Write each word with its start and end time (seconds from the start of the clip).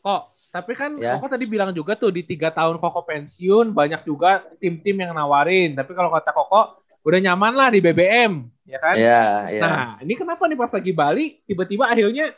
Kok, 0.00 0.22
tapi 0.50 0.72
kan 0.74 0.98
Ya. 0.98 1.16
Koko 1.16 1.30
tadi 1.30 1.46
bilang 1.46 1.70
juga 1.70 1.94
tuh 1.94 2.10
di 2.10 2.26
tiga 2.26 2.50
tahun 2.50 2.82
Koko 2.82 3.06
pensiun 3.06 3.70
banyak 3.70 4.02
juga 4.02 4.42
tim-tim 4.58 4.96
yang 4.98 5.14
nawarin. 5.14 5.78
Tapi 5.78 5.92
kalau 5.94 6.10
kata 6.10 6.34
Koko 6.34 6.80
udah 7.00 7.18
nyaman 7.22 7.52
lah 7.56 7.68
di 7.72 7.80
BBM, 7.80 8.44
ya 8.68 8.78
kan? 8.82 8.94
Iya, 8.98 9.24
iya. 9.48 9.60
Nah, 9.64 9.86
ini 10.04 10.12
kenapa 10.18 10.44
nih 10.44 10.58
pas 10.58 10.68
lagi 10.68 10.92
Bali 10.92 11.40
tiba-tiba 11.48 11.88
akhirnya 11.88 12.36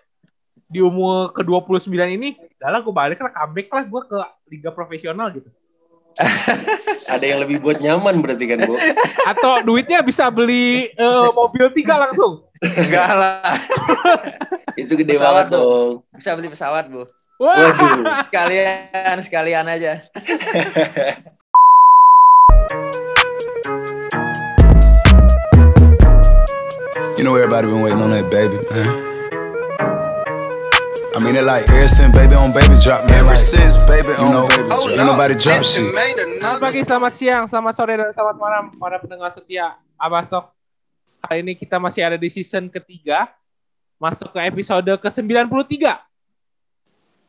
di 0.71 0.81
umur 0.81 1.35
ke-29 1.37 1.93
ini, 2.17 2.39
lah 2.63 2.81
gue 2.81 2.95
balik 2.95 3.21
lah 3.21 3.33
comeback 3.33 3.69
lah 3.69 3.85
gue 3.85 4.03
ke 4.07 4.17
liga 4.55 4.71
profesional 4.71 5.29
gitu. 5.35 5.51
Ada 7.13 7.25
yang 7.25 7.41
lebih 7.45 7.61
buat 7.61 7.81
nyaman 7.81 8.21
berarti 8.21 8.45
kan, 8.49 8.65
Bu? 8.69 8.77
Atau 9.33 9.65
duitnya 9.65 10.05
bisa 10.05 10.29
beli 10.29 10.93
eh, 10.93 11.29
mobil 11.33 11.73
tiga 11.73 11.97
langsung. 11.97 12.45
Enggak 12.63 13.11
lah. 13.17 13.57
Itu 14.81 14.95
gede 14.97 15.19
Pesawat, 15.19 15.49
banget 15.51 15.59
dong. 15.59 15.93
Bisa 16.15 16.31
beli 16.39 16.49
pesawat, 16.49 16.85
Bu. 16.89 17.03
Wah, 17.43 17.75
Waduh. 17.75 18.23
Sekalian, 18.23 19.19
sekalian 19.27 19.67
aja. 19.67 19.99
You 27.23 27.31
know 27.31 27.39
everybody 27.39 27.71
been 27.71 27.87
waiting 27.87 28.03
on 28.03 28.11
that 28.11 28.27
baby, 28.35 28.59
man. 28.67 28.89
I 31.15 31.19
mean 31.23 31.39
it 31.39 31.47
like 31.47 31.71
ever 31.71 31.87
since 31.87 32.11
baby 32.19 32.35
on 32.35 32.51
baby 32.51 32.75
drop, 32.83 33.07
man. 33.07 33.23
Ever 33.23 33.39
since 33.39 33.79
baby 33.87 34.11
on 34.19 34.27
know, 34.27 34.51
baby 34.51 34.67
drop. 34.67 34.91
Ain't 34.91 35.07
nobody 35.07 35.39
drop 35.39 35.63
shit. 35.63 35.87
selamat 35.87 36.59
pagi, 36.59 36.83
selamat 36.83 37.13
siang, 37.15 37.45
selamat 37.47 37.73
sore, 37.79 37.95
dan 37.95 38.11
selamat 38.11 38.37
malam 38.43 38.65
para 38.75 38.99
pendengar 38.99 39.31
setia 39.31 39.79
Abasok. 40.03 40.51
Kali 41.23 41.47
ini 41.47 41.55
kita 41.55 41.79
masih 41.79 42.03
ada 42.03 42.19
di 42.19 42.27
season 42.27 42.67
ketiga, 42.67 43.31
masuk 44.03 44.35
ke 44.35 44.43
episode 44.43 44.91
ke-93. 44.99 46.11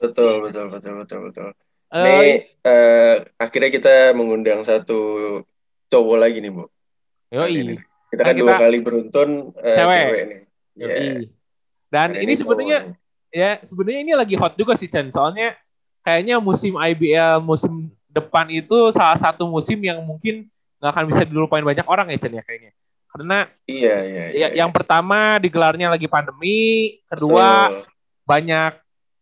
Betul, 0.03 0.33
betul, 0.43 0.65
betul, 0.67 0.93
betul, 0.99 1.19
betul. 1.31 1.47
Eh, 1.93 2.03
Nih, 2.03 2.33
eh, 2.59 3.15
akhirnya 3.39 3.71
kita 3.71 3.93
mengundang 4.11 4.59
satu 4.61 4.99
cowok 5.87 6.17
lagi 6.19 6.43
nih, 6.43 6.51
Bu. 6.51 6.67
yoi. 7.31 7.55
Ini. 7.55 7.75
Kita 8.11 8.21
kan 8.21 8.35
Nah, 8.35 8.41
dua 8.43 8.51
kita- 8.51 8.61
kali 8.61 8.77
beruntun 8.83 9.29
eh, 9.57 9.77
Cewek. 9.79 9.95
cewek 9.95 10.21
nih. 10.27 10.41
Iya. 10.75 10.85
Yoi. 10.85 11.25
Dan 11.87 12.07
ini 12.17 12.33
sebenarnya 12.33 12.77
ya 13.29 13.49
sebenarnya 13.63 14.01
ini 14.01 14.13
lagi 14.13 14.35
hot 14.35 14.53
juga 14.53 14.73
sih 14.75 14.85
Chen 14.85 15.09
soalnya 15.09 15.57
kayaknya 16.01 16.37
musim 16.37 16.73
IBL 16.73 17.41
musim 17.41 17.89
depan 18.09 18.45
itu 18.49 18.93
salah 18.93 19.17
satu 19.17 19.45
musim 19.45 19.77
yang 19.81 20.01
mungkin 20.01 20.45
nggak 20.77 20.91
akan 20.93 21.05
bisa 21.09 21.21
dilupain 21.25 21.65
banyak 21.65 21.85
orang 21.85 22.09
ya 22.09 22.17
Chen 22.17 22.33
ya 22.33 22.45
kayaknya 22.45 22.73
karena 23.09 23.37
Iya, 23.65 23.95
iya, 24.05 24.23
iya. 24.29 24.37
ya, 24.37 24.47
yang 24.65 24.69
pertama 24.69 25.37
digelarnya 25.37 25.89
lagi 25.89 26.05
pandemi 26.05 26.97
kedua 27.05 27.69
Betul. 27.69 27.85
banyak 28.25 28.71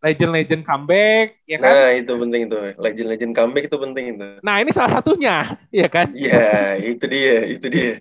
legend-legend 0.01 0.61
comeback 0.65 1.37
ya 1.45 1.57
kan 1.61 1.73
Nah, 1.73 1.89
itu 1.93 2.11
penting 2.17 2.41
tuh. 2.49 2.61
Legend-legend 2.77 3.33
comeback 3.37 3.63
itu 3.69 3.77
penting 3.77 4.05
itu. 4.17 4.27
nah 4.41 4.55
ini 4.61 4.71
salah 4.73 4.91
satunya 4.99 5.35
ya 5.81 5.87
kan 5.87 6.09
Iya, 6.11 6.37
itu 6.81 7.05
dia, 7.07 7.35
itu 7.53 7.67
dia. 7.69 7.91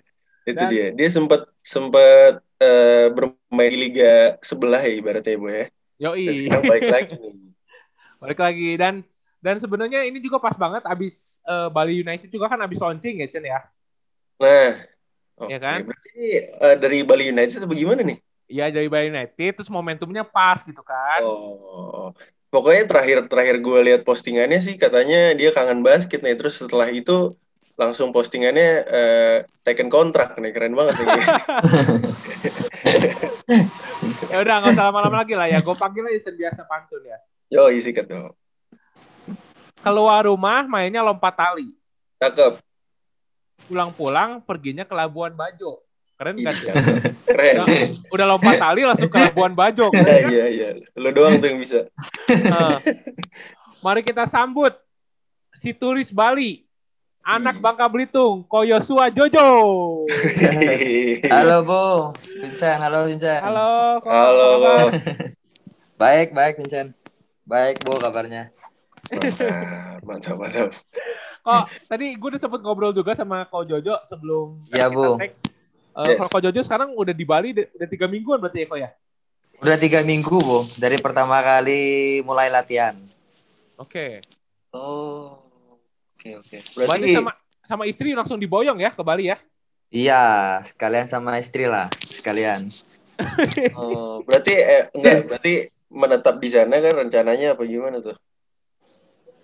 Itu 0.41 0.63
Dan- 0.65 0.71
dia. 0.73 0.85
Dia 0.97 1.07
sempat 1.13 1.41
sempat 1.61 2.41
eh, 2.61 3.07
bermain 3.13 3.71
di 3.71 3.77
liga 3.77 4.35
sebelah 4.41 4.81
ya 4.81 4.91
ibaratnya, 4.97 5.35
Bu 5.37 5.47
ya. 5.53 5.65
Dan 5.69 5.73
yoi 6.01 6.25
sekarang 6.41 6.63
balik 6.65 6.87
lagi 6.89 7.13
nih. 7.21 7.33
balik 8.21 8.39
lagi 8.41 8.69
dan 8.77 8.93
dan 9.41 9.57
sebenarnya 9.57 10.05
ini 10.05 10.21
juga 10.21 10.37
pas 10.37 10.53
banget 10.53 10.85
abis 10.85 11.41
eh, 11.45 11.69
Bali 11.73 12.01
United 12.01 12.29
juga 12.29 12.45
kan 12.51 12.59
abis 12.61 12.77
launching 12.81 13.21
ya 13.21 13.27
Chen 13.29 13.45
ya 13.45 13.59
Nah, 14.41 14.69
oke. 15.41 15.49
Iya 15.51 15.57
kan? 15.61 15.79
Berarti 15.87 16.11
eh, 16.65 16.75
dari 16.81 16.97
Bali 17.09 17.23
United 17.33 17.61
bagaimana 17.69 18.01
nih? 18.09 18.17
Iya 18.51 18.67
dari 18.67 18.91
Bali 18.91 19.07
United 19.07 19.63
terus 19.63 19.71
momentumnya 19.71 20.27
pas 20.27 20.59
gitu 20.59 20.83
kan 20.83 21.23
Oh, 21.23 22.11
pokoknya 22.51 22.83
terakhir 22.83 23.17
terakhir 23.31 23.63
gue 23.63 23.79
lihat 23.87 24.01
postingannya 24.03 24.59
sih 24.59 24.75
katanya 24.75 25.31
dia 25.31 25.55
kangen 25.55 25.79
basket 25.79 26.19
nih. 26.19 26.35
Terus 26.35 26.59
setelah 26.59 26.91
itu 26.91 27.39
langsung 27.79 28.11
postingannya 28.11 28.69
eh, 28.85 29.37
taken 29.63 29.87
kontrak 29.87 30.35
nih 30.35 30.51
keren 30.51 30.75
banget 30.75 30.99
nih. 30.99 31.07
ya 34.31 34.37
udah 34.41 34.55
nggak 34.61 34.73
usah 34.75 34.85
lama-lama 34.91 35.17
lagi 35.23 35.33
lah 35.35 35.47
ya 35.47 35.59
gue 35.59 35.75
panggil 35.75 36.03
aja 36.07 36.31
biasa 36.31 36.61
pantun 36.67 37.01
ya 37.03 37.17
Yo 37.51 37.67
isi 37.67 37.91
tuh. 37.91 38.31
keluar 39.81 40.23
rumah 40.23 40.63
mainnya 40.67 41.01
lompat 41.03 41.35
tali 41.35 41.73
Cakep. 42.21 42.61
pulang-pulang 43.65 44.43
perginya 44.45 44.85
ke 44.85 44.93
Labuan 44.93 45.33
Bajo 45.33 45.81
keren 46.21 46.37
kan 46.37 46.53
ya. 46.55 46.73
Keren. 47.25 47.55
udah, 47.57 47.77
udah 48.13 48.25
lompat 48.27 48.55
tali 48.55 48.85
langsung 48.85 49.09
ke 49.09 49.17
Labuan 49.17 49.57
Bajo 49.57 49.89
keren 49.89 50.05
Iya 50.05 50.21
kan? 50.21 50.29
iya 50.29 50.45
iya. 50.47 50.69
Lo 50.93 51.09
doang 51.09 51.41
tuh 51.41 51.49
yang 51.49 51.57
bisa. 51.57 51.89
Nah, 52.45 52.77
mari 53.81 54.05
kita 54.05 54.29
sambut 54.29 54.77
si 55.51 55.73
turis 55.73 56.13
Bali 56.13 56.61
anak. 57.21 57.57
Bangka 57.57 57.85
Belitung 57.85 58.45
Koyosua 58.45 59.09
Jojo 59.09 59.49
Halo, 61.25 61.57
Bu. 61.63 61.85
Vincent, 62.37 62.77
halo 62.79 63.05
Vincent. 63.05 63.41
halo 63.41 63.97
Halo? 63.99 64.47
Bang. 64.59 64.87
Baik, 65.95 66.33
baik 66.33 66.57
Vincent. 66.57 66.93
Baik, 67.43 67.81
Bu 67.81 67.97
kabarnya. 67.97 68.53
Mantap, 69.09 70.05
mantap, 70.05 70.35
mantap. 70.37 70.69
kok 71.41 71.65
tadi 71.87 72.13
gue 72.13 72.27
udah 72.27 72.37
sempet 72.37 72.61
ngobrol 72.61 72.93
juga 72.93 73.17
sama 73.17 73.49
Ko 73.49 73.65
Jojo 73.65 73.97
sebelum 74.05 74.61
Iya, 74.69 74.85
kita 74.85 74.93
Bu. 74.93 75.17
tag. 75.17 75.31
Eh, 75.91 76.15
Yes. 76.15 76.23
Kalau 76.23 76.39
Jojo 76.39 76.61
sekarang 76.63 76.89
udah 76.95 77.11
di 77.11 77.25
Bali 77.27 77.51
udah 77.51 77.87
tiga 77.89 78.07
mingguan 78.07 78.39
berarti 78.39 78.63
ya 78.63 78.67
Ko 78.67 78.75
ya 78.79 78.89
Udah 79.61 79.77
tiga 79.77 80.01
minggu, 80.01 80.41
Bu. 80.41 80.65
Dari 80.73 80.97
pertama 80.97 81.37
kali 81.37 82.17
mulai 82.25 82.49
latihan. 82.49 82.97
oke 83.77 84.25
Oh, 84.73 85.37
oke 86.17 86.29
oke. 86.41 86.57
Berarti 86.73 86.89
Berarti 86.89 87.11
sama 87.13 87.31
sama 87.61 87.83
istri 87.85 88.17
langsung 88.17 88.41
diboyong 88.41 88.81
ya 88.81 88.89
ke 88.89 89.03
Bali 89.05 89.29
ya? 89.29 89.37
Iya, 89.91 90.63
sekalian 90.65 91.05
sama 91.11 91.37
istri 91.37 91.69
lah. 91.69 91.85
Sekalian. 92.09 92.71
oh, 93.77 94.23
berarti 94.25 94.55
eh, 94.55 94.83
enggak 94.97 95.29
berarti 95.29 95.53
menetap 95.91 96.39
di 96.41 96.49
sana 96.49 96.79
kan 96.81 96.95
rencananya 97.05 97.53
apa 97.53 97.61
gimana 97.67 98.01
tuh? 98.01 98.17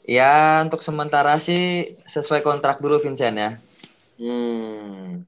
Ya, 0.07 0.63
untuk 0.63 0.79
sementara 0.79 1.35
sih 1.37 1.93
sesuai 2.07 2.41
kontrak 2.41 2.79
dulu 2.79 3.03
Vincent 3.03 3.35
ya. 3.35 3.51
Hmm. 4.17 5.27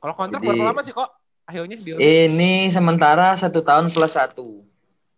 Kalau 0.00 0.14
kontrak 0.16 0.40
Jadi- 0.40 0.48
berapa 0.48 0.64
lama 0.72 0.80
sih 0.80 0.94
kok? 0.96 1.10
Akhirnya 1.44 1.76
di 1.76 1.90
Ini 1.92 2.70
sementara 2.70 3.34
satu 3.34 3.60
tahun 3.60 3.90
plus 3.90 4.14
satu. 4.14 4.64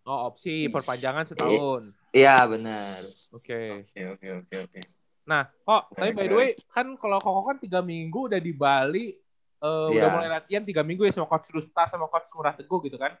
Oh 0.03 0.19
opsi 0.27 0.67
perpanjangan 0.67 1.23
setahun. 1.23 1.95
Iya, 2.11 2.43
benar. 2.43 3.07
Oke. 3.31 3.87
Oke 3.87 4.01
oke 4.11 4.27
oke 4.43 4.55
oke. 4.67 4.79
Nah 5.23 5.47
kok 5.47 5.95
tapi 5.95 6.11
by 6.11 6.27
the 6.27 6.35
way 6.35 6.49
kan 6.67 6.99
kalau 6.99 7.15
Koko 7.23 7.47
kan 7.47 7.57
tiga 7.57 7.79
minggu 7.79 8.27
udah 8.27 8.41
di 8.43 8.51
Bali, 8.51 9.15
eh, 9.63 9.87
udah 9.87 9.95
Iya. 9.95 10.11
mulai 10.11 10.29
latihan 10.35 10.63
tiga 10.67 10.83
minggu 10.83 11.07
ya 11.07 11.15
sama 11.15 11.31
coach 11.31 11.47
Rusta 11.55 11.87
sama 11.87 12.11
coach 12.11 12.27
Murah 12.35 12.51
Teguh 12.51 12.83
gitu 12.83 12.99
kan? 12.99 13.15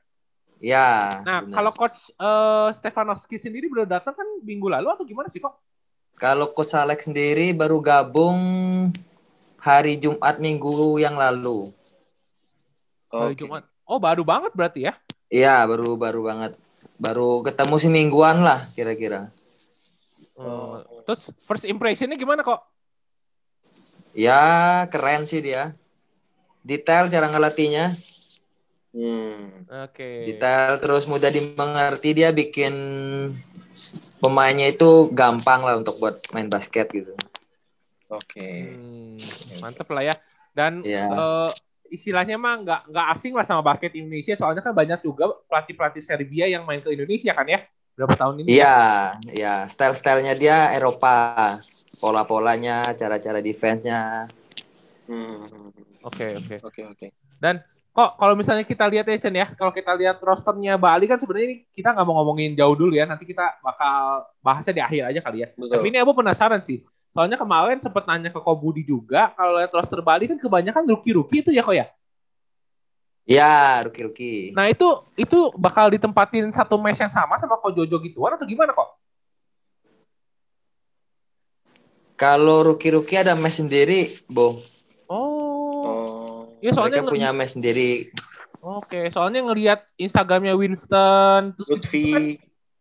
Ya. 0.59 1.23
Nah 1.23 1.47
kalau 1.47 1.71
coach 1.71 2.11
eh, 2.11 2.69
Stefanowski 2.75 3.39
sendiri 3.39 3.71
baru 3.71 3.87
datang 3.87 4.11
kan 4.11 4.27
minggu 4.43 4.67
lalu 4.67 4.91
atau 4.91 5.07
gimana 5.07 5.31
sih 5.31 5.39
kok? 5.39 5.55
Kalau 6.13 6.51
Coach 6.53 6.77
Alex 6.77 7.09
sendiri 7.09 7.55
baru 7.55 7.81
gabung 7.81 8.37
hari 9.63 9.95
Jumat 9.95 10.43
minggu 10.43 10.99
yang 10.99 11.15
lalu. 11.15 11.71
Hari 13.07 13.31
Oke. 13.31 13.39
Jumat. 13.39 13.63
Oh 13.87 13.99
baru 13.99 14.27
banget 14.27 14.51
berarti 14.51 14.91
ya? 14.91 14.93
Iya, 15.31 15.63
baru 15.63 15.95
baru 15.95 16.19
banget. 16.27 16.59
Baru 16.99 17.39
ketemu 17.47 17.75
semingguan 17.79 18.43
lah 18.43 18.67
kira-kira. 18.75 19.31
Oh. 20.35 20.83
Terus 21.07 21.31
first 21.47 21.63
impressionnya 21.63 22.19
gimana 22.19 22.43
kok? 22.43 22.59
Ya, 24.11 24.83
keren 24.91 25.23
sih 25.25 25.39
dia. 25.39 25.73
Detail 26.63 27.07
cara 27.07 27.27
ngelatihnya, 27.31 27.97
Hmm. 28.93 29.65
Oke. 29.89 30.29
detail 30.29 30.77
terus 30.77 31.09
mudah 31.09 31.33
dimengerti 31.33 32.13
dia 32.13 32.29
bikin 32.29 32.73
pemainnya 34.21 34.69
itu 34.69 35.09
gampang 35.09 35.65
lah 35.65 35.81
untuk 35.81 35.97
buat 35.97 36.21
main 36.29 36.45
basket 36.45 36.93
gitu. 36.93 37.09
Oke. 38.13 38.49
Hmm, 38.73 39.17
mantep 39.61 39.87
lah 39.89 40.03
ya. 40.05 40.15
Dan 40.53 40.85
Iya. 40.85 41.09
eh, 41.09 41.51
istilahnya 41.93 42.37
mah 42.37 42.61
nggak 42.61 42.81
nggak 42.93 43.07
asing 43.17 43.33
lah 43.33 43.45
sama 43.45 43.65
basket 43.65 43.93
Indonesia. 43.97 44.33
Soalnya 44.37 44.61
kan 44.61 44.73
banyak 44.73 45.01
juga 45.01 45.33
pelatih 45.49 45.73
pelatih 45.77 46.03
Serbia 46.03 46.45
yang 46.49 46.65
main 46.65 46.81
ke 46.81 46.89
Indonesia 46.93 47.33
kan 47.33 47.47
ya 47.49 47.65
berapa 47.93 48.13
tahun 48.17 48.41
ini? 48.41 48.57
Iya, 48.57 48.77
ya 49.29 49.53
style-stylenya 49.69 50.33
dia 50.37 50.57
Eropa. 50.73 51.57
Pola-polanya, 52.01 52.83
cara-cara 52.99 53.39
defense-nya. 53.39 54.27
Hmm. 55.07 55.71
Oke 56.03 56.35
oke. 56.35 56.55
Oke 56.67 56.81
oke. 56.83 57.07
Kok 57.93 58.17
kalau 58.17 58.33
misalnya 58.33 58.65
kita 58.65 58.89
lihat 58.89 59.05
ya 59.05 59.21
Chen 59.21 59.37
ya, 59.37 59.53
kalau 59.53 59.69
kita 59.69 59.93
lihat 59.93 60.17
rosternya 60.17 60.81
Bali 60.81 61.05
kan 61.05 61.21
sebenarnya 61.21 61.45
ini 61.53 61.57
kita 61.77 61.93
nggak 61.93 62.05
mau 62.09 62.17
ngomongin 62.17 62.57
jauh 62.57 62.73
dulu 62.73 62.97
ya. 62.97 63.05
Nanti 63.05 63.29
kita 63.29 63.61
bakal 63.61 64.25
bahasnya 64.41 64.73
di 64.73 64.81
akhir 64.81 65.13
aja 65.13 65.19
kali 65.21 65.45
ya. 65.45 65.47
Betul. 65.53 65.77
Tapi 65.77 65.85
ini 65.93 65.97
aku 66.01 66.11
penasaran 66.17 66.65
sih. 66.65 66.81
Soalnya 67.13 67.37
kemarin 67.37 67.77
sempat 67.77 68.09
nanya 68.09 68.33
ke 68.33 68.41
Kobudi 68.41 68.81
juga, 68.81 69.29
kalau 69.37 69.61
lihat 69.61 69.69
roster 69.69 70.01
Bali 70.01 70.25
kan 70.25 70.41
kebanyakan 70.41 70.89
rookie-rookie 70.89 71.45
itu 71.45 71.53
ya 71.53 71.61
kok 71.61 71.77
ya? 71.77 71.85
ya 73.23 73.85
rookie-rookie. 73.87 74.51
Nah 74.51 74.67
itu 74.67 74.87
itu 75.15 75.53
bakal 75.55 75.87
ditempatin 75.93 76.51
satu 76.51 76.75
mesh 76.75 76.99
yang 76.99 77.11
sama 77.11 77.39
sama 77.39 77.55
kok 77.55 77.71
Jojo 77.71 77.97
gituan 78.03 78.35
atau 78.35 78.43
gimana 78.43 78.75
kok? 78.75 78.89
Kalau 82.19 82.65
rookie-rookie 82.71 83.19
ada 83.19 83.33
mesh 83.33 83.63
sendiri, 83.63 84.21
boh 84.27 84.61
Oh. 85.07 85.83
oh. 85.85 86.39
Ya, 86.63 86.71
soalnya 86.71 87.03
mereka 87.03 87.13
punya 87.13 87.29
mesh 87.35 87.53
sendiri. 87.53 88.07
Oke, 88.63 88.95
okay, 88.95 89.05
soalnya 89.11 89.43
ngelihat 89.43 89.83
Instagramnya 89.99 90.55
Winston 90.55 91.51
terus 91.59 91.67
Lutfi. 91.67 91.99
Gitu 91.99 92.15
kan, 92.15 92.23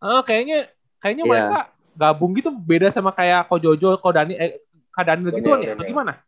oh, 0.06 0.22
kayaknya 0.22 0.70
kayaknya 1.02 1.24
yeah. 1.26 1.32
mereka 1.34 1.58
gabung 1.92 2.32
gitu 2.36 2.52
beda 2.52 2.88
sama 2.88 3.12
kayak 3.12 3.48
Ko 3.48 3.56
Jojo, 3.60 3.96
Ko 4.00 4.10
Dani 4.10 4.34
eh 4.36 4.60
Kak 4.92 5.08
Daniel 5.08 5.32
gitu 5.32 5.48
ya, 5.56 5.72
atau 5.72 5.84
gimana? 5.88 6.20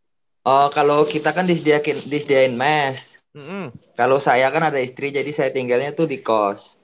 Oh, 0.44 0.69
kalau 0.72 1.05
kita 1.08 1.32
kan 1.32 1.44
disediain 1.44 2.05
disediain 2.05 2.52
mes. 2.52 3.20
Mm-mm. 3.37 3.72
Kalau 3.96 4.16
saya 4.20 4.49
kan 4.52 4.72
ada 4.72 4.81
istri, 4.81 5.12
jadi 5.12 5.28
saya 5.32 5.50
tinggalnya 5.52 5.93
tuh 5.93 6.08
di 6.08 6.20
kos. 6.20 6.76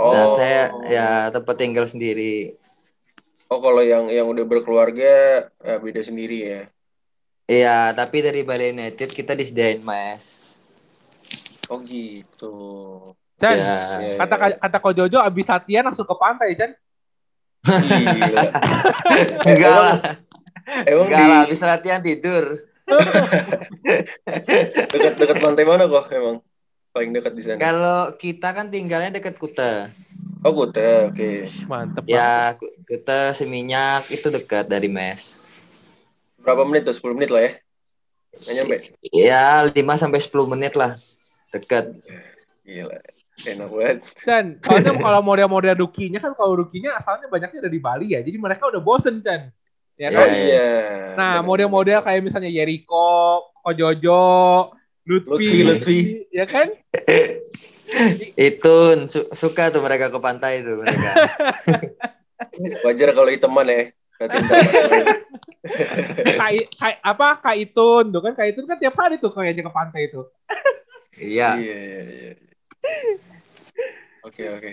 Oh. 0.00 0.12
Dan 0.12 0.28
saya 0.36 0.62
ya 0.88 1.08
tempat 1.28 1.56
tinggal 1.60 1.84
sendiri. 1.84 2.56
Oh, 3.52 3.60
kalau 3.60 3.84
yang 3.84 4.08
yang 4.08 4.28
udah 4.28 4.44
berkeluarga 4.44 5.48
eh, 5.60 5.78
beda 5.80 6.00
sendiri 6.00 6.38
ya. 6.40 6.62
Iya, 7.50 7.90
tapi 7.92 8.22
dari 8.22 8.46
Bali 8.46 8.72
United 8.72 9.10
kita 9.10 9.34
disediain 9.34 9.82
mes. 9.82 10.40
Oh 11.68 11.80
gitu. 11.84 12.56
Chan, 13.40 13.56
Ya. 13.56 13.76
Iya, 14.00 14.14
kata 14.20 14.34
kata 14.56 14.76
Ko 14.78 14.90
Jojo 14.92 15.18
abis 15.20 15.48
latihan 15.48 15.84
langsung 15.88 16.04
ke 16.04 16.16
pantai, 16.16 16.56
Chan. 16.56 16.72
Gila. 17.64 18.46
Enggak 19.44 19.74
lah, 19.74 19.96
Emang 20.88 21.06
enggak 21.08 21.18
di 21.18 21.26
lah. 21.28 21.40
Habis 21.44 21.60
latihan 21.60 22.00
tidur. 22.00 22.44
dekat 24.90 25.14
dekat 25.14 25.36
pantai 25.38 25.62
mana 25.62 25.86
kok 25.86 26.10
emang? 26.10 26.36
Paling 26.90 27.10
dekat 27.14 27.32
di 27.36 27.42
sana. 27.44 27.58
Kalau 27.60 28.00
kita 28.18 28.50
kan 28.50 28.66
tinggalnya 28.66 29.14
deket 29.14 29.38
Kuta. 29.38 29.94
Oh, 30.42 30.50
Kuta. 30.56 31.12
Oke. 31.12 31.46
Mantep. 31.68 32.02
mantep. 32.02 32.04
Ya, 32.10 32.58
Ku- 32.58 32.74
Kuta 32.82 33.30
Seminyak 33.30 34.10
itu 34.10 34.26
dekat 34.26 34.66
dari 34.66 34.90
mes. 34.90 35.38
Berapa 36.40 36.64
menit 36.64 36.88
tuh? 36.88 36.96
10 36.96 37.14
menit 37.14 37.30
lah 37.30 37.44
ya. 37.44 37.52
Nggak 38.40 38.54
nyampe. 38.56 38.76
Ya, 39.12 39.46
5 39.68 39.70
sampai 40.00 40.18
10 40.18 40.48
menit 40.48 40.74
lah. 40.74 40.96
Dekat. 41.52 41.92
Gila. 42.64 42.98
Enak 43.40 43.68
banget. 43.72 43.98
Chan, 44.24 44.44
soalnya 44.60 44.92
kalau 45.04 45.20
model-model 45.24 45.74
rukinya 45.80 46.20
kan 46.20 46.32
kalau 46.36 46.60
rukinya 46.60 46.96
asalnya 47.00 47.26
banyaknya 47.32 47.60
dari 47.64 47.78
Bali 47.80 48.06
ya. 48.12 48.20
Jadi 48.20 48.36
mereka 48.36 48.68
udah 48.68 48.80
bosen, 48.82 49.24
Chan. 49.24 49.48
Ya 50.00 50.08
Iya, 50.08 50.16
kan? 50.16 50.20
Oh 50.20 50.28
iya. 50.28 50.68
Nah, 51.16 51.36
model-model 51.44 51.98
kayak 52.04 52.20
misalnya 52.24 52.48
Yeriko, 52.52 53.40
Ko 53.60 53.70
Jojo, 53.76 54.24
Lutfi, 55.04 55.32
Lutfi, 55.32 55.58
Lutfi. 55.64 55.98
ya 56.32 56.44
kan? 56.48 56.68
Itu 58.38 58.76
su- 59.10 59.30
suka 59.34 59.68
tuh 59.74 59.82
mereka 59.82 60.08
ke 60.08 60.18
pantai 60.22 60.62
tuh 60.62 60.78
mereka. 60.78 61.12
Wajar 62.84 63.12
kalau 63.12 63.28
iteman 63.28 63.66
ya. 63.68 63.82
Berarti 64.20 64.36
ntar 64.36 64.58
Kai, 66.40 66.56
kai, 66.76 66.94
apa 67.00 67.40
Kak 67.40 67.56
Itun 67.56 68.12
tuh 68.12 68.20
kan 68.20 68.32
Kak 68.36 68.46
Itun 68.52 68.64
kan 68.68 68.76
tiap 68.80 68.96
hari 68.96 69.16
tuh 69.20 69.32
kayaknya 69.32 69.68
ke 69.68 69.72
pantai 69.72 70.08
itu. 70.08 70.24
Iya. 71.20 71.56
Iya, 71.60 71.76
iya, 71.76 72.02
iya. 72.08 72.32
Oke, 74.26 74.44
oke. 74.48 74.72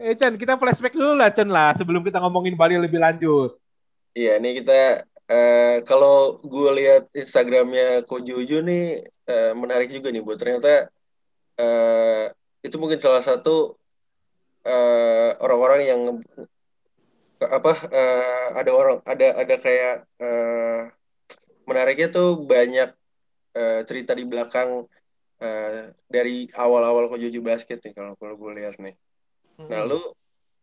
Eh 0.00 0.14
Chan, 0.16 0.34
kita 0.34 0.56
flashback 0.56 0.96
dulu 0.96 1.12
lah 1.18 1.28
Chan 1.30 1.46
lah 1.46 1.76
sebelum 1.76 2.00
kita 2.00 2.18
ngomongin 2.18 2.56
Bali 2.56 2.80
lebih 2.80 2.98
lanjut. 2.98 3.60
Iya, 4.16 4.40
ini 4.42 4.64
kita 4.64 5.04
eh, 5.30 5.76
kalau 5.86 6.40
gue 6.42 6.70
lihat 6.80 7.06
Instagramnya 7.14 8.02
Ko 8.08 8.18
Jojo 8.18 8.64
nih 8.64 9.04
eh, 9.06 9.52
menarik 9.54 9.92
juga 9.92 10.10
nih, 10.10 10.22
buat 10.24 10.40
ternyata 10.40 10.90
eh, 11.60 12.32
itu 12.64 12.76
mungkin 12.80 12.98
salah 13.00 13.22
satu 13.22 13.76
orang-orang 15.40 15.80
yang 15.88 16.00
apa 17.40 17.72
eh, 17.88 18.46
ada 18.52 18.70
orang 18.76 19.00
ada 19.08 19.28
ada 19.40 19.56
kayak 19.56 20.04
eh, 20.20 20.80
menariknya 21.64 22.12
tuh 22.12 22.44
banyak 22.44 22.92
eh, 23.56 23.80
cerita 23.88 24.12
di 24.12 24.28
belakang 24.28 24.84
eh, 25.40 25.90
dari 26.06 26.46
awal-awal 26.52 27.08
Ko 27.08 27.16
Jojo 27.16 27.40
basket 27.40 27.80
nih 27.84 27.92
kalau 27.96 28.14
kalau 28.20 28.34
gue 28.36 28.52
lihat 28.60 28.76
nih. 28.78 28.94
Nah, 29.66 29.84
lu 29.88 30.00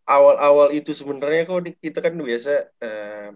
awal-awal 0.06 0.72
itu 0.74 0.94
sebenarnya 0.96 1.50
kok 1.50 1.62
di- 1.66 1.78
kita 1.78 2.00
kan 2.00 2.14
biasa 2.16 2.52
eh, 2.82 3.28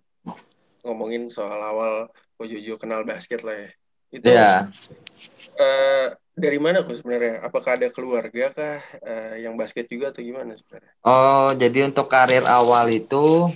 ngomongin 0.86 1.30
soal 1.30 1.60
awal 1.62 2.10
Ko 2.38 2.44
Jojo 2.46 2.78
kenal 2.82 3.06
basket 3.06 3.42
lah 3.46 3.58
ya. 3.58 3.70
Itu 4.14 4.26
Iya. 4.30 4.72
eh, 5.60 6.08
dari 6.38 6.60
mana 6.62 6.82
kok 6.86 6.96
sebenarnya? 6.98 7.44
Apakah 7.46 7.78
ada 7.78 7.88
keluarga 7.92 8.46
kah 8.56 8.80
eh, 9.04 9.44
yang 9.46 9.60
basket 9.60 9.86
juga 9.92 10.10
atau 10.16 10.22
gimana 10.24 10.56
sebenarnya? 10.58 10.94
Oh, 11.02 11.50
jadi 11.58 11.90
untuk 11.90 12.08
karir 12.08 12.46
awal 12.46 12.86
itu 12.94 13.50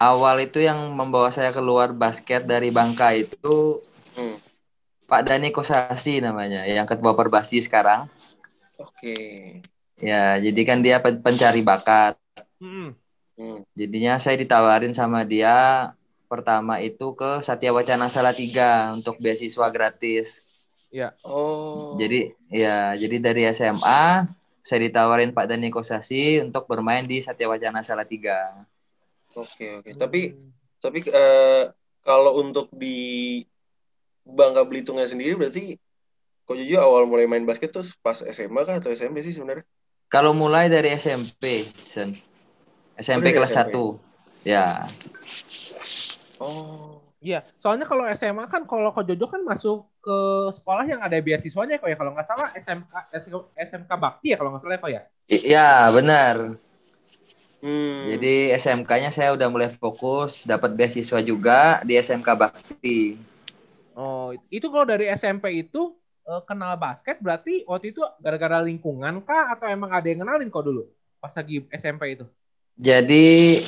awal 0.00 0.36
itu 0.40 0.58
yang 0.64 0.96
membawa 0.96 1.28
saya 1.28 1.52
keluar 1.52 1.92
basket 1.92 2.48
dari 2.48 2.72
Bangka 2.72 3.12
itu 3.14 3.84
Hmm. 4.18 4.34
Pak 5.10 5.26
Dani 5.26 5.50
Kosasi 5.50 6.22
namanya, 6.22 6.62
yang 6.70 6.86
ketua 6.86 7.18
Perbasi 7.18 7.58
sekarang. 7.58 8.06
Oke. 8.78 9.58
Ya, 9.98 10.38
jadi 10.38 10.60
kan 10.62 10.78
dia 10.80 11.02
pen- 11.02 11.18
pencari 11.18 11.66
bakat. 11.66 12.14
Mm-mm. 12.62 12.94
Hmm. 13.34 13.60
Jadinya 13.74 14.20
saya 14.22 14.38
ditawarin 14.38 14.94
sama 14.94 15.26
dia 15.26 15.90
pertama 16.30 16.78
itu 16.78 17.10
ke 17.18 17.42
Satya 17.42 17.74
Wacana 17.74 18.06
Salatiga 18.06 18.94
untuk 18.94 19.18
beasiswa 19.18 19.66
gratis. 19.72 20.46
Oh. 21.26 21.98
Jadi 21.98 22.30
ya, 22.52 22.94
jadi 22.94 23.16
dari 23.18 23.42
SMA 23.50 24.30
saya 24.60 24.80
ditawarin 24.86 25.34
Pak 25.34 25.50
Dani 25.50 25.72
Kosasi 25.72 26.38
untuk 26.44 26.68
bermain 26.70 27.02
di 27.02 27.18
Satya 27.18 27.50
Wacana 27.50 27.82
Salatiga. 27.82 28.62
Oke, 29.34 29.80
oke. 29.80 29.90
Tapi 29.96 30.36
tapi 30.78 30.98
eh, 31.08 31.64
kalau 32.04 32.40
untuk 32.40 32.68
di 32.76 33.40
Bangka 34.26 34.62
Belitungnya 34.68 35.08
sendiri 35.08 35.34
berarti 35.36 35.76
Ko 36.44 36.58
Jojo 36.58 36.82
awal 36.82 37.06
mulai 37.06 37.30
main 37.30 37.46
basket 37.46 37.70
tuh 37.70 37.86
pas 38.02 38.18
SMA 38.26 38.66
kah 38.66 38.82
atau 38.82 38.90
SMP 38.90 39.22
sih 39.22 39.38
sebenarnya? 39.38 39.62
Kalau 40.10 40.34
mulai 40.34 40.66
dari 40.66 40.90
SMP, 40.98 41.70
Sen. 41.86 42.18
SMP 42.98 43.30
dari 43.30 43.36
kelas 43.38 43.54
SMP. 43.54 43.70
1. 43.78 44.02
Ya. 44.42 44.82
Oh. 46.42 46.98
Iya, 47.20 47.44
soalnya 47.60 47.84
kalau 47.84 48.08
SMA 48.16 48.48
kan 48.48 48.64
kalau 48.64 48.90
Ko 48.96 49.04
Jojo 49.06 49.28
kan 49.28 49.44
masuk 49.44 49.86
ke 50.00 50.16
sekolah 50.56 50.88
yang 50.88 51.04
ada 51.04 51.20
beasiswanya 51.20 51.76
kok 51.76 51.92
ya 51.92 51.94
kalau 52.00 52.16
nggak 52.16 52.24
salah 52.26 52.48
SMK 52.56 52.92
SMK 53.60 53.90
Bakti 53.92 54.32
ya 54.32 54.36
kalau 54.40 54.50
nggak 54.56 54.62
salah 54.64 54.80
kok 54.80 54.90
ya. 54.90 55.02
I- 55.28 55.44
Ya, 55.52 55.86
benar. 55.92 56.56
Hmm. 57.60 58.08
Jadi 58.08 58.56
SMK-nya 58.56 59.12
saya 59.12 59.36
udah 59.36 59.52
mulai 59.52 59.68
fokus, 59.76 60.48
dapat 60.48 60.72
beasiswa 60.72 61.20
juga 61.20 61.84
di 61.84 62.00
SMK 62.00 62.28
Bakti. 62.32 63.20
Oh, 64.00 64.32
itu 64.48 64.64
kalau 64.72 64.88
dari 64.88 65.12
SMP 65.12 65.60
itu 65.60 65.92
eh, 66.24 66.42
kenal 66.48 66.80
basket 66.80 67.20
berarti 67.20 67.68
waktu 67.68 67.92
itu 67.92 68.00
gara-gara 68.24 68.64
lingkungan 68.64 69.20
kah 69.20 69.52
atau 69.52 69.68
emang 69.68 69.92
ada 69.92 70.08
yang 70.08 70.24
kenalin 70.24 70.48
kok 70.48 70.64
dulu 70.64 70.88
pas 71.20 71.36
lagi 71.36 71.68
SMP 71.68 72.16
itu? 72.16 72.24
Jadi 72.80 73.60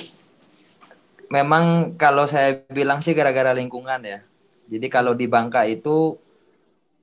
memang 1.28 1.92
kalau 2.00 2.24
saya 2.24 2.64
bilang 2.72 3.04
sih 3.04 3.12
gara-gara 3.12 3.52
lingkungan 3.52 4.00
ya. 4.00 4.24
Jadi 4.72 4.88
kalau 4.88 5.12
di 5.12 5.28
Bangka 5.28 5.68
itu 5.68 6.16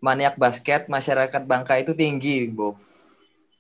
maniak 0.02 0.34
basket 0.42 0.90
masyarakat 0.90 1.46
Bangka 1.46 1.78
itu 1.78 1.94
tinggi, 1.94 2.50
Bu. 2.50 2.74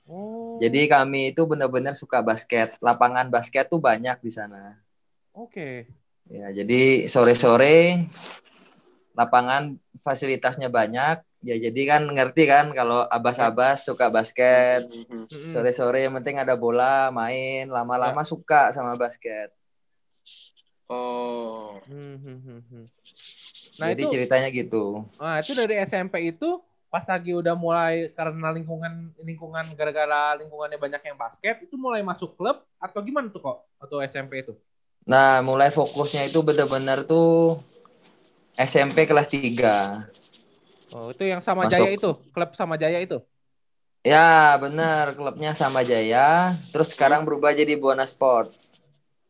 Oh. 0.10 0.58
Jadi 0.58 0.90
kami 0.90 1.30
itu 1.30 1.46
benar-benar 1.46 1.94
suka 1.94 2.26
basket. 2.26 2.74
Lapangan 2.82 3.30
basket 3.30 3.70
tuh 3.70 3.78
banyak 3.78 4.18
di 4.18 4.34
sana. 4.34 4.82
Oke. 5.30 5.86
Ya, 6.26 6.50
jadi 6.50 7.06
sore-sore 7.06 8.10
lapangan 9.20 9.76
fasilitasnya 10.00 10.72
banyak. 10.72 11.20
Ya, 11.44 11.56
jadi 11.56 11.82
kan 11.88 12.08
ngerti 12.08 12.48
kan 12.48 12.72
kalau 12.72 13.04
abas-abas 13.08 13.84
suka 13.84 14.08
basket. 14.08 14.88
Mhm. 14.88 15.28
Mm-mm. 15.28 15.52
Sore-sore 15.52 16.08
yang 16.08 16.16
penting 16.20 16.40
ada 16.40 16.56
bola, 16.56 17.12
main, 17.12 17.68
lama-lama 17.68 18.24
suka 18.24 18.72
sama 18.72 18.96
basket. 18.96 19.52
Oh. 20.90 21.78
Hmm, 21.86 22.18
hmm, 22.18 22.40
hmm, 22.40 22.62
hmm. 22.66 22.86
Nah 23.78 23.88
jadi 23.94 24.04
itu, 24.04 24.12
ceritanya 24.12 24.50
gitu. 24.50 25.06
nah 25.16 25.40
itu 25.40 25.54
dari 25.54 25.80
SMP 25.86 26.34
itu 26.34 26.60
pas 26.90 27.06
lagi 27.06 27.38
udah 27.38 27.54
mulai 27.54 28.10
karena 28.18 28.50
lingkungan 28.50 29.14
lingkungan 29.22 29.70
gara-gara 29.78 30.34
lingkungannya 30.42 30.82
banyak 30.82 31.02
yang 31.06 31.18
basket 31.22 31.62
itu 31.62 31.78
mulai 31.78 32.02
masuk 32.02 32.34
klub 32.34 32.66
atau 32.82 33.00
gimana 33.06 33.30
tuh 33.30 33.40
kok 33.46 33.58
atau 33.78 34.02
SMP 34.02 34.42
itu? 34.42 34.58
Nah, 35.06 35.42
mulai 35.46 35.70
fokusnya 35.74 36.30
itu 36.30 36.42
benar-benar 36.42 37.06
tuh 37.06 37.62
SMP 38.60 39.08
kelas 39.08 39.32
3. 39.32 40.12
Oh 40.92 41.16
itu 41.16 41.24
yang 41.24 41.39
sama 41.39 41.63
Masuk. 41.63 41.80
Jaya 41.80 41.89
itu 41.96 42.12
klub 42.36 42.51
sama 42.60 42.75
Jaya 42.75 43.00
itu? 43.00 43.24
Ya, 44.04 44.56
benar, 44.60 45.16
klubnya 45.16 45.51
sama 45.56 45.84
Jaya, 45.84 46.56
terus 46.72 46.92
sekarang 46.92 47.28
berubah 47.28 47.51
jadi 47.56 47.75
Buana 47.80 48.04
Sport. 48.04 48.51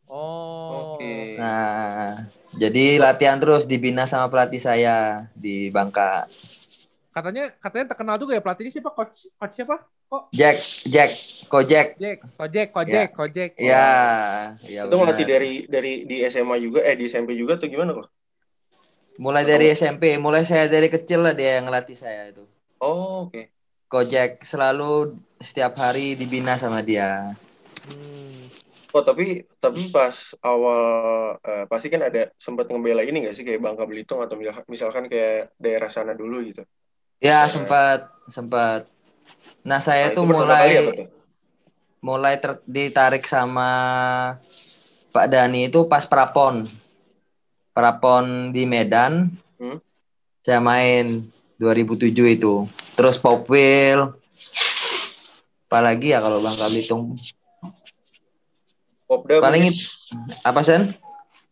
Oh. 0.10 0.98
Oke. 0.98 1.38
Nah, 1.38 2.26
jadi 2.58 2.98
latihan 2.98 3.38
terus 3.38 3.70
dibina 3.70 4.10
sama 4.10 4.30
pelatih 4.30 4.62
saya 4.62 5.30
di 5.38 5.70
Bangka. 5.70 6.26
Katanya 7.14 7.54
katanya 7.62 7.86
terkenal 7.94 8.16
juga 8.18 8.38
ya 8.38 8.42
pelatihnya 8.42 8.74
siapa 8.74 8.90
coach 8.94 9.30
coach 9.38 9.54
siapa? 9.54 9.86
Kok 10.10 10.34
Jack, 10.34 10.58
Jack, 10.90 11.12
Kojek. 11.50 11.88
Jack, 12.02 12.18
Kojek, 12.34 12.68
Kojek, 12.74 13.08
Kojek. 13.14 13.50
Ya, 13.62 13.86
ya 14.66 14.90
itu 14.90 14.96
ngelatih 14.98 15.26
benar. 15.26 15.34
dari 15.38 15.54
dari 15.70 15.94
di 16.10 16.26
SMA 16.26 16.58
juga 16.58 16.82
eh 16.82 16.98
di 16.98 17.06
SMP 17.06 17.38
juga 17.38 17.62
atau 17.62 17.70
gimana 17.70 17.94
kok? 17.94 18.10
Mulai 19.20 19.44
dari 19.44 19.68
SMP, 19.76 20.16
mulai 20.16 20.48
saya 20.48 20.72
dari 20.72 20.88
kecil 20.88 21.20
lah 21.28 21.36
dia 21.36 21.60
yang 21.60 21.68
ngelatih 21.68 21.98
saya 22.00 22.32
itu. 22.32 22.48
Oh, 22.80 23.28
oke. 23.28 23.52
Kojek 23.92 24.40
selalu 24.48 25.20
setiap 25.44 25.76
hari 25.76 26.16
dibina 26.16 26.56
sama 26.56 26.80
dia. 26.80 27.36
Hmm. 27.84 28.48
Oh, 28.96 29.04
tapi 29.04 29.44
tapi 29.60 29.92
pas 29.92 30.34
awal 30.40 30.82
eh, 31.44 31.66
pasti 31.68 31.92
kan 31.92 32.02
ada 32.08 32.32
sempat 32.40 32.72
ngebela 32.72 33.04
ini 33.04 33.28
nggak 33.28 33.36
sih 33.36 33.44
kayak 33.44 33.60
Bangka 33.60 33.84
Belitung 33.86 34.24
atau 34.24 34.40
misal- 34.40 34.66
misalkan 34.72 35.06
kayak 35.12 35.52
daerah 35.60 35.92
sana 35.92 36.16
dulu 36.16 36.40
gitu. 36.42 36.64
Ya, 37.20 37.44
Eh. 37.44 37.52
sempat 37.52 38.08
sempat. 38.32 38.88
Nah, 39.68 39.84
saya 39.84 40.10
Nah, 40.10 40.16
tuh 40.16 40.26
mulai 40.26 40.70
tuh? 40.96 41.08
mulai 42.00 42.40
ter- 42.40 42.64
ditarik 42.64 43.28
sama 43.28 43.70
Pak 45.12 45.28
Dani 45.28 45.68
itu 45.68 45.84
pas 45.92 46.08
prapon. 46.08 46.66
Prapon 47.72 48.50
di 48.50 48.64
Medan. 48.64 49.30
Hmm. 49.56 49.78
Saya 50.42 50.60
main 50.60 51.28
2007 51.56 52.12
itu. 52.30 52.66
Terus 52.94 53.16
Popwil. 53.16 54.16
Apalagi 55.66 56.12
ya 56.12 56.20
kalau 56.20 56.40
Bangka 56.40 56.66
Belitung. 56.66 57.16
Popda 59.06 59.42
Paling 59.42 59.64
mungkin? 59.66 59.74
it- 59.74 60.44
apa 60.44 60.62
sen? 60.62 60.82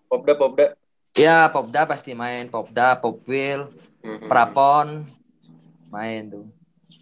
Popda 0.06 0.34
Popda. 0.34 0.66
Ya, 1.14 1.50
Popda 1.50 1.86
pasti 1.86 2.14
main. 2.14 2.46
Popda, 2.48 2.94
Popwil, 2.96 3.74
Mhm. 4.00 4.30
Prapon 4.30 5.10
main 5.90 6.30
tuh. 6.30 6.46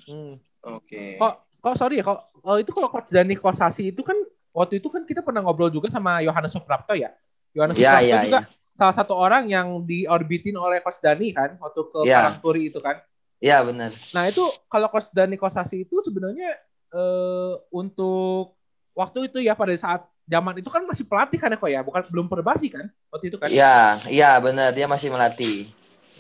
Hmm. 0.08 0.40
Oke. 0.64 1.20
Kok, 1.20 1.34
kok 1.60 1.76
sorry 1.76 2.00
ya, 2.00 2.04
kok 2.04 2.20
oh, 2.42 2.56
itu 2.56 2.72
kalau 2.72 2.88
Coach 2.88 3.12
Dani 3.12 3.36
Kosasi 3.36 3.92
itu 3.92 4.02
kan 4.02 4.16
waktu 4.50 4.80
itu 4.80 4.88
kan 4.88 5.04
kita 5.04 5.20
pernah 5.20 5.44
ngobrol 5.44 5.68
juga 5.68 5.92
sama 5.92 6.24
Yohanes 6.24 6.56
Suprapto 6.56 6.96
ya. 6.96 7.12
Yohanes 7.52 7.76
Ya, 7.76 8.00
Suprapto 8.00 8.08
ya, 8.08 8.20
juga 8.24 8.40
ya. 8.40 8.42
Salah 8.76 8.96
satu 8.96 9.16
orang 9.16 9.48
yang 9.48 9.82
diorbitin 9.88 10.60
oleh 10.60 10.84
Coach 10.84 11.00
Dani 11.00 11.32
kan 11.32 11.56
waktu 11.58 11.82
ke 11.88 12.00
Ya. 12.04 12.20
Parangturi 12.22 12.70
itu 12.70 12.80
kan. 12.84 13.00
Ya, 13.40 13.64
benar. 13.64 13.96
Nah 14.12 14.28
itu 14.28 14.44
kalau 14.68 14.88
Coach 14.92 15.10
Dani 15.16 15.40
Kosasi 15.40 15.88
itu 15.88 16.04
sebenarnya 16.04 16.60
eh, 16.92 17.54
untuk 17.72 18.56
waktu 18.96 19.32
itu 19.32 19.40
ya 19.44 19.56
pada 19.56 19.76
saat 19.76 20.08
zaman 20.26 20.60
itu 20.60 20.68
kan 20.72 20.84
masih 20.84 21.06
pelatih 21.06 21.40
kan 21.40 21.54
ya 21.54 21.58
kok 21.60 21.72
ya, 21.72 21.82
bukan 21.84 22.02
belum 22.12 22.28
perbasi 22.28 22.68
kan 22.72 22.92
waktu 23.12 23.32
itu 23.32 23.38
kan? 23.40 23.48
Ya, 23.52 24.00
ya 24.12 24.40
benar 24.44 24.76
dia 24.76 24.88
masih 24.88 25.12
melatih. 25.12 25.72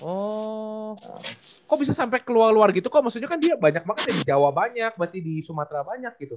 Oh, 0.03 0.91
kok 1.39 1.79
bisa 1.79 1.95
sampai 1.95 2.19
keluar-luar 2.19 2.75
gitu? 2.75 2.91
Kok 2.91 3.07
maksudnya 3.07 3.31
kan 3.31 3.39
dia 3.39 3.55
banyak 3.55 3.87
banget 3.87 4.11
ya 4.11 4.13
di 4.19 4.23
Jawa 4.27 4.51
banyak, 4.51 4.91
berarti 4.99 5.19
di 5.23 5.39
Sumatera 5.39 5.87
banyak 5.87 6.13
gitu. 6.19 6.35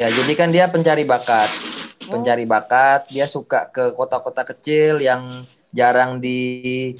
Ya, 0.00 0.08
jadi 0.08 0.32
kan 0.32 0.48
dia 0.48 0.64
pencari 0.64 1.04
bakat. 1.04 1.75
Pencari 2.06 2.44
bakat, 2.44 3.10
dia 3.10 3.26
suka 3.26 3.66
ke 3.68 3.94
kota-kota 3.94 4.46
kecil 4.46 5.02
yang 5.02 5.42
jarang 5.70 6.18
di 6.18 6.94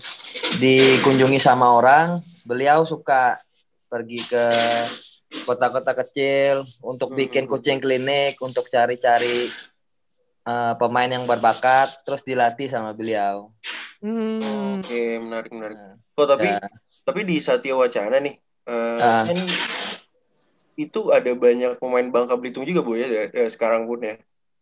dikunjungi 0.59 1.39
sama 1.39 1.73
orang. 1.73 2.21
Beliau 2.43 2.83
suka 2.87 3.39
pergi 3.87 4.23
ke 4.27 4.47
kota-kota 5.43 5.95
kecil 5.95 6.67
untuk 6.81 7.15
bikin 7.15 7.47
Hmm. 7.47 7.53
kucing 7.55 7.79
klinik, 7.79 8.39
untuk 8.39 8.67
cari-cari 8.67 9.51
eh, 10.47 10.75
pemain 10.79 11.11
yang 11.11 11.27
berbakat, 11.27 12.07
terus 12.07 12.23
dilatih 12.23 12.71
sama 12.71 12.95
beliau. 12.95 13.51
Hmm. 13.99 14.79
Oke, 14.79 15.19
menarik 15.19 15.51
menarik. 15.51 15.75
Nah, 15.75 15.95
Oh, 16.15 16.25
tapi 16.25 16.49
ya. 16.55 16.63
tapi 17.03 17.21
di 17.27 17.43
Satya 17.43 17.75
Wacana 17.75 18.23
nih 18.23 18.39
eh, 18.67 18.99
Ah. 19.03 19.27
kan 19.27 19.37
itu 20.77 21.11
ada 21.11 21.33
banyak 21.33 21.81
pemain 21.81 22.07
Bangka 22.09 22.37
Belitung 22.37 22.63
juga 22.63 22.81
Bu 22.81 22.95
ya 22.95 23.27
eh, 23.27 23.49
sekarang 23.51 23.89
pun 23.89 24.01
ya. 24.01 24.17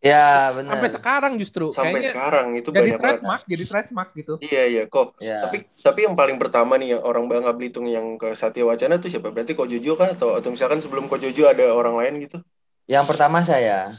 Ya, 0.04 0.52
benar. 0.52 0.76
Sampai 0.76 0.90
sekarang 0.92 1.32
justru 1.40 1.72
Sampai 1.72 1.96
kayaknya 1.96 2.12
sekarang 2.12 2.46
itu 2.52 2.68
jadi 2.68 2.76
banyak 2.76 2.92
banget. 2.92 3.00
trademark, 3.00 3.42
jadi 3.48 3.64
trademark 3.64 4.10
gitu. 4.12 4.34
Iya 4.38 4.62
iya 4.68 4.82
kok. 4.84 5.16
Ya. 5.16 5.40
Tapi 5.40 5.64
tapi 5.74 6.00
yang 6.04 6.12
paling 6.12 6.36
pertama 6.36 6.76
nih 6.76 6.92
yang 6.92 7.02
orang 7.02 7.24
Bangka 7.24 7.56
Belitung 7.56 7.88
yang 7.88 8.20
ke 8.20 8.36
Satya 8.36 8.68
Wacana 8.68 9.00
tuh 9.00 9.08
siapa? 9.08 9.32
Berarti 9.32 9.56
Ko 9.56 9.64
Jojo 9.64 9.96
kah 9.96 10.12
atau 10.12 10.36
atau 10.36 10.52
misalkan 10.52 10.78
sebelum 10.78 11.08
Ko 11.08 11.16
Jojo 11.16 11.48
ada 11.48 11.72
orang 11.72 11.96
lain 11.96 12.20
gitu? 12.20 12.36
Yang 12.84 13.04
pertama 13.08 13.40
saya. 13.40 13.96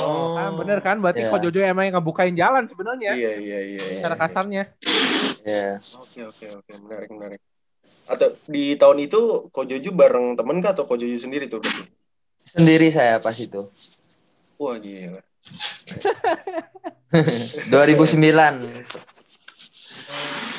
Oh, 0.00 0.32
Oh. 0.32 0.34
kan 0.34 0.56
bener 0.56 0.80
kan? 0.80 0.96
Berarti 0.96 1.20
Iya. 1.20 1.28
Ko 1.28 1.36
Jojo 1.36 1.60
emang 1.60 1.84
yang 1.84 2.00
ngebukain 2.00 2.32
jalan 2.32 2.64
sebenarnya. 2.64 3.12
Iya 3.12 3.32
iya 3.36 3.58
iya. 3.60 3.82
iya, 3.84 3.94
Secara 4.00 4.16
iya. 4.16 4.22
kasarnya. 4.24 4.62
Ya. 5.44 5.68
Oke 6.00 6.20
oke 6.24 6.46
oke 6.56 6.72
menarik 6.80 7.08
menarik. 7.12 7.40
Atau 8.04 8.32
di 8.48 8.80
tahun 8.80 8.96
itu 9.02 9.20
Ko 9.48 9.68
Jojo 9.68 9.92
bareng 9.92 10.40
temen 10.40 10.64
kah 10.64 10.72
atau 10.72 10.88
Ko 10.88 10.96
Jojo 10.96 11.20
sendiri 11.20 11.52
tuh 11.52 11.60
berarti? 11.60 11.84
Sendiri 12.48 12.88
saya 12.88 13.20
pas 13.20 13.36
itu. 13.36 13.68
Wah 14.56 14.80
gila. 14.80 15.20
2009. 17.70 18.24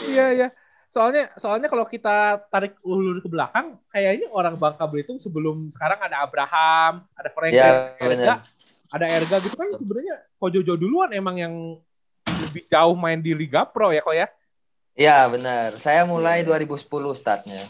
Iya 0.06 0.26
iya. 0.32 0.48
Soalnya 0.96 1.28
soalnya 1.36 1.68
kalau 1.68 1.84
kita 1.84 2.48
tarik 2.48 2.80
ulur 2.80 3.20
ke 3.20 3.28
belakang, 3.28 3.76
kayaknya 3.92 4.32
orang 4.32 4.56
Bangka 4.56 4.88
Belitung 4.88 5.20
sebelum 5.20 5.68
sekarang 5.76 6.00
ada 6.00 6.24
Abraham, 6.24 7.04
ada 7.12 7.30
Frank, 7.36 7.52
Ya, 7.52 7.92
Erga, 8.00 8.40
ada 8.88 9.06
Erga 9.12 9.44
gitu 9.44 9.60
kan 9.60 9.68
sebenarnya 9.76 10.24
Ko 10.40 10.48
Jojo 10.48 10.80
duluan 10.80 11.12
emang 11.12 11.36
yang 11.36 11.54
lebih 12.48 12.64
jauh 12.72 12.96
main 12.96 13.20
di 13.20 13.36
Liga 13.36 13.68
Pro 13.68 13.92
ya 13.92 14.00
kok 14.00 14.16
ya. 14.16 14.28
Ya, 14.96 15.28
benar. 15.28 15.76
Saya 15.84 16.08
mulai 16.08 16.40
Iya. 16.40 16.64
2010 16.64 17.20
startnya. 17.20 17.68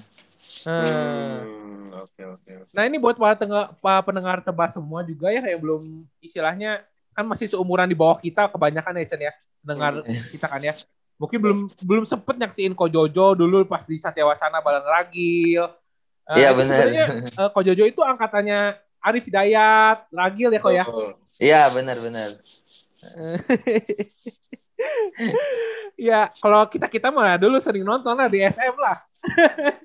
Hmm. 0.61 0.85
Hmm, 0.85 2.05
oke 2.05 2.21
oke. 2.37 2.51
oke. 2.61 2.69
Nah 2.69 2.85
ini 2.85 3.01
buat 3.01 3.17
para, 3.17 3.33
tengah, 3.33 3.73
para 3.81 4.05
pendengar 4.05 4.45
tebas 4.45 4.77
semua 4.77 5.01
juga 5.01 5.33
ya 5.33 5.41
yang 5.41 5.57
belum 5.57 6.05
istilahnya 6.21 6.85
kan 7.15 7.23
masih 7.23 7.47
seumuran 7.47 7.87
di 7.87 7.95
bawah 7.95 8.19
kita 8.19 8.51
kebanyakan 8.51 8.99
ya 8.99 9.05
Chen 9.07 9.21
ya 9.23 9.33
pendengar 9.63 10.03
Hmm. 10.03 10.13
kita 10.29 10.45
kan 10.45 10.61
ya. 10.61 10.75
Mungkin 11.15 11.39
belum 11.39 11.59
belum 11.79 12.03
sempet 12.03 12.35
nyaksiin 12.35 12.75
Ko 12.75 12.91
Jojo 12.91 13.39
dulu 13.39 13.63
pas 13.63 13.87
di 13.87 13.95
Satya 13.95 14.27
Wacana 14.27 14.59
bareng 14.59 14.83
Ragil. 14.83 15.63
Eh, 16.27 16.35
Iya, 16.43 16.51
itu 16.51 16.59
benar. 16.59 16.85
Eh, 17.39 17.49
Ko 17.55 17.59
Jojo 17.63 17.87
itu 17.87 18.03
angkatannya 18.03 18.75
Arif 18.99 19.23
Hidayat, 19.31 20.11
Ragil 20.11 20.51
ya 20.51 20.59
kok 20.59 20.73
ya. 20.75 20.85
Oh, 20.85 21.15
Iya, 21.39 21.61
benar 21.71 21.97
benar. 22.03 22.29
Ya 25.95 26.27
kalau 26.43 26.67
kita 26.67 26.91
kita 26.91 27.07
mah 27.07 27.39
dulu 27.39 27.55
sering 27.63 27.87
nonton 27.87 28.19
lah 28.19 28.27
di 28.27 28.43
SM 28.43 28.75
lah. 28.75 28.99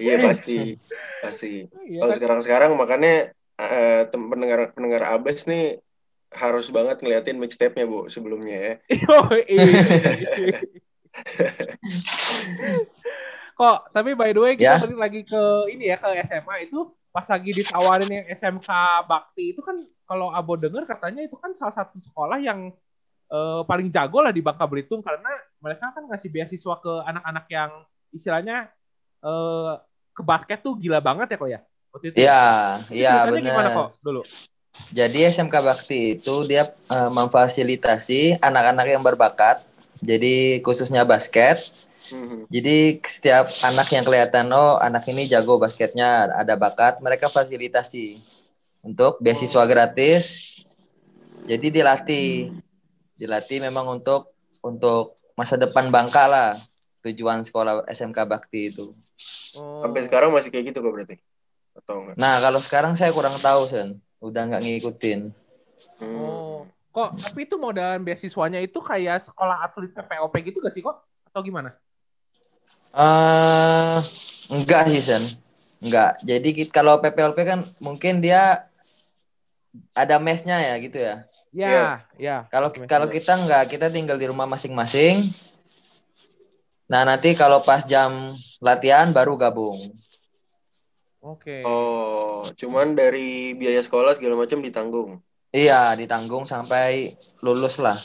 iya 0.00 0.16
pasti 0.16 0.80
pasti. 1.20 1.68
Iya 1.84 2.00
Kalau 2.00 2.08
kan? 2.08 2.16
sekarang 2.16 2.40
sekarang 2.40 2.70
makanya 2.80 3.36
tem- 4.08 4.28
pendengar 4.32 4.72
pendengar 4.72 5.12
Abes 5.12 5.44
nih 5.44 5.76
harus 6.30 6.70
banget 6.70 7.02
ngeliatin 7.02 7.42
mixtape-nya 7.42 7.86
bu 7.86 8.06
sebelumnya 8.06 8.58
ya. 8.58 8.74
Kok, 13.60 13.92
tapi 13.92 14.16
by 14.16 14.32
the 14.32 14.40
way 14.40 14.56
kita 14.56 14.88
balik 14.88 14.98
lagi 14.98 15.20
ke 15.26 15.42
ini 15.74 15.92
ya 15.92 16.00
ke 16.00 16.08
SMA 16.24 16.70
itu 16.70 16.88
pas 17.10 17.26
lagi 17.26 17.50
ditawarin 17.52 18.08
yang 18.08 18.26
SMK 18.30 18.70
Bakti 19.04 19.52
itu 19.52 19.60
kan 19.60 19.82
kalau 20.06 20.30
Abo 20.30 20.54
denger 20.54 20.86
katanya 20.86 21.26
itu 21.26 21.34
kan 21.36 21.52
salah 21.58 21.74
satu 21.74 21.98
sekolah 21.98 22.38
yang 22.38 22.70
eh, 23.28 23.60
paling 23.66 23.90
jago 23.90 24.22
lah 24.22 24.30
di 24.30 24.40
Bangka 24.40 24.64
Belitung 24.70 25.02
karena 25.02 25.28
mereka 25.58 25.90
kan 25.92 26.06
ngasih 26.06 26.30
beasiswa 26.30 26.78
ke 26.78 26.92
anak-anak 27.04 27.46
yang 27.50 27.70
istilahnya 28.14 28.70
eh, 29.20 29.72
ke 30.14 30.22
basket 30.22 30.62
tuh 30.62 30.78
gila 30.78 31.02
banget 31.02 31.34
ya 31.34 31.36
kok 31.36 31.50
ya 31.50 31.60
waktu 31.90 32.06
itu. 32.14 32.16
Iya, 32.22 32.42
iya 32.94 33.12
ceritanya 33.26 33.50
gimana 33.50 33.68
benar. 33.68 33.76
kok 33.76 33.88
dulu? 34.00 34.22
Jadi 34.90 35.22
SMK 35.26 35.54
Bakti 35.62 36.18
itu 36.18 36.34
dia 36.46 36.74
eh, 36.90 37.10
memfasilitasi 37.10 38.42
anak-anak 38.42 38.86
yang 38.90 39.02
berbakat. 39.02 39.62
Jadi 40.00 40.64
khususnya 40.64 41.06
basket. 41.06 41.60
Mhm. 42.10 42.50
Jadi 42.50 42.98
setiap 43.06 43.52
anak 43.62 43.86
yang 43.94 44.02
kelihatan 44.02 44.50
oh 44.50 44.80
anak 44.82 45.06
ini 45.12 45.30
jago 45.30 45.60
basketnya, 45.60 46.32
ada 46.32 46.58
bakat, 46.58 46.98
mereka 46.98 47.30
fasilitasi 47.30 48.18
untuk 48.82 49.20
beasiswa 49.22 49.62
gratis. 49.68 50.56
Jadi 51.46 51.70
dilatih, 51.70 52.50
dilatih 53.14 53.58
memang 53.62 54.00
untuk 54.00 54.34
untuk 54.60 55.20
masa 55.38 55.56
depan 55.56 55.88
Bangka 55.88 56.26
lah 56.28 56.50
tujuan 57.06 57.40
sekolah 57.46 57.86
SMK 57.88 58.18
Bakti 58.28 58.60
itu. 58.74 58.92
Oh. 59.56 59.84
Sampai 59.84 60.04
sekarang 60.04 60.30
masih 60.32 60.52
kayak 60.52 60.72
gitu 60.72 60.84
kok 60.84 60.92
berarti? 60.92 61.16
Atau 61.76 62.04
enggak? 62.04 62.14
Nah 62.16 62.40
kalau 62.40 62.60
sekarang 62.60 62.92
saya 62.96 63.12
kurang 63.12 63.36
tahu 63.40 63.68
sen, 63.68 64.00
udah 64.20 64.42
nggak 64.46 64.62
ngikutin. 64.64 65.20
Hmm. 66.00 66.16
Oh, 66.16 66.58
kok 66.92 67.20
tapi 67.20 67.44
itu 67.48 67.56
modal 67.56 68.00
beasiswanya 68.04 68.60
itu 68.60 68.78
kayak 68.80 69.24
sekolah 69.24 69.64
atlet 69.64 69.92
PPOP 69.92 70.34
gitu 70.44 70.60
gak 70.64 70.72
sih 70.72 70.84
kok? 70.84 70.96
Atau 71.28 71.40
gimana? 71.44 71.76
eh 72.90 73.98
enggak 74.50 74.90
sih 74.90 75.02
sen, 75.02 75.22
enggak. 75.78 76.18
Jadi 76.26 76.66
kalau 76.68 76.98
PPLP 76.98 77.38
kan 77.46 77.60
mungkin 77.78 78.18
dia 78.18 78.66
ada 79.94 80.18
mesnya 80.18 80.58
ya 80.58 80.74
gitu 80.82 80.98
ya. 80.98 81.14
Ya, 81.50 81.66
Iya. 81.66 81.84
ya. 82.18 82.36
Kalau 82.50 82.68
kalau 82.86 83.06
kita 83.06 83.38
enggak, 83.38 83.70
kita 83.70 83.86
tinggal 83.90 84.18
di 84.18 84.26
rumah 84.26 84.46
masing-masing. 84.46 85.30
Nah, 86.90 87.06
nanti 87.06 87.38
kalau 87.38 87.62
pas 87.62 87.86
jam 87.86 88.34
latihan 88.58 89.14
baru 89.14 89.38
gabung. 89.38 89.78
Oke. 91.20 91.60
Oh, 91.68 92.48
cuman 92.56 92.96
dari 92.96 93.52
biaya 93.52 93.84
sekolah 93.84 94.16
segala 94.16 94.40
macam 94.40 94.64
ditanggung. 94.64 95.20
Iya, 95.52 95.92
ditanggung 95.98 96.48
sampai 96.48 97.20
lulus 97.44 97.76
lah. 97.76 98.00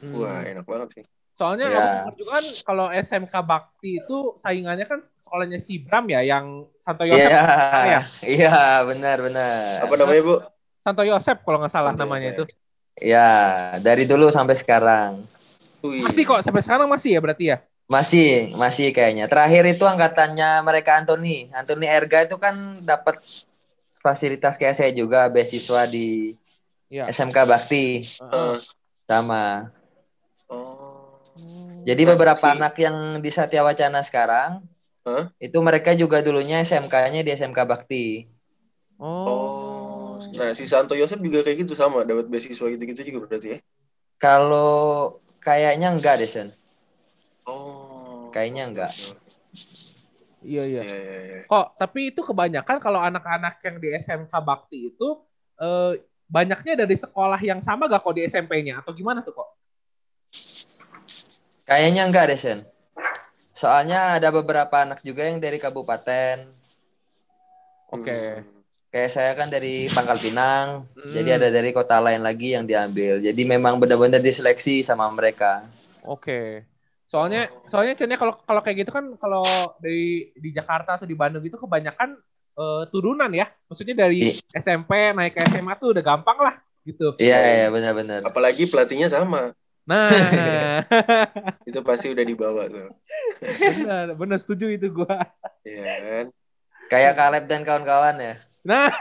Hmm. 0.00 0.14
Wah, 0.16 0.40
enak 0.46 0.64
banget 0.64 0.88
sih. 1.00 1.04
Soalnya 1.38 1.70
Ya. 1.70 1.86
juga 2.18 2.42
kan 2.42 2.44
kalau 2.66 2.86
SMK 2.90 3.34
Bakti 3.46 4.02
itu 4.02 4.16
saingannya 4.42 4.86
kan 4.90 5.04
sekolahnya 5.22 5.58
si 5.62 5.78
Bram 5.78 6.10
ya 6.10 6.24
yang 6.26 6.66
Santo 6.82 7.06
Yosep. 7.06 7.30
Iya, 7.30 7.42
ya? 7.86 8.00
iya, 8.26 8.58
benar, 8.82 9.22
benar. 9.22 9.86
Apa 9.86 9.94
namanya, 9.94 10.22
Bu? 10.26 10.34
Santo 10.82 11.02
Yosep 11.06 11.46
kalau 11.46 11.58
nggak 11.62 11.70
salah 11.70 11.94
Santo 11.94 12.02
namanya 12.08 12.34
itu. 12.34 12.44
Yosep. 12.48 12.56
Iya, 12.98 13.30
dari 13.78 14.02
dulu 14.08 14.26
sampai 14.34 14.58
sekarang. 14.58 15.22
Wih. 15.86 16.02
Masih 16.02 16.26
kok 16.26 16.42
sampai 16.42 16.62
sekarang 16.66 16.90
masih 16.90 17.14
ya 17.14 17.20
berarti 17.22 17.44
ya? 17.54 17.62
Masih, 17.88 18.52
masih 18.52 18.92
kayaknya. 18.92 19.32
Terakhir 19.32 19.64
itu 19.64 19.80
angkatannya 19.88 20.60
mereka 20.60 21.00
Anthony. 21.00 21.48
Anthony 21.56 21.88
Erga 21.88 22.28
itu 22.28 22.36
kan 22.36 22.84
dapat 22.84 23.16
fasilitas 24.04 24.60
kayak 24.60 24.76
saya 24.76 24.92
juga 24.92 25.24
beasiswa 25.32 25.88
di 25.88 26.36
Iya. 26.88 27.04
SMK 27.12 27.36
Bakti 27.44 28.00
Heeh. 28.16 28.54
sama. 29.04 29.72
Oh. 30.48 31.20
Jadi 31.84 32.02
beberapa 32.04 32.52
anak 32.52 32.80
yang 32.80 33.20
di 33.20 33.28
Satya 33.28 33.60
Wacana 33.60 34.00
sekarang 34.00 34.64
Hah? 35.04 35.28
itu 35.36 35.56
mereka 35.60 35.92
juga 35.92 36.24
dulunya 36.24 36.64
SMK-nya 36.64 37.20
di 37.24 37.32
SMK 37.32 37.58
Bakti. 37.68 38.24
Oh. 38.96 40.16
Nah, 40.36 40.56
si 40.56 40.64
Santo 40.64 40.96
Yosep 40.96 41.20
juga 41.20 41.44
kayak 41.44 41.68
gitu 41.68 41.76
sama, 41.76 42.02
dapat 42.08 42.26
beasiswa 42.26 42.66
gitu-gitu 42.72 43.00
juga 43.04 43.18
berarti 43.28 43.48
ya? 43.54 43.58
Kalau 44.18 45.20
kayaknya 45.38 45.94
enggak 45.94 46.18
deh, 46.18 46.26
Sen. 46.26 46.48
Kayaknya 48.30 48.62
enggak. 48.68 48.92
Iya 50.38 50.62
iya. 50.64 50.82
Iya, 50.82 50.96
iya, 51.02 51.18
iya. 51.26 51.40
Kok 51.50 51.66
tapi 51.76 52.14
itu 52.14 52.20
kebanyakan 52.22 52.76
kalau 52.78 53.00
anak-anak 53.02 53.58
yang 53.64 53.76
di 53.82 53.88
SMK 53.98 54.32
Bakti 54.38 54.94
itu 54.94 55.08
eh, 55.58 55.98
banyaknya 56.28 56.84
dari 56.86 56.94
sekolah 56.94 57.40
yang 57.40 57.58
sama 57.64 57.88
gak 57.88 58.04
kok 58.04 58.14
di 58.14 58.22
SMP-nya 58.28 58.84
atau 58.84 58.92
gimana 58.94 59.24
tuh 59.24 59.34
kok? 59.34 59.48
Kayaknya 61.68 62.02
enggak 62.08 62.32
deh, 62.32 62.38
Sen. 62.40 62.58
Soalnya 63.52 64.16
ada 64.22 64.30
beberapa 64.30 64.72
anak 64.86 65.02
juga 65.02 65.26
yang 65.26 65.42
dari 65.42 65.58
kabupaten. 65.58 66.48
Oke. 67.90 68.14
Hmm. 68.40 68.56
Kayak 68.88 69.10
saya 69.12 69.30
kan 69.36 69.52
dari 69.52 69.84
Pangkal 69.92 70.16
Pinang, 70.16 70.88
Hmm. 70.96 71.12
jadi 71.12 71.36
ada 71.36 71.48
dari 71.52 71.76
kota 71.76 72.00
lain 72.00 72.24
lagi 72.24 72.56
yang 72.56 72.64
diambil. 72.64 73.20
Jadi 73.20 73.42
memang 73.44 73.76
benar-benar 73.76 74.22
diseleksi 74.22 74.80
sama 74.80 75.04
mereka. 75.12 75.68
Oke. 76.08 76.64
Soalnya 77.08 77.48
soalnya 77.64 77.96
Chen, 77.96 78.12
ya, 78.12 78.20
kalau 78.20 78.36
kalau 78.44 78.60
kayak 78.60 78.84
gitu 78.84 78.92
kan 78.92 79.16
kalau 79.16 79.44
di 79.80 80.28
di 80.36 80.52
Jakarta 80.52 81.00
atau 81.00 81.08
di 81.08 81.16
Bandung 81.16 81.40
gitu 81.40 81.56
kebanyakan 81.56 82.20
eh, 82.56 82.82
turunan 82.92 83.32
ya. 83.32 83.48
Maksudnya 83.68 83.96
dari 83.96 84.36
SMP 84.52 85.16
naik 85.16 85.36
ke 85.36 85.40
SMA 85.48 85.72
tuh 85.80 85.96
udah 85.96 86.04
gampang 86.04 86.36
lah 86.36 86.54
gitu. 86.84 87.16
Iya, 87.16 87.38
iya 87.64 87.68
benar-benar. 87.72 88.28
Apalagi 88.28 88.68
pelatihnya 88.68 89.08
sama. 89.08 89.56
Nah, 89.88 90.84
Itu 91.68 91.80
pasti 91.80 92.12
udah 92.12 92.20
dibawa 92.20 92.68
tuh. 92.68 92.92
benar, 93.40 94.12
benar 94.20 94.36
setuju 94.36 94.68
itu 94.68 94.92
gua. 94.92 95.32
Iya 95.64 95.94
kan? 96.04 96.26
Kayak 96.92 97.16
Caleb 97.16 97.44
dan 97.48 97.64
kawan-kawan 97.64 98.16
ya. 98.20 98.34
Nah, 98.68 98.92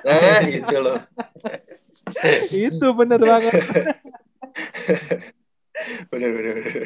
Nah, 0.00 0.40
itu 0.48 0.76
loh. 0.80 1.04
itu 2.48 2.86
bener 2.96 3.20
banget. 3.20 3.52
Bener, 6.12 6.30
bener, 6.36 6.52
bener. 6.60 6.84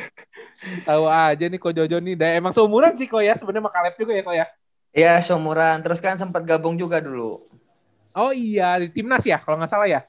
Tahu 0.85 1.05
aja 1.07 1.45
nih 1.47 1.59
kok 1.61 1.75
Jojo 1.77 1.99
nih. 2.01 2.15
Dan 2.17 2.31
emang 2.41 2.53
seumuran 2.53 2.97
sih 2.97 3.07
kok 3.07 3.23
ya. 3.23 3.37
Sebenarnya 3.37 3.65
sama 3.67 3.73
Caleb 3.75 3.95
juga 4.01 4.13
ya 4.17 4.23
kok 4.23 4.37
ya. 4.37 4.47
Iya, 4.97 5.13
seumuran. 5.21 5.77
Terus 5.85 6.01
kan 6.01 6.17
sempat 6.17 6.43
gabung 6.49 6.81
juga 6.81 7.01
dulu. 7.03 7.45
Oh 8.17 8.33
iya 8.33 8.81
di 8.81 8.89
timnas 8.89 9.29
ya 9.29 9.37
kalau 9.45 9.61
nggak 9.61 9.69
salah 9.69 9.85
ya. 9.85 10.01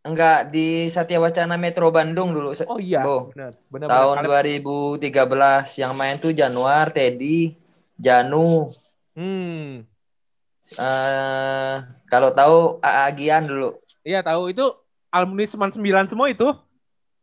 Enggak, 0.00 0.48
di 0.48 0.88
Satya 0.88 1.20
Wacana 1.20 1.60
Metro 1.60 1.92
Bandung 1.92 2.32
dulu. 2.32 2.56
Oh 2.64 2.80
iya. 2.80 3.04
Benar. 3.04 3.52
Benar. 3.68 3.88
Tahun 3.92 4.16
benar. 4.24 4.48
2013 4.48 5.76
yang 5.84 5.92
main 5.92 6.16
tuh 6.16 6.32
Januar, 6.32 6.88
Teddy, 6.88 7.52
Janu. 8.00 8.72
Hmm. 9.12 9.84
eh 10.68 11.74
kalau 12.08 12.32
tahu 12.32 12.80
AA 12.80 13.08
Gian 13.12 13.44
dulu. 13.44 13.76
Iya 14.04 14.24
tahu 14.24 14.52
itu 14.52 14.64
alumni 15.12 15.44
Seman 15.44 15.68
9 15.68 16.08
semua 16.08 16.32
itu. 16.32 16.48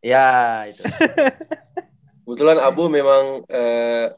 Ya, 0.05 0.69
itu. 0.69 0.86
Kebetulan 2.25 2.57
Abu 2.57 2.89
memang 2.89 3.45
eh, 3.45 4.09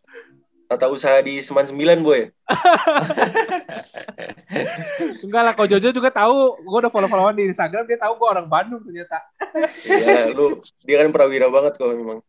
tata 0.67 0.87
usaha 0.91 1.19
di 1.23 1.39
Seman 1.43 1.67
9, 1.67 2.03
Boy. 2.03 2.27
Enggak 5.27 5.43
lah, 5.43 5.53
kok 5.55 5.67
Jojo 5.67 5.91
juga 5.91 6.11
tahu. 6.11 6.59
Gue 6.63 6.77
udah 6.83 6.91
follow-followan 6.91 7.35
di 7.35 7.51
Instagram, 7.51 7.87
dia 7.87 7.99
tahu 7.99 8.15
gue 8.19 8.27
orang 8.27 8.47
Bandung 8.47 8.83
ternyata. 8.83 9.23
Iya, 9.83 10.31
lu 10.31 10.59
dia 10.83 11.03
kan 11.03 11.11
prawira 11.11 11.47
banget 11.51 11.79
kok 11.79 11.91
memang. 11.91 12.19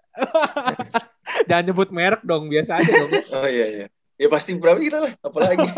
Jangan 1.50 1.64
nyebut 1.70 1.90
merek 1.94 2.22
dong, 2.26 2.50
biasa 2.50 2.78
aja 2.82 2.90
dong. 2.90 3.10
Oh 3.34 3.46
iya 3.46 3.66
iya. 3.70 3.86
Ya 4.18 4.26
pasti 4.26 4.50
prawira 4.58 4.98
lah, 4.98 5.14
apalagi. 5.22 5.62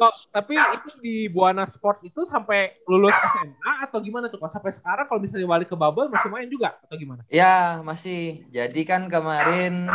Kok, 0.00 0.14
tapi 0.34 0.58
itu 0.58 0.90
di 0.98 1.16
Buana 1.30 1.64
Sport 1.70 2.02
itu 2.06 2.26
sampai 2.26 2.74
lulus 2.90 3.14
SMA 3.14 3.86
atau 3.86 4.02
gimana 4.02 4.26
tuh? 4.28 4.42
Kok 4.42 4.50
sampai 4.50 4.72
sekarang 4.74 5.06
kalau 5.06 5.20
misalnya 5.22 5.48
balik 5.48 5.68
ke 5.70 5.76
Bubble 5.78 6.10
masih 6.10 6.28
main 6.28 6.48
juga 6.50 6.74
atau 6.82 6.96
gimana? 6.98 7.22
Ya, 7.30 7.78
masih. 7.86 8.42
Jadi 8.50 8.82
kan 8.82 9.06
kemarin 9.06 9.86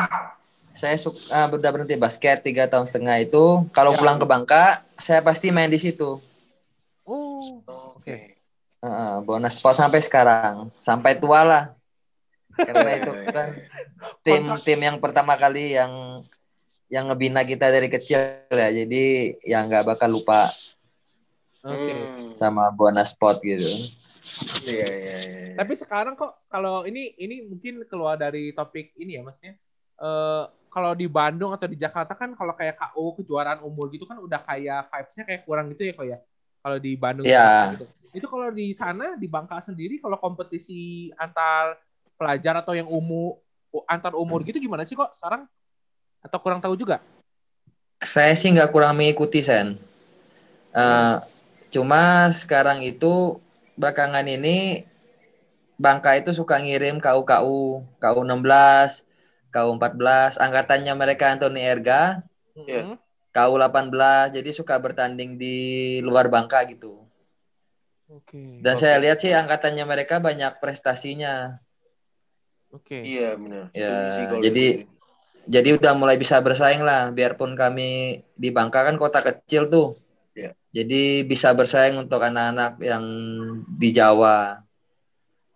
saya 0.71 0.95
suka 0.95 1.51
udah 1.51 1.71
berhenti 1.73 1.97
basket 1.97 2.45
tiga 2.45 2.69
tahun 2.69 2.87
setengah 2.87 3.17
itu. 3.23 3.67
Kalau 3.73 3.91
Ya. 3.93 3.99
pulang 3.99 4.17
ke 4.21 4.25
Bangka, 4.25 4.63
saya 4.97 5.19
pasti 5.19 5.51
main 5.51 5.69
di 5.69 5.79
situ. 5.81 6.21
Oh, 7.07 7.63
Oke. 7.97 8.39
Heeh, 8.77 9.13
bonus 9.25 9.57
sport 9.57 9.73
sampai 9.73 10.05
sekarang, 10.05 10.69
sampai 10.79 11.17
tua 11.17 11.41
lah. 11.41 11.63
Karena 12.57 12.91
itu 12.97 13.11
kan 13.29 13.49
tim 14.25 14.43
tim 14.65 14.79
yang 14.81 14.97
pertama 14.97 15.37
kali 15.37 15.77
yang 15.77 16.21
yang 16.87 17.07
ngebina 17.11 17.43
kita 17.43 17.69
dari 17.69 17.87
kecil 17.87 18.41
ya. 18.49 18.69
Jadi 18.73 19.35
ya 19.45 19.61
nggak 19.63 19.85
bakal 19.85 20.09
lupa 20.09 20.49
oke. 21.63 21.75
Hmm. 21.77 22.31
sama 22.33 22.69
bonus 22.73 23.13
sport 23.13 23.39
gitu. 23.43 23.69
Iya 24.67 24.87
iya 24.87 25.17
iya. 25.23 25.55
Tapi 25.55 25.73
sekarang 25.73 26.19
kok 26.19 26.47
kalau 26.51 26.83
ini 26.83 27.15
ini 27.15 27.47
mungkin 27.47 27.83
keluar 27.87 28.19
dari 28.19 28.51
topik 28.51 28.93
ini 28.99 29.17
ya 29.17 29.21
maksudnya 29.23 29.55
eh 29.97 30.43
kalau 30.67 30.93
di 30.93 31.09
Bandung 31.09 31.55
atau 31.57 31.65
di 31.65 31.73
Jakarta 31.79 32.13
kan 32.13 32.37
kalau 32.37 32.53
kayak 32.53 32.77
KO 32.77 33.17
kejuaraan 33.17 33.65
umur 33.65 33.89
gitu 33.89 34.05
kan 34.05 34.21
udah 34.21 34.45
kayak 34.45 34.91
vibes-nya 34.93 35.23
kayak 35.25 35.41
kurang 35.47 35.73
gitu 35.73 35.89
ya 35.89 35.93
kok 35.97 36.05
ya. 36.05 36.17
Kalau 36.61 36.77
di 36.77 36.91
Bandung 36.99 37.25
Iya. 37.25 37.73
gitu. 37.73 37.85
Itu 38.13 38.27
kalau 38.29 38.49
di 38.53 38.71
sana 38.77 39.17
di 39.17 39.25
Bangka 39.25 39.57
sendiri 39.63 39.97
kalau 39.97 40.21
kompetisi 40.21 41.09
antar 41.17 41.79
pelajar 42.17 42.59
atau 42.59 42.73
yang 42.73 42.89
umur 42.89 43.39
antar 43.85 44.17
umur 44.17 44.41
gitu 44.41 44.57
gimana 44.57 44.83
sih 44.83 44.97
kok 44.97 45.13
sekarang? 45.13 45.45
Atau 46.25 46.41
kurang 46.41 46.59
tahu 46.59 46.73
juga? 46.73 46.97
Saya 48.01 48.33
sih 48.33 48.49
nggak 48.49 48.73
kurang 48.73 48.97
mengikuti 48.97 49.45
Sen. 49.45 49.77
Eh, 50.73 51.15
cuma 51.69 52.29
sekarang 52.33 52.81
itu 52.81 53.37
belakangan 53.77 54.25
ini 54.25 54.85
Bangka 55.77 56.17
itu 56.17 56.33
suka 56.33 56.57
ngirim 56.57 56.97
KU-KU, 56.97 57.85
KU 58.01 58.21
16, 58.25 59.05
KU 59.53 59.69
14, 59.77 60.41
angkatannya 60.41 60.93
mereka 60.97 61.29
Anthony 61.29 61.61
Erga, 61.61 62.25
Iya. 62.57 62.81
Mhm. 62.81 62.97
KU 63.29 63.53
18, 63.61 64.33
jadi 64.33 64.49
suka 64.49 64.73
bertanding 64.81 65.37
di 65.37 65.57
luar 66.01 66.33
Bangka 66.33 66.65
gitu. 66.65 67.05
Oke. 68.09 68.57
Dan 68.65 68.73
Oke. 68.73 68.81
saya 68.81 68.97
lihat 68.97 69.21
sih 69.21 69.29
angkatannya 69.29 69.85
mereka 69.85 70.17
banyak 70.17 70.57
prestasinya. 70.57 71.61
Oke. 72.71 72.99
Iya 72.99 73.35
benar. 73.35 73.71
Ya, 73.71 74.37
jadi- 74.41 74.83
itu. 74.83 74.95
Jadi 75.47 75.79
udah 75.79 75.95
mulai 75.95 76.19
bisa 76.19 76.35
bersaing 76.43 76.83
lah, 76.83 77.07
biarpun 77.07 77.55
kami 77.55 78.19
di 78.35 78.49
Bangka 78.51 78.83
kan 78.83 78.99
kota 78.99 79.23
kecil 79.23 79.71
tuh. 79.71 79.95
Iya. 80.35 80.51
Jadi 80.75 81.23
bisa 81.23 81.55
bersaing 81.55 81.95
untuk 81.95 82.19
anak-anak 82.19 82.75
yang 82.83 83.03
di 83.71 83.89
Jawa. 83.91 84.59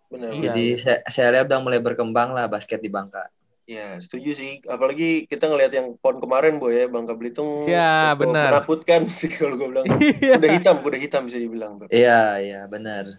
benar. 0.08 0.32
Iya. 0.32 0.40
Jadi 0.48 0.64
saya, 0.76 0.98
saya 1.08 1.28
lihat 1.32 1.48
udah 1.48 1.60
mulai 1.60 1.80
berkembang 1.80 2.32
lah 2.32 2.44
basket 2.44 2.80
di 2.80 2.88
Bangka. 2.88 3.28
Iya, 3.64 3.96
setuju 3.96 4.32
sih. 4.32 4.60
Apalagi 4.64 5.24
kita 5.24 5.48
ngelihat 5.48 5.72
yang 5.72 5.96
pon 5.96 6.20
kemarin, 6.20 6.60
Boy 6.60 6.76
ya, 6.76 6.84
Bangka 6.84 7.16
Belitung 7.16 7.64
Iya, 7.64 8.12
cukup 8.12 8.32
benar. 8.32 8.48
menakutkan 8.52 9.00
sih 9.12 9.28
kalau 9.28 9.56
gue 9.56 9.68
bilang. 9.72 9.86
Iya. 10.00 10.36
Udah 10.36 10.50
hitam, 10.52 10.76
udah 10.80 11.00
hitam 11.00 11.22
bisa 11.24 11.36
dibilang. 11.36 11.80
Iya, 11.88 12.20
iya. 12.40 12.60
Benar. 12.64 13.16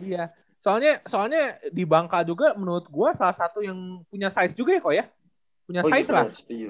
Iya. 0.00 0.32
Soalnya 0.58 0.98
soalnya 1.06 1.56
di 1.70 1.86
Bangka 1.86 2.26
juga 2.26 2.52
menurut 2.58 2.90
gua 2.90 3.14
salah 3.14 3.34
satu 3.34 3.62
yang 3.62 4.02
punya 4.10 4.26
size 4.28 4.54
juga 4.58 4.74
ya 4.74 4.80
kok 4.82 4.94
ya. 4.94 5.04
Punya 5.64 5.80
Oh 5.84 5.90
iya 5.90 6.02
size 6.02 6.10
lah. 6.10 6.24
benar, 6.26 6.34
setuju. 6.34 6.68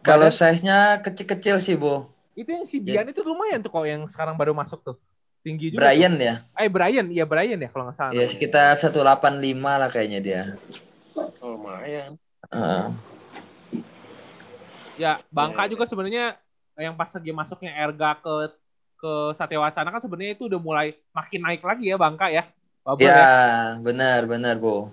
Kalau 0.00 0.28
size-nya 0.32 1.04
kecil-kecil 1.04 1.56
sih, 1.60 1.76
Bu. 1.76 2.08
Itu 2.32 2.48
yang 2.48 2.64
si 2.64 2.80
Bian 2.80 3.04
itu 3.04 3.20
lumayan 3.20 3.60
tuh 3.60 3.68
kok 3.68 3.84
yang 3.84 4.08
sekarang 4.08 4.34
baru 4.40 4.56
masuk 4.56 4.80
tuh. 4.80 4.96
Tinggi 5.44 5.72
juga. 5.72 5.88
Brian 5.88 6.16
ya. 6.16 6.40
tuh. 6.40 6.64
Eh 6.64 6.68
Brian, 6.72 7.06
iya 7.12 7.24
Brian 7.28 7.60
ya 7.60 7.68
kalau 7.68 7.88
nggak 7.88 7.96
salah. 7.96 8.12
Ya 8.16 8.24
sekitar 8.24 8.76
185 8.80 9.00
lah 9.60 9.88
kayaknya 9.92 10.20
dia. 10.20 10.42
Oh, 11.40 11.56
lumayan. 11.56 12.16
Heeh. 12.48 12.86
Ya, 15.00 15.20
Bangka 15.32 15.64
Ya, 15.64 15.70
juga 15.72 15.84
sebenarnya 15.88 16.36
yang 16.76 16.96
pas 16.96 17.08
lagi 17.12 17.32
masuknya 17.32 17.72
Erga 17.76 18.16
ke 18.20 18.34
ke 19.00 19.12
Satya 19.32 19.56
Wacana 19.56 19.88
kan 19.88 20.00
sebenarnya 20.04 20.36
itu 20.36 20.44
udah 20.44 20.60
mulai 20.60 20.92
makin 21.16 21.40
naik 21.40 21.64
lagi 21.64 21.88
ya 21.88 21.96
Bangka 21.96 22.28
ya. 22.28 22.44
Ya, 22.84 22.96
ya. 22.96 23.24
benar, 23.84 24.20
benar, 24.26 24.56
Bu. 24.56 24.88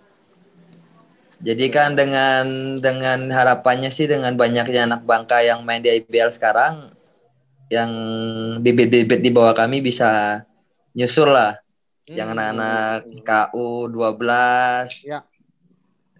Jadi 1.37 1.69
kan 1.69 1.93
dengan 1.93 2.45
dengan 2.81 3.29
harapannya 3.29 3.93
sih 3.93 4.09
dengan 4.09 4.33
banyaknya 4.33 4.89
anak 4.89 5.01
Bangka 5.05 5.37
yang 5.45 5.61
main 5.61 5.85
di 5.85 5.93
IBL 5.93 6.33
sekarang, 6.33 6.89
yang 7.69 7.91
bibit-bibit 8.59 9.21
di 9.21 9.29
bawah 9.29 9.53
kami 9.53 9.85
bisa 9.85 10.41
nyusul 10.97 11.29
lah. 11.29 11.61
Yang 12.09 12.27
Hmm. 12.33 12.33
anak-anak 12.39 12.99
KU 13.21 13.69
12 13.93 14.89
Ya. 15.05 15.19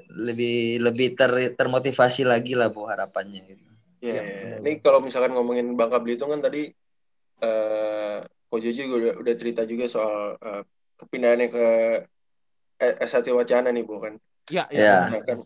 lebih 0.08 0.82
lebih 0.86 1.08
ter, 1.18 1.32
termotivasi 1.58 2.22
lagi 2.26 2.54
lah 2.54 2.70
Bu 2.70 2.86
harapannya 2.86 3.42
gitu. 3.50 3.66
Iya, 4.02 4.14
Iya, 4.14 4.22
iya. 4.22 4.34
benar. 4.46 4.58
Ini 4.62 4.72
kalau 4.86 5.00
misalkan 5.02 5.34
ngomongin 5.34 5.68
Bangka 5.74 5.98
Belitung 5.98 6.30
kan 6.30 6.42
tadi 6.46 6.70
eh 7.42 8.18
Ko 8.48 8.56
Jojo 8.64 8.80
juga 8.80 8.96
udah, 9.02 9.14
udah 9.22 9.36
cerita 9.36 9.62
juga 9.68 9.86
soal 9.90 10.38
eh, 10.40 10.64
kepindahannya 10.98 11.48
ke 11.54 11.66
eh, 12.82 12.94
SAT 13.06 13.32
Wacana 13.34 13.70
nih, 13.74 13.84
Bu 13.86 14.02
kan. 14.02 14.14
Ya, 14.50 14.66
ya. 14.70 14.82
Ya. 14.82 14.96
Nah, 15.14 15.22
kan 15.22 15.40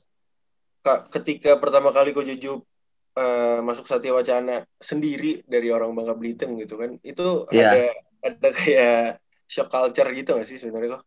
Kak, 0.82 1.14
ketika 1.14 1.62
pertama 1.62 1.94
kali 1.94 2.10
Ko 2.10 2.26
Jojo 2.26 2.66
eh, 3.14 3.60
masuk 3.62 3.86
Satya 3.86 4.16
Wacana 4.16 4.66
sendiri 4.82 5.46
dari 5.46 5.70
orang 5.70 5.94
Bangka 5.94 6.18
Belitung 6.18 6.58
gitu 6.58 6.80
kan. 6.80 6.98
Itu 7.06 7.46
Iya. 7.54 7.70
ada 7.70 7.82
ada 8.22 8.50
kayak 8.54 9.22
shock 9.46 9.68
culture 9.70 10.10
gitu 10.16 10.38
gak 10.38 10.48
sih 10.48 10.58
sebenarnya 10.58 10.98
kok? 10.98 11.04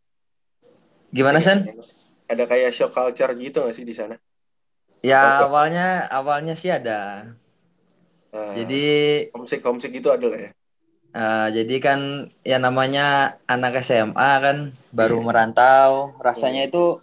Gimana 1.15 1.39
Sen? 1.41 1.65
Ada 2.29 2.45
kayak 2.45 2.71
shock 2.75 2.93
culture 2.93 3.33
gitu 3.35 3.65
gak 3.65 3.75
sih 3.75 3.87
di 3.89 3.95
sana? 3.97 4.15
Ya 5.05 5.45
awalnya 5.45 6.09
awalnya 6.09 6.55
sih 6.57 6.73
ada. 6.73 7.33
Nah, 8.35 8.55
Jadi 8.57 8.85
homesick 9.31 9.63
homesick 9.63 9.93
gitu 9.95 10.11
ada 10.11 10.27
lah 10.27 10.41
ya. 10.49 10.51
Eh, 11.14 11.48
jadi 11.55 11.77
kan 11.79 12.00
ya 12.42 12.59
namanya 12.59 13.38
anak 13.46 13.81
SMA 13.81 14.31
kan 14.44 14.57
baru 14.90 15.22
merantau, 15.22 16.12
rasanya 16.18 16.66
itu 16.66 16.98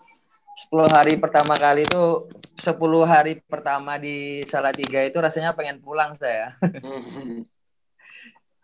10 0.68 0.86
hari 0.92 1.16
pertama 1.18 1.56
kali 1.56 1.88
itu 1.88 2.28
10 2.60 3.08
hari 3.08 3.40
pertama 3.48 3.96
di 3.98 4.44
Salatiga 4.46 5.02
itu 5.02 5.18
rasanya 5.18 5.56
pengen 5.56 5.80
pulang 5.82 6.12
saya. 6.14 6.54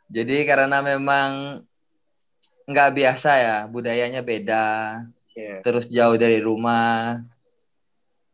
Jadi 0.07 0.47
karena 0.47 0.79
memang 0.79 1.63
nggak 2.67 2.91
biasa 2.95 3.31
ya, 3.39 3.57
budayanya 3.67 4.23
beda, 4.23 4.67
Iya. 5.37 5.61
terus 5.61 5.85
jauh 5.87 6.17
dari 6.17 6.41
rumah. 6.41 7.21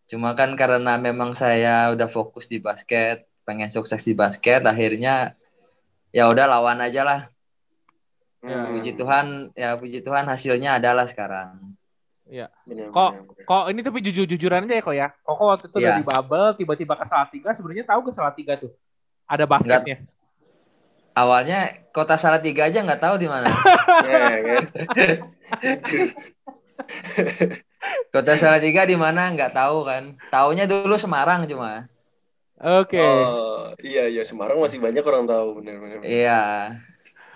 Cuma 0.08 0.34
kan 0.38 0.54
karena 0.56 0.96
memang 0.96 1.36
saya 1.36 1.92
udah 1.92 2.08
fokus 2.08 2.48
di 2.48 2.58
basket, 2.64 3.28
pengen 3.44 3.68
sukses 3.68 4.02
di 4.06 4.16
basket, 4.16 4.64
akhirnya 4.64 5.36
ya 6.14 6.30
udah 6.30 6.46
lawan 6.46 6.78
aja 6.80 7.02
lah. 7.04 7.20
Ya, 8.40 8.60
Hmm, 8.60 8.76
Puji 8.76 8.92
Tuhan, 8.94 9.26
ya 9.56 9.76
puji 9.76 10.00
Tuhan 10.00 10.28
hasilnya 10.28 10.76
adalah 10.76 11.08
sekarang. 11.08 11.74
benar, 12.24 12.52
Kok 12.90 13.12
benar, 13.12 13.24
benar. 13.24 13.46
kok 13.46 13.64
ini 13.68 13.80
tapi 13.82 14.00
jujur-jujuran 14.02 14.64
aja 14.64 14.76
ya 14.76 14.84
kok 14.84 14.96
ya. 14.96 15.08
Kok 15.18 15.34
kok 15.34 15.48
waktu 15.48 15.66
itu 15.66 15.76
udah 15.76 15.90
Iya. 15.90 15.98
di 15.98 16.06
bubble 16.06 16.48
tiba-tiba 16.56 16.94
ke 16.96 17.06
Salatiga 17.06 17.50
sebenarnya 17.52 17.86
tahu 17.86 18.02
ke 18.04 18.12
Salatiga 18.12 18.54
tuh. 18.58 18.72
Ada 19.26 19.44
basketnya. 19.44 20.04
Awalnya 21.14 21.60
kota 21.92 22.18
Salatiga 22.18 22.68
aja 22.68 22.80
nggak 22.80 23.00
tahu 23.00 23.16
di 23.16 23.28
mana. 23.28 23.48
Nah, 23.48 24.38
kan. 24.44 24.64
Kota 28.10 28.34
Salatiga 28.36 28.84
di 28.84 28.96
mana 28.96 29.30
nggak 29.30 29.54
tahu 29.54 29.84
kan. 29.84 30.04
Taunya 30.28 30.66
dulu 30.66 30.96
Semarang 30.96 31.44
cuma. 31.46 31.88
Oke. 32.64 33.04
Oh, 33.04 33.76
iya 33.84 34.08
iya 34.08 34.24
Semarang 34.24 34.56
masih 34.64 34.80
banyak 34.80 35.04
orang 35.04 35.28
tahu 35.28 35.60
benar 35.60 35.76
benar. 35.84 35.98
benar. 36.00 36.08
Iya. 36.08 36.42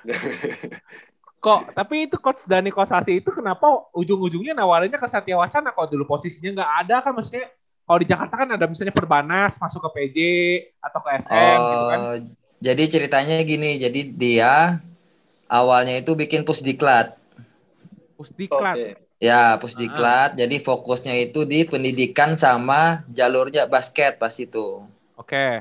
Kok 1.44 1.76
tapi 1.76 2.08
itu 2.08 2.16
coach 2.18 2.48
Dani 2.48 2.72
Kosasi 2.72 3.20
itu 3.20 3.30
kenapa 3.36 3.92
ujung-ujungnya 3.92 4.56
nawarinnya 4.56 4.96
ke 4.96 5.06
Satya 5.06 5.36
Wacana 5.36 5.76
kalau 5.76 5.92
dulu 5.92 6.08
posisinya 6.08 6.64
nggak 6.64 6.72
ada 6.88 6.96
kan 7.04 7.12
maksudnya 7.14 7.52
kalau 7.88 8.00
di 8.04 8.08
Jakarta 8.08 8.36
kan 8.36 8.50
ada 8.52 8.66
misalnya 8.68 8.96
Perbanas 8.96 9.56
masuk 9.60 9.80
ke 9.88 9.90
PJ 9.96 10.18
atau 10.80 11.00
ke 11.00 11.10
SM 11.24 11.60
gitu 11.60 11.86
kan. 11.88 12.00
Oh, 12.00 12.16
jadi 12.60 12.84
ceritanya 12.90 13.38
gini. 13.48 13.80
Jadi 13.80 14.12
dia 14.12 14.84
awalnya 15.48 15.96
itu 15.96 16.12
bikin 16.16 16.44
pusdiklat. 16.44 17.16
Pusdiklat. 18.20 18.76
Oke. 18.76 18.88
Ya, 19.18 19.56
pusdiklat. 19.58 20.36
Jadi 20.36 20.62
fokusnya 20.62 21.16
itu 21.16 21.48
di 21.48 21.64
pendidikan 21.64 22.36
sama 22.36 23.08
jalurnya 23.10 23.66
basket 23.66 24.20
pas 24.20 24.36
itu. 24.36 24.84
Oke. 25.28 25.60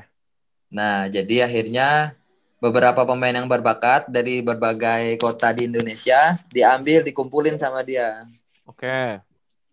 Nah, 0.71 1.11
jadi 1.11 1.43
akhirnya 1.43 2.15
beberapa 2.63 3.03
pemain 3.03 3.35
yang 3.35 3.51
berbakat 3.51 4.07
dari 4.07 4.39
berbagai 4.39 5.19
kota 5.19 5.51
di 5.51 5.67
Indonesia 5.67 6.39
diambil, 6.47 7.03
dikumpulin 7.03 7.59
sama 7.59 7.83
dia. 7.83 8.23
Oke. 8.63 9.19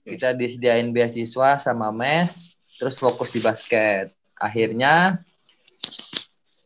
Kita 0.03 0.35
disediain 0.35 0.91
beasiswa 0.91 1.63
sama 1.63 1.95
mes, 1.95 2.59
terus 2.75 2.99
fokus 2.99 3.31
di 3.31 3.39
basket. 3.39 4.11
Akhirnya 4.35 5.23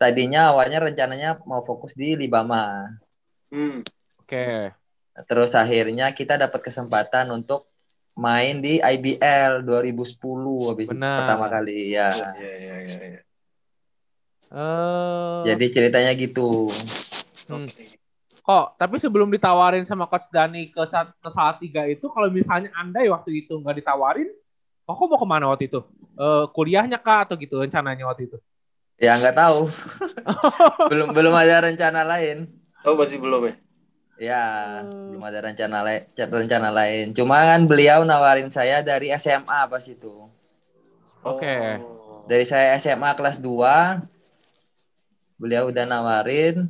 tadinya 0.00 0.48
awalnya 0.48 0.88
rencananya 0.88 1.36
mau 1.44 1.60
fokus 1.68 1.92
di 1.92 2.16
Libama. 2.16 2.88
Hmm. 3.52 3.84
Oke. 4.24 4.72
Terus 5.28 5.52
akhirnya 5.52 6.16
kita 6.16 6.40
dapat 6.40 6.64
kesempatan 6.64 7.28
untuk 7.28 7.68
main 8.18 8.59
di 8.59 8.83
IBL 8.83 9.62
2010 9.62 10.74
habis 10.74 10.88
Benar. 10.90 11.22
pertama 11.22 11.46
kali 11.46 11.94
ya. 11.94 12.11
Iya 12.11 12.31
iya 12.35 12.76
iya. 12.83 12.98
iya. 13.14 13.20
Eh, 14.48 15.40
Jadi 15.54 15.64
ceritanya 15.70 16.12
gitu. 16.18 16.66
Hmm. 17.46 17.70
Kok 18.42 18.81
tapi 18.81 18.96
sebelum 18.98 19.31
ditawarin 19.31 19.87
sama 19.87 20.11
coach 20.11 20.26
Dani 20.35 20.74
ke 20.74 20.83
saat 20.90 21.14
ke 21.14 21.28
Salatiga 21.31 21.87
itu 21.87 22.11
kalau 22.11 22.26
misalnya 22.26 22.74
Anda 22.74 23.07
waktu 23.07 23.46
itu 23.46 23.54
nggak 23.62 23.87
ditawarin, 23.87 24.26
kok 24.83 24.98
mau 24.98 25.20
ke 25.20 25.26
mana 25.28 25.46
waktu 25.54 25.70
itu? 25.70 25.81
Eh, 26.18 26.44
kuliahnya 26.50 26.98
kah 26.98 27.22
atau 27.22 27.38
gitu 27.38 27.62
rencananya 27.62 28.02
waktu 28.02 28.26
itu? 28.26 28.37
Ya 28.98 29.14
nggak 29.14 29.37
tahu. 29.38 29.70
belum 30.90 31.14
belum 31.14 31.35
ada 31.38 31.70
rencana 31.70 32.02
lain. 32.02 32.50
Oh 32.83 32.98
masih 32.98 33.22
belum 33.22 33.46
ya? 33.46 33.54
Ya, 34.18 34.83
Hmm. 34.83 35.14
belum 35.14 35.22
ada 35.22 35.38
rencana 35.46 35.78
lain 35.87 36.02
rencana 36.18 36.68
lain. 36.74 37.14
Cuma 37.14 37.38
kan 37.46 37.62
beliau 37.70 38.02
nawarin 38.02 38.50
saya 38.50 38.83
dari 38.83 39.14
SMA 39.14 39.70
pas 39.70 39.85
itu. 39.87 40.26
Oke. 41.22 41.78
Oh. 41.78 42.26
Dari 42.26 42.42
saya 42.42 42.74
SMA 42.76 43.14
kelas 43.14 43.38
2 43.38 44.02
beliau 45.38 45.70
udah 45.70 45.87
nawarin 45.87 46.66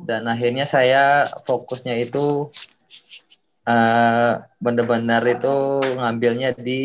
dan 0.00 0.24
akhirnya 0.24 0.64
saya 0.64 1.28
fokusnya 1.44 1.92
itu 2.00 2.48
eh 3.68 4.32
bener-bener 4.56 5.20
itu 5.36 5.56
ngambilnya 6.00 6.56
di 6.56 6.82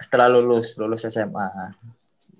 setelah 0.00 0.32
lulus 0.32 0.80
lulus 0.80 1.04
SMA. 1.04 1.76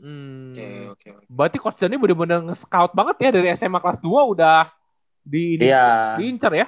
Hmm. 0.00 0.56
Oke 0.56 0.68
oke. 0.96 1.08
oke. 1.20 1.24
Berarti 1.28 1.56
coach 1.60 1.76
Dani 1.76 2.00
bener-bener 2.00 2.40
nge-scout 2.40 2.96
banget 2.96 3.16
ya 3.20 3.30
dari 3.36 3.52
SMA 3.52 3.84
kelas 3.84 4.00
2 4.00 4.32
udah 4.32 4.72
di, 5.26 5.58
di 5.58 5.66
Iya, 5.66 6.16
diincar 6.18 6.52
ya? 6.54 6.66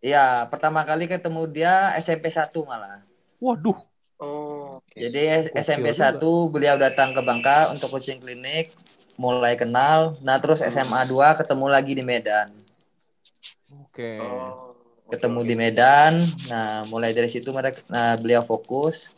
iya 0.00 0.48
pertama 0.48 0.80
kali 0.88 1.04
ketemu 1.04 1.42
dia 1.52 1.92
SMP 2.00 2.32
1 2.32 2.64
malah. 2.64 3.04
Waduh. 3.40 3.78
Oh, 4.20 4.80
oke. 4.80 4.96
Jadi 4.96 5.48
SMP 5.56 5.92
juga. 5.96 6.20
1 6.20 6.30
beliau 6.52 6.76
datang 6.76 7.12
ke 7.16 7.20
Bangka 7.24 7.72
untuk 7.72 7.88
coaching 7.92 8.20
klinik, 8.20 8.72
mulai 9.16 9.56
kenal. 9.56 10.16
Nah, 10.20 10.36
terus 10.40 10.60
SMA 10.60 11.04
2 11.08 11.36
ketemu 11.36 11.66
lagi 11.68 11.92
di 11.96 12.04
Medan. 12.04 12.48
Oke. 13.80 14.20
Oh, 14.20 14.76
oke, 15.08 15.16
Ketemu 15.16 15.40
oke. 15.40 15.48
di 15.48 15.54
Medan. 15.56 16.12
Nah, 16.52 16.84
mulai 16.92 17.16
dari 17.16 17.28
situ 17.32 17.48
mereka 17.52 17.80
nah, 17.88 18.12
beliau 18.16 18.44
fokus. 18.44 19.08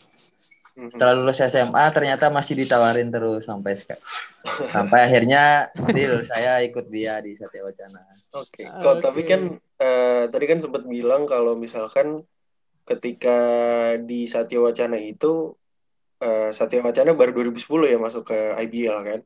Mhm. 0.72 0.88
Setelah 0.88 1.14
lulus 1.20 1.40
SMA 1.44 1.84
ternyata 1.92 2.32
masih 2.32 2.56
ditawarin 2.64 3.12
terus 3.12 3.44
sampai 3.44 3.76
seka- 3.76 4.00
sampai 4.72 5.04
akhirnya 5.04 5.68
deal 5.92 6.16
saya 6.30 6.64
ikut 6.64 6.88
dia 6.88 7.20
di 7.20 7.36
Satya 7.36 7.60
Wacana. 7.60 8.00
Oke, 8.32 8.64
kok 8.64 9.04
tapi 9.04 9.20
Oke. 9.20 9.28
kan 9.28 9.40
eh, 9.76 10.24
tadi 10.32 10.44
kan 10.48 10.58
sempat 10.64 10.88
bilang 10.88 11.28
kalau 11.28 11.52
misalkan 11.52 12.24
ketika 12.88 13.38
di 14.00 14.24
Satya 14.24 14.64
Wacana 14.64 14.96
itu 14.96 15.52
eh, 16.24 16.50
Satya 16.56 16.80
Wacana 16.80 17.12
baru 17.12 17.36
2010 17.36 17.92
ya 17.92 17.98
masuk 18.00 18.32
ke 18.32 18.38
IBL 18.64 18.98
kan. 19.04 19.20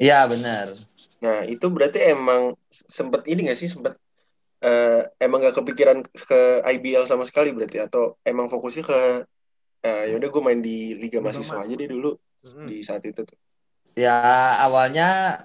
Iya, 0.00 0.24
benar. 0.28 0.76
Nah, 1.20 1.44
itu 1.44 1.68
berarti 1.68 2.00
emang 2.12 2.56
sempat 2.72 3.28
ini 3.28 3.48
gak 3.48 3.56
sih 3.60 3.68
sempat 3.68 3.96
eh, 4.60 5.08
emang 5.20 5.44
gak 5.44 5.56
kepikiran 5.60 6.04
ke 6.04 6.40
IBL 6.76 7.08
sama 7.08 7.24
sekali 7.24 7.52
berarti 7.52 7.80
atau 7.80 8.20
emang 8.24 8.52
fokusnya 8.52 8.84
ke 8.84 9.00
eh, 9.84 10.12
yaudah 10.14 10.28
gue 10.28 10.42
main 10.42 10.60
di 10.60 10.94
Liga 10.96 11.18
Mahasiswa 11.20 11.60
Mas. 11.60 11.64
aja 11.68 11.74
deh 11.76 11.88
dulu 11.88 12.16
Mm-mm. 12.44 12.66
di 12.68 12.76
saat 12.84 13.04
itu 13.04 13.20
tuh. 13.24 13.38
Ya, 13.98 14.56
awalnya 14.62 15.42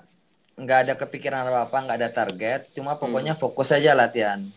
nggak 0.55 0.79
ada 0.87 0.93
kepikiran 0.95 1.51
apa-apa, 1.51 1.77
nggak 1.83 1.97
ada 1.99 2.09
target, 2.13 2.61
cuma 2.71 2.95
pokoknya 2.95 3.35
fokus 3.35 3.75
aja 3.75 3.91
latihan. 3.91 4.47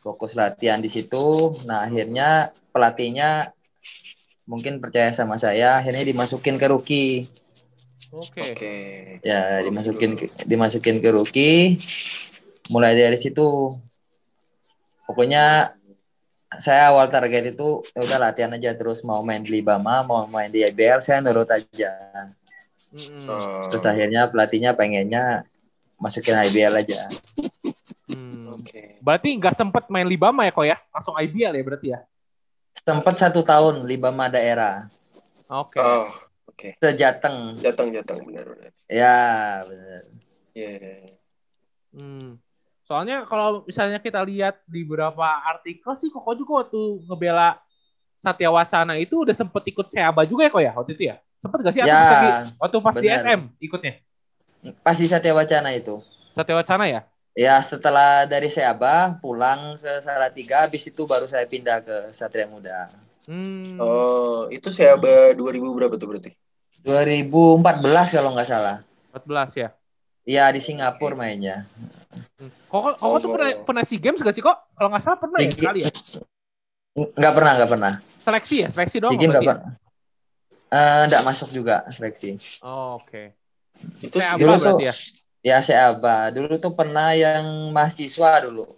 Fokus 0.00 0.32
latihan 0.36 0.80
di 0.80 0.88
situ. 0.88 1.56
Nah, 1.68 1.84
akhirnya 1.88 2.52
pelatihnya 2.72 3.52
mungkin 4.44 4.80
percaya 4.80 5.12
sama 5.12 5.36
saya, 5.36 5.80
akhirnya 5.80 6.04
dimasukin 6.04 6.56
ke 6.56 6.66
rookie. 6.68 7.28
Oke. 8.10 8.42
Oke. 8.52 8.74
Ya, 9.22 9.62
dimasukin 9.62 10.18
ke, 10.18 10.26
dimasukin 10.44 10.98
ke 10.98 11.08
rookie. 11.14 11.78
Mulai 12.72 12.96
dari 12.96 13.16
situ. 13.20 13.76
Pokoknya 15.06 15.76
saya 16.58 16.90
awal 16.90 17.06
target 17.06 17.54
itu 17.54 17.84
ya 17.94 18.00
udah 18.02 18.18
latihan 18.18 18.50
aja 18.50 18.74
terus 18.74 19.06
mau 19.06 19.22
main 19.22 19.38
di 19.38 19.60
Libama, 19.62 20.02
mau 20.02 20.26
main 20.26 20.50
di 20.50 20.66
IBL 20.66 20.98
saya 20.98 21.22
nurut 21.22 21.46
aja. 21.46 21.94
Oh, 23.30 23.70
Terus 23.70 23.86
akhirnya 23.86 24.26
pelatihnya 24.26 24.74
pengennya 24.74 25.46
masukin 25.94 26.34
IBL 26.50 26.74
aja. 26.74 27.06
Hmm. 28.10 28.58
Oke. 28.58 28.98
Berarti 28.98 29.38
nggak 29.38 29.54
sempet 29.54 29.86
main 29.86 30.10
Libama 30.10 30.42
ya 30.42 30.50
kok 30.50 30.66
ya? 30.66 30.76
Langsung 30.90 31.14
IBL 31.14 31.54
ya 31.54 31.62
berarti 31.62 31.88
ya? 31.94 32.00
Sempet 32.74 33.14
satu 33.14 33.46
tahun 33.46 33.86
Libama 33.86 34.26
daerah. 34.26 34.90
Oke. 35.46 35.78
Oh, 35.78 36.10
oke. 36.50 36.74
Sejateng. 36.82 37.54
Jateng 37.62 37.94
jateng 37.94 38.26
benar-benar. 38.26 38.74
Ya, 38.90 39.62
benar. 39.62 40.02
Iya. 40.50 40.70
iya, 40.74 40.90
iya. 40.98 41.14
Hmm. 41.94 42.42
Soalnya 42.90 43.22
kalau 43.22 43.62
misalnya 43.62 44.02
kita 44.02 44.18
lihat 44.26 44.66
di 44.66 44.82
beberapa 44.82 45.22
artikel 45.22 45.94
sih 45.94 46.10
Koko 46.10 46.34
juga 46.34 46.66
waktu 46.66 47.06
ngebela 47.06 47.54
Satya 48.18 48.50
Wacana 48.50 48.98
itu 48.98 49.22
udah 49.22 49.30
sempet 49.30 49.62
ikut 49.70 49.86
Seaba 49.86 50.26
juga 50.26 50.42
ya 50.42 50.50
kok 50.50 50.62
ya 50.66 50.72
waktu 50.74 50.90
itu 50.98 51.04
ya? 51.06 51.16
Sempet 51.38 51.58
gak 51.62 51.72
sih? 51.78 51.80
Ya, 51.86 52.02
lagi- 52.02 52.50
waktu 52.58 52.76
pas 52.82 52.96
di 52.98 53.06
benar. 53.06 53.22
SM 53.22 53.40
ikutnya? 53.62 53.94
Pas 54.82 54.98
di 54.98 55.06
Satya 55.06 55.30
Wacana 55.38 55.70
itu. 55.70 56.02
Satya 56.34 56.54
Wacana 56.58 56.84
ya? 56.90 57.00
Ya, 57.38 57.62
setelah 57.62 58.26
dari 58.26 58.50
Seaba 58.50 59.14
pulang 59.22 59.78
ke 59.78 60.02
Salatiga, 60.02 60.66
habis 60.66 60.82
itu 60.82 61.06
baru 61.06 61.30
saya 61.30 61.46
pindah 61.46 61.78
ke 61.86 61.96
Satria 62.10 62.50
Muda. 62.50 62.90
Hmm. 63.30 63.78
Oh, 63.78 64.50
itu 64.50 64.66
Seaba 64.66 65.30
2000 65.38 65.70
berapa 65.78 65.94
tuh 65.94 66.10
berarti? 66.10 66.34
2014 66.82 68.10
kalau 68.10 68.34
nggak 68.34 68.48
salah. 68.50 68.76
14 69.14 69.50
ya? 69.56 69.68
Iya, 70.22 70.52
di 70.52 70.60
Singapura 70.60 71.16
mainnya. 71.16 71.64
Koko, 72.68 72.94
Koko 72.94 73.16
tuh 73.18 73.28
Oh. 73.28 73.34
pernah, 73.34 73.50
pernah 73.64 73.82
SEA 73.82 73.98
Games 73.98 74.20
gak 74.20 74.34
sih 74.36 74.44
kok? 74.44 74.56
Kalau 74.76 74.88
nggak 74.88 75.02
salah 75.02 75.18
pernah 75.18 75.38
ya 75.40 75.50
sekali 75.50 75.80
ya? 75.84 75.90
Nggak 76.96 77.32
pernah, 77.34 77.52
nggak 77.56 77.70
pernah. 77.70 77.92
Seleksi 78.20 78.56
ya? 78.62 78.68
Seleksi 78.70 78.96
doang 79.00 79.12
Sigi 79.16 79.26
nggak 79.26 79.42
berarti 79.42 79.46
ya? 79.46 79.52
pernah. 79.56 79.72
Eh, 80.70 81.02
nggak 81.10 81.22
masuk 81.26 81.48
juga 81.50 81.76
seleksi. 81.90 82.30
Oh, 82.62 83.00
Oke. 83.02 83.34
Itu 83.98 84.20
Seaba 84.20 84.38
Dulu 84.38 84.52
tuh- 84.54 84.60
berarti 84.60 84.84
ya? 84.86 84.94
Ya, 85.40 85.56
Seaba. 85.64 86.28
Dulu 86.30 86.54
tuh 86.60 86.72
pernah 86.76 87.16
yang 87.16 87.72
mahasiswa 87.72 88.44
dulu. 88.44 88.76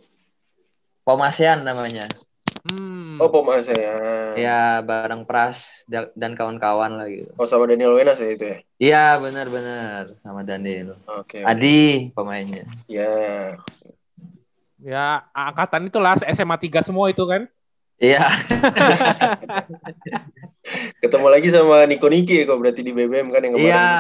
Pomasean 1.02 1.66
namanya. 1.66 2.07
Hmm. 2.62 3.18
Oh, 3.18 3.27
Poma 3.27 3.59
saya. 3.59 3.90
Ya, 4.38 4.79
bareng 4.87 5.27
Pras 5.27 5.83
da- 5.90 6.14
dan 6.14 6.38
kawan-kawan 6.38 6.94
lah 6.94 7.11
gitu. 7.11 7.35
Oh, 7.35 7.42
sama 7.42 7.66
Daniel 7.66 7.98
Wenas 7.98 8.22
ya 8.22 8.31
itu 8.31 8.44
ya? 8.46 8.59
Iya, 8.79 9.05
benar-benar 9.18 10.14
sama 10.22 10.46
Daniel. 10.46 10.94
Oke. 11.11 11.42
oke. 11.42 11.44
Adi 11.46 12.14
pemainnya. 12.14 12.62
Ya. 12.87 13.59
Ya, 14.79 15.27
angkatan 15.35 15.90
itulah 15.90 16.14
SMA 16.22 16.55
3 16.59 16.87
semua 16.87 17.11
itu 17.11 17.27
kan? 17.27 17.51
Iya, 18.03 18.18
Ketemu 21.03 21.27
lagi 21.31 21.48
sama 21.55 21.87
Niko 21.87 22.11
Niki 22.11 22.42
kok 22.42 22.59
berarti 22.59 22.83
di 22.83 22.90
BBM 22.90 23.31
kan 23.31 23.46
yang 23.46 23.55
kemarin. 23.55 23.70
iya, 23.70 23.90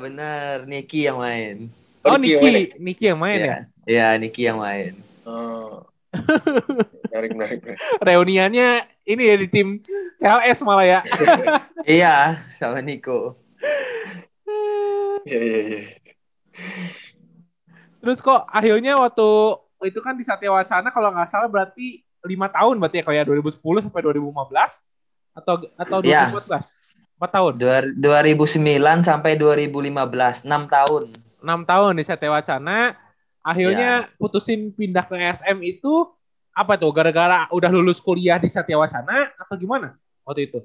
benar. 0.00 0.54
Niki 0.64 1.04
yang 1.04 1.20
main. 1.20 1.68
Oh, 2.04 2.16
Niki 2.16 2.36
yang 2.36 2.40
main 2.40 2.56
ya? 2.56 2.56
Niki, 2.56 2.76
Niki 2.80 3.04
yang 3.04 3.20
main 3.20 3.36
ya? 3.36 3.44
Iya, 3.44 3.56
iya, 3.84 4.08
Niki 4.16 4.40
yang 4.48 4.58
main. 4.60 4.92
Oh. 5.28 5.84
Menarik, 6.14 7.30
menarik, 7.32 7.58
menarik. 7.60 7.78
Reuniannya 8.00 8.68
ini 9.04 9.22
ya 9.22 9.36
di 9.36 9.48
tim 9.48 9.68
CLS 10.18 10.62
malah 10.62 10.86
ya. 10.86 11.00
Iya, 11.84 12.40
sama 12.48 12.80
Niko. 12.80 13.36
Iya, 15.24 15.40
iya, 15.40 15.60
iya. 15.60 15.82
Terus 18.00 18.20
kok 18.20 18.48
akhirnya 18.48 18.96
waktu 18.96 19.28
itu 19.84 20.00
kan 20.00 20.16
di 20.16 20.24
Satya 20.24 20.48
Wacana 20.48 20.88
kalau 20.88 21.12
nggak 21.12 21.28
salah 21.28 21.48
berarti 21.48 22.00
lima 22.24 22.48
tahun 22.48 22.80
berarti 22.80 23.00
ya 23.00 23.04
kayak 23.04 23.24
2010 23.28 23.60
sampai 23.84 24.00
2015 24.00 24.80
atau 25.36 25.54
atau 25.76 25.98
Iya. 26.00 26.32
2014? 26.32 26.72
Empat 27.14 27.30
tahun. 27.30 27.52
Dua- 27.56 27.92
2009 27.92 29.04
sampai 29.04 29.32
2015, 29.36 30.40
6 30.42 30.64
tahun. 30.66 31.02
enam 31.44 31.60
tahun 31.62 31.92
di 32.00 32.04
Satya 32.04 32.32
Wacana. 32.32 32.96
Akhirnya 33.44 34.08
Iya. 34.08 34.16
putusin 34.16 34.72
pindah 34.72 35.04
ke 35.04 35.20
SM 35.20 35.60
itu 35.60 36.08
apa 36.50 36.80
tuh? 36.80 36.88
Gara-gara 36.90 37.44
udah 37.52 37.68
lulus 37.68 38.00
kuliah 38.00 38.40
di 38.40 38.48
Satya 38.48 38.80
Wacana 38.80 39.28
atau 39.36 39.54
gimana 39.54 40.00
waktu 40.24 40.48
itu? 40.48 40.64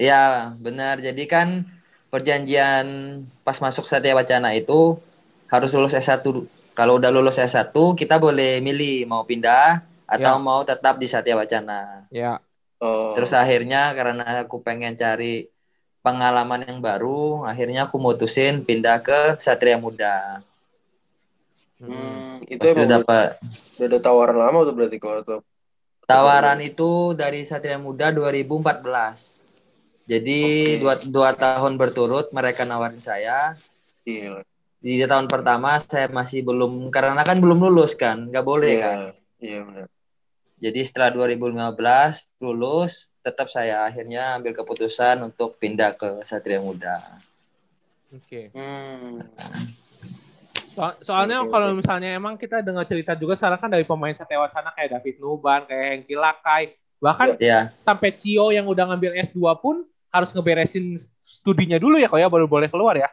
Iya, 0.00 0.56
benar. 0.64 0.98
Jadi 0.98 1.28
kan 1.28 1.68
perjanjian 2.08 2.86
pas 3.44 3.60
masuk 3.60 3.84
Satya 3.84 4.16
Wacana 4.16 4.56
itu 4.56 4.96
harus 5.52 5.70
lulus 5.76 5.92
S1. 5.92 6.24
Kalau 6.72 6.96
udah 6.96 7.12
lulus 7.12 7.36
S1, 7.36 7.68
kita 7.92 8.16
boleh 8.16 8.64
milih 8.64 9.04
mau 9.04 9.20
pindah 9.28 9.84
atau 10.08 10.34
Ya. 10.36 10.40
mau 10.40 10.64
tetap 10.64 10.96
di 10.96 11.04
Satya 11.04 11.36
Wacana. 11.36 12.08
Ya. 12.08 12.40
Oh. 12.80 13.12
Terus 13.12 13.36
akhirnya 13.36 13.92
karena 13.92 14.48
aku 14.48 14.64
pengen 14.64 14.96
cari 14.96 15.52
pengalaman 16.00 16.64
yang 16.64 16.80
baru, 16.80 17.44
akhirnya 17.44 17.86
aku 17.86 18.00
mutusin 18.00 18.64
pindah 18.64 19.04
ke 19.04 19.36
Satria 19.36 19.76
Muda. 19.76 20.40
Hmm, 21.82 22.38
itu 22.46 22.62
Pas 22.62 22.70
itu 22.70 22.78
emang 22.78 22.86
udah, 22.86 22.98
dapat 23.02 23.26
udah 23.74 23.86
ada 23.90 23.98
tawaran 23.98 24.38
lama 24.38 24.58
tuh 24.62 24.74
berarti 24.78 24.96
kok 25.02 25.14
atau 25.26 25.38
tawaran 26.06 26.60
itu 26.62 27.16
dari 27.18 27.42
Satria 27.42 27.78
Muda 27.80 28.14
2014. 28.14 29.42
Jadi 30.06 30.40
Oke. 30.42 30.80
dua, 30.82 30.94
dua 31.02 31.30
tahun 31.34 31.78
berturut 31.78 32.30
mereka 32.30 32.62
nawarin 32.62 33.02
saya. 33.02 33.54
Gila. 34.02 34.42
Di 34.82 34.98
tahun 35.06 35.30
pertama 35.30 35.78
saya 35.78 36.10
masih 36.10 36.42
belum 36.42 36.90
karena 36.90 37.22
kan 37.22 37.38
belum 37.38 37.62
lulus 37.70 37.94
kan, 37.94 38.30
nggak 38.30 38.42
boleh 38.46 38.72
Iya, 38.74 38.82
kan. 38.82 38.98
iya 39.38 39.58
benar. 39.62 39.86
Jadi 40.62 40.80
setelah 40.86 41.10
2015 41.10 42.30
lulus, 42.38 43.10
tetap 43.22 43.50
saya 43.50 43.82
akhirnya 43.86 44.38
ambil 44.38 44.54
keputusan 44.54 45.22
untuk 45.22 45.58
pindah 45.58 45.94
ke 45.98 46.22
Satria 46.22 46.62
Muda. 46.62 47.18
Oke. 48.14 48.50
Hmm. 48.54 49.22
So- 50.72 50.96
soalnya 51.04 51.44
kalau 51.52 51.76
misalnya 51.76 52.16
emang 52.16 52.40
kita 52.40 52.64
dengar 52.64 52.88
cerita 52.88 53.12
juga 53.12 53.36
sekarang 53.36 53.60
kan 53.60 53.68
dari 53.68 53.84
pemain 53.84 54.16
Satya 54.16 54.40
Wacana 54.40 54.72
kayak 54.72 54.96
David 54.98 55.16
Nuban, 55.20 55.68
kayak 55.68 55.84
Hengki 55.92 56.16
Lakai, 56.16 56.62
bahkan 56.96 57.36
Ya, 57.36 57.76
sampai 57.84 58.16
Cio 58.16 58.48
yang 58.48 58.64
udah 58.64 58.88
ngambil 58.88 59.12
S2 59.28 59.52
pun 59.60 59.84
harus 60.08 60.32
ngeberesin 60.32 60.96
studinya 61.20 61.76
dulu 61.76 61.96
ya 62.00 62.08
kok 62.08 62.20
ya 62.20 62.28
baru 62.28 62.48
boleh 62.48 62.68
keluar 62.72 62.96
ya. 62.96 63.08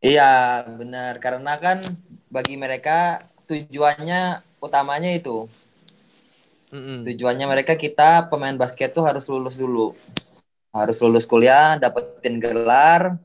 iya 0.00 0.64
benar. 0.64 1.16
Karena 1.20 1.56
kan 1.56 1.80
bagi 2.28 2.56
mereka 2.60 3.24
tujuannya 3.48 4.44
utamanya 4.60 5.12
itu. 5.16 5.48
Mm-mm. 6.72 7.06
Tujuannya 7.08 7.46
mereka 7.48 7.78
kita 7.78 8.26
pemain 8.28 8.56
basket 8.58 8.92
tuh 8.92 9.04
harus 9.06 9.24
lulus 9.30 9.56
dulu. 9.56 9.96
Harus 10.74 11.00
lulus 11.00 11.24
kuliah, 11.24 11.80
dapetin 11.80 12.36
gelar. 12.36 13.16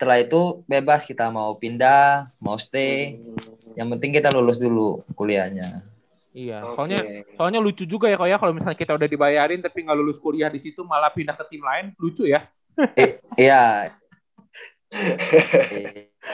Setelah 0.00 0.16
itu 0.16 0.64
bebas 0.64 1.04
kita 1.04 1.28
mau 1.28 1.52
pindah, 1.60 2.24
mau 2.40 2.56
stay. 2.56 3.20
Hmm. 3.20 3.76
Yang 3.76 3.88
penting 3.92 4.10
kita 4.16 4.32
lulus 4.32 4.56
dulu 4.56 5.04
kuliahnya. 5.12 5.84
Iya, 6.32 6.64
Oke. 6.64 6.72
soalnya 6.72 7.00
soalnya 7.36 7.60
lucu 7.60 7.84
juga 7.84 8.08
ya 8.08 8.16
kok 8.16 8.32
ya 8.32 8.40
kalau 8.40 8.56
misalnya 8.56 8.80
kita 8.80 8.96
udah 8.96 9.04
dibayarin 9.04 9.60
tapi 9.60 9.84
nggak 9.84 9.98
lulus 10.00 10.16
kuliah 10.16 10.48
di 10.48 10.56
situ 10.56 10.88
malah 10.88 11.12
pindah 11.12 11.36
ke 11.36 11.44
tim 11.52 11.60
lain, 11.60 11.92
lucu 12.00 12.24
ya. 12.24 12.48
Eh, 12.96 13.20
Iya. 13.44 13.92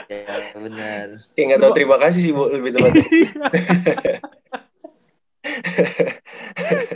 Iya, 0.07 0.35
benar. 0.55 1.27
Kayak 1.35 1.45
nggak 1.51 1.59
tahu 1.59 1.71
terima 1.75 1.99
kasih 1.99 2.19
sih 2.23 2.31
bu 2.31 2.47
lebih 2.47 2.71
tepatnya. 2.71 3.03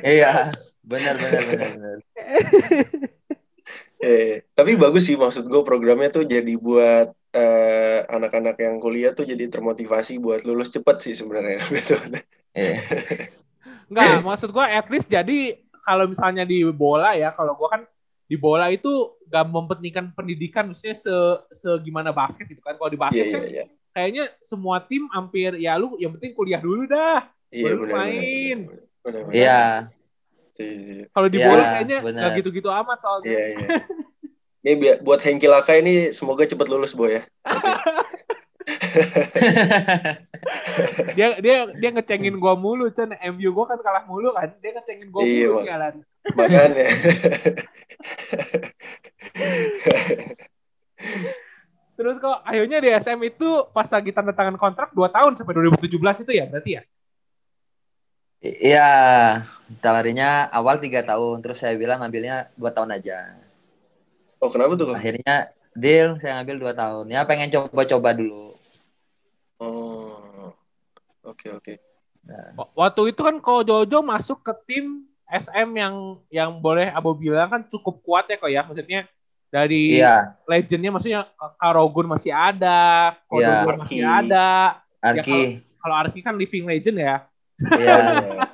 Iya, 0.08 0.56
benar 0.92 1.20
benar 1.20 1.44
benar 1.52 1.68
benar. 1.76 1.98
Eh, 4.02 4.50
tapi 4.58 4.74
bagus 4.82 5.06
sih 5.06 5.14
maksud 5.14 5.46
gue 5.46 5.62
programnya 5.62 6.10
tuh 6.10 6.26
jadi 6.26 6.58
buat 6.58 7.14
eh, 7.32 8.00
anak-anak 8.10 8.58
yang 8.60 8.82
kuliah 8.82 9.14
tuh 9.14 9.24
jadi 9.24 9.48
termotivasi 9.48 10.20
buat 10.20 10.42
lulus 10.44 10.74
cepet 10.74 10.98
sih 11.00 11.14
sebenarnya. 11.16 11.62
Betul. 11.70 12.02
Iya. 12.52 12.84
Enggak, 13.88 14.28
maksud 14.28 14.52
gua 14.52 14.68
at 14.68 14.92
least 14.92 15.08
jadi 15.08 15.56
kalau 15.88 16.04
misalnya 16.04 16.44
di 16.44 16.68
bola 16.68 17.16
ya, 17.16 17.32
kalau 17.32 17.56
gua 17.56 17.80
kan 17.80 17.82
di 18.28 18.36
bola 18.36 18.68
itu 18.68 19.16
gak 19.32 19.48
mempentingkan 19.48 20.12
pendidikan 20.12 20.68
maksudnya 20.68 21.00
se, 21.00 21.16
se 21.56 21.72
gimana 21.80 22.12
basket 22.12 22.44
gitu 22.52 22.60
kan. 22.60 22.76
Kalau 22.76 22.92
di 22.92 23.00
basket 23.00 23.24
iya 23.24 23.32
kan 23.32 23.44
iya. 23.48 23.66
kayaknya 23.96 24.24
semua 24.44 24.84
tim 24.84 25.08
hampir 25.16 25.56
ya 25.64 25.80
lu 25.80 25.96
yang 25.96 26.12
penting 26.20 26.36
kuliah 26.36 26.60
dulu 26.60 26.92
dah. 26.92 27.24
Iya 27.56 27.72
Baru 27.72 27.88
benar 27.88 27.88
benar. 27.88 28.04
main. 28.04 28.58
Iya. 29.32 29.64
Kalau 31.12 31.28
di 31.28 31.38
Iya, 31.38 31.48
bola 31.48 31.64
kayaknya 31.68 31.98
benar. 32.04 32.22
gak 32.24 32.32
gitu-gitu 32.40 32.70
amat 32.72 32.98
soalnya. 33.04 33.28
Iya 33.32 33.44
iya. 33.52 33.68
Ini 34.62 34.72
bi- 34.78 35.00
buat 35.02 35.20
Hengki 35.20 35.50
Laka 35.50 35.74
ini 35.76 36.14
semoga 36.14 36.46
cepet 36.46 36.68
lulus 36.70 36.94
boy 36.94 37.18
ya. 37.18 37.24
Dia 41.18 41.42
dia 41.42 41.66
dia 41.74 41.90
ngecengin 41.92 42.38
gua 42.38 42.54
mulu, 42.54 42.90
Cen. 42.94 43.10
MU 43.34 43.50
gua 43.52 43.66
kan 43.66 43.82
kalah 43.82 44.06
mulu 44.06 44.32
kan. 44.38 44.54
Dia 44.62 44.78
ngecengin 44.78 45.10
gua 45.10 45.26
Iya, 45.26 45.50
mulu 45.50 45.66
sialan. 45.66 45.94
Makanya. 46.38 46.86
Terus 51.98 52.18
kok 52.18 52.38
akhirnya 52.42 52.78
di 52.82 52.90
SM 52.90 53.20
itu 53.22 53.50
pas 53.70 53.86
lagi 53.86 54.10
tanda 54.10 54.34
tangan 54.34 54.58
kontrak 54.58 54.90
2 54.94 55.10
tahun 55.12 55.38
sampai 55.38 55.54
2017 55.54 56.24
itu 56.26 56.32
ya 56.34 56.46
berarti 56.50 56.72
ya? 56.78 56.82
Iya, 58.42 58.90
tawarinya 59.86 60.50
awal 60.50 60.82
tiga 60.82 61.06
tahun, 61.06 61.46
terus 61.46 61.62
saya 61.62 61.78
bilang 61.78 62.02
ngambilnya 62.02 62.50
dua 62.58 62.74
tahun 62.74 62.98
aja. 62.98 63.38
Oh 64.42 64.50
kenapa 64.50 64.74
tuh 64.74 64.90
kok? 64.90 64.98
Akhirnya 64.98 65.54
deal, 65.78 66.18
saya 66.18 66.42
ngambil 66.42 66.58
dua 66.58 66.74
tahun. 66.74 67.06
Ya 67.14 67.22
pengen 67.22 67.54
coba-coba 67.54 68.18
dulu. 68.18 68.58
Oh, 69.62 70.50
oke 71.22 71.48
oke. 71.54 71.74
Wa- 72.58 72.74
Waktu 72.74 73.14
itu 73.14 73.22
kan 73.22 73.38
kalau 73.46 73.62
Jojo 73.62 74.02
masuk 74.02 74.42
ke 74.42 74.54
tim 74.66 75.06
SM 75.30 75.70
yang 75.78 76.18
yang 76.34 76.50
boleh 76.58 76.90
Abo 76.90 77.14
bilang 77.14 77.46
kan 77.46 77.62
cukup 77.70 78.02
kuat 78.02 78.26
ya 78.26 78.42
kok 78.42 78.50
ya. 78.50 78.66
Maksudnya 78.66 79.06
dari 79.54 80.02
Iya, 80.02 80.34
legendnya 80.50 80.90
maksudnya 80.90 81.30
Karogun 81.62 82.10
masih 82.10 82.34
ada, 82.34 83.14
Iya. 83.30 83.70
Kodogun 83.70 83.86
masih 83.86 84.02
Arki. 84.02 84.18
ada. 84.34 84.50
Arki, 84.98 85.40
Kalau 85.78 85.96
Arki 85.98 86.20
kan 86.26 86.34
living 86.34 86.66
legend 86.66 86.98
ya. 86.98 87.30
Iya, 87.80 87.96
Iya. 87.98 88.46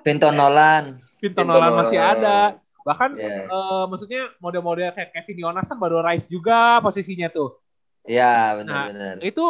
Pinton 0.00 0.32
Nolan, 0.32 0.96
Pinto 1.20 1.44
Pinto 1.44 1.52
Nolan 1.52 1.72
masih 1.76 1.98
Nolan. 2.00 2.16
ada. 2.16 2.38
Bahkan 2.80 3.10
Iya. 3.20 3.36
eh, 3.46 3.84
maksudnya 3.86 4.22
model-model 4.40 4.90
kayak 4.96 5.12
Kevin 5.12 5.44
Yonas 5.44 5.68
kan 5.68 5.76
baru 5.76 6.00
rise 6.00 6.24
juga 6.26 6.80
posisinya 6.80 7.28
tuh. 7.28 7.60
iya 8.08 8.56
Nah, 8.64 8.88
benar-benar. 8.88 9.14
Itu 9.20 9.46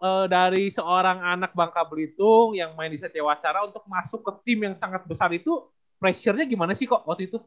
eh, 0.00 0.26
dari 0.28 0.68
seorang 0.72 1.20
anak 1.20 1.52
Bangka 1.52 1.84
Belitung 1.84 2.56
yang 2.56 2.72
main 2.76 2.88
di 2.88 2.96
Satya 2.96 3.20
Wacara 3.24 3.64
untuk 3.64 3.84
masuk 3.84 4.24
ke 4.24 4.32
tim 4.44 4.58
yang 4.64 4.74
sangat 4.76 5.04
besar 5.04 5.28
itu 5.32 5.64
pressure-nya 6.00 6.44
gimana 6.44 6.72
sih 6.72 6.84
kok 6.84 7.04
waktu 7.04 7.28
itu? 7.28 7.38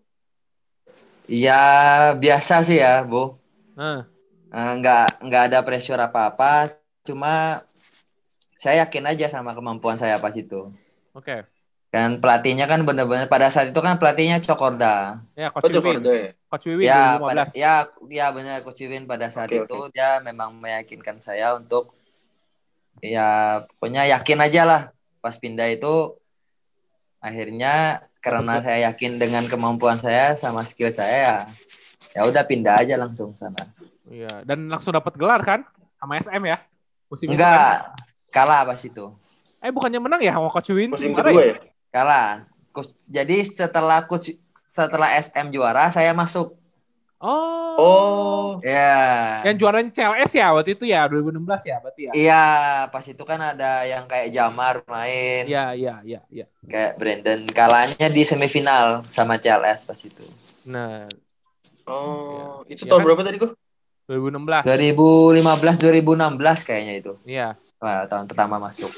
Ya 1.28 1.60
biasa 2.16 2.64
sih 2.64 2.80
ya, 2.80 3.04
Bu. 3.04 3.36
Nah, 3.76 4.08
Eh, 4.48 4.72
nggak 4.80 5.28
nggak 5.28 5.44
ada 5.52 5.60
pressure 5.60 6.00
apa-apa, 6.00 6.72
cuma 7.04 7.60
saya 8.56 8.88
yakin 8.88 9.04
aja 9.12 9.28
sama 9.28 9.52
kemampuan 9.52 10.00
saya 10.00 10.16
pas 10.18 10.32
itu. 10.34 10.72
Oke. 11.18 11.38
Kan 11.88 12.20
pelatihnya 12.22 12.68
kan 12.68 12.84
benar-benar 12.84 13.32
pada 13.32 13.48
saat 13.48 13.72
itu 13.72 13.80
kan 13.80 13.98
pelatihnya 13.98 14.44
Cokorda. 14.44 15.24
Ya, 15.34 15.50
Oh 15.50 15.64
Coach 15.64 15.74
Wiwin. 15.74 16.04
Cokorda 16.04 16.12
ya? 16.14 16.30
Coach 16.52 16.66
Wiwin 16.68 16.86
Ya, 16.86 17.02
pada, 17.18 17.44
2015. 17.48 17.56
ya, 17.58 17.74
ya 18.12 18.26
benar 18.30 18.58
Coach 18.62 18.82
Wiwin 18.86 19.04
pada 19.10 19.28
saat 19.32 19.50
Oke, 19.50 19.66
itu 19.66 19.80
dia 19.96 20.20
memang 20.22 20.54
meyakinkan 20.56 21.18
saya 21.24 21.56
untuk 21.58 21.96
ya 23.02 23.62
pokoknya 23.78 24.10
yakin 24.10 24.40
aja 24.42 24.62
lah 24.66 24.82
pas 25.22 25.38
pindah 25.38 25.70
itu 25.70 26.18
akhirnya 27.22 28.02
karena 28.26 28.58
saya 28.58 28.90
yakin 28.90 29.22
dengan 29.22 29.46
kemampuan 29.46 30.02
saya 30.02 30.34
sama 30.34 30.66
skill 30.66 30.90
saya 30.90 31.18
ya 31.22 31.38
ya 32.18 32.22
udah 32.26 32.44
pindah 32.46 32.82
aja 32.82 32.98
langsung 32.98 33.34
sana. 33.38 33.70
Iya, 34.08 34.42
dan 34.48 34.72
langsung 34.72 34.96
dapat 34.96 35.14
gelar 35.20 35.44
kan 35.44 35.62
sama 36.00 36.18
SM 36.18 36.44
ya? 36.48 36.58
Musim 37.12 37.28
itu 37.30 37.36
kan? 37.36 37.38
Enggak, 37.38 37.76
kalah 38.32 38.62
pas 38.64 38.80
itu. 38.80 39.06
Eh, 39.58 39.72
bukannya 39.72 39.98
menang 39.98 40.22
ya 40.22 40.34
sama 40.34 40.50
Coach 40.50 40.70
Wiwin? 40.70 40.93
Musim 40.93 41.12
kedua 41.12 41.41
ya? 41.43 41.56
Kalah. 41.89 42.46
Coach- 42.70 42.93
Jadi 43.06 43.41
setelah 43.43 44.06
coach 44.06 44.38
setelah 44.63 45.10
SM 45.12 45.50
juara 45.50 45.89
saya 45.89 46.13
masuk. 46.13 46.54
Oh. 47.17 47.58
Oh, 47.78 48.48
Ya. 48.62 49.41
Yang 49.43 49.56
juaranya 49.62 49.89
CLS 49.91 50.32
ya 50.34 50.50
waktu 50.50 50.74
itu 50.74 50.86
ya 50.86 51.06
2016 51.06 51.62
ya 51.63 51.78
berarti 51.78 52.02
ya. 52.04 52.12
Iya, 52.12 52.46
pas 52.89 53.06
itu 53.06 53.22
kan 53.22 53.38
ada 53.38 53.82
yang 53.84 54.06
kayak 54.06 54.30
Jamar 54.30 54.82
main. 54.84 55.46
Iya, 55.46 55.74
iya, 55.74 55.96
iya, 56.02 56.22
iya. 56.28 56.46
kayak 56.63 56.98
Brandon 56.98 57.41
kalahnya 57.48 58.10
di 58.10 58.22
semifinal 58.22 59.06
sama 59.08 59.38
CLS 59.38 59.86
pas 59.86 59.98
itu 60.00 60.26
Nah, 60.65 61.06
oh, 61.86 62.65
itu 62.65 62.82
Ya 62.82 62.89
tahun 62.89 63.02
kan? 63.02 63.08
berapa 63.08 63.22
tadi 63.24 63.38
kok? 63.39 63.52
2016. 64.06 64.65
2015 64.65 65.78
2016 65.78 66.65
kayaknya 66.65 66.93
itu 66.98 67.13
Iya. 67.24 67.58
Wah, 67.78 68.06
tahun 68.06 68.26
pertama 68.26 68.58
masuk 68.58 68.89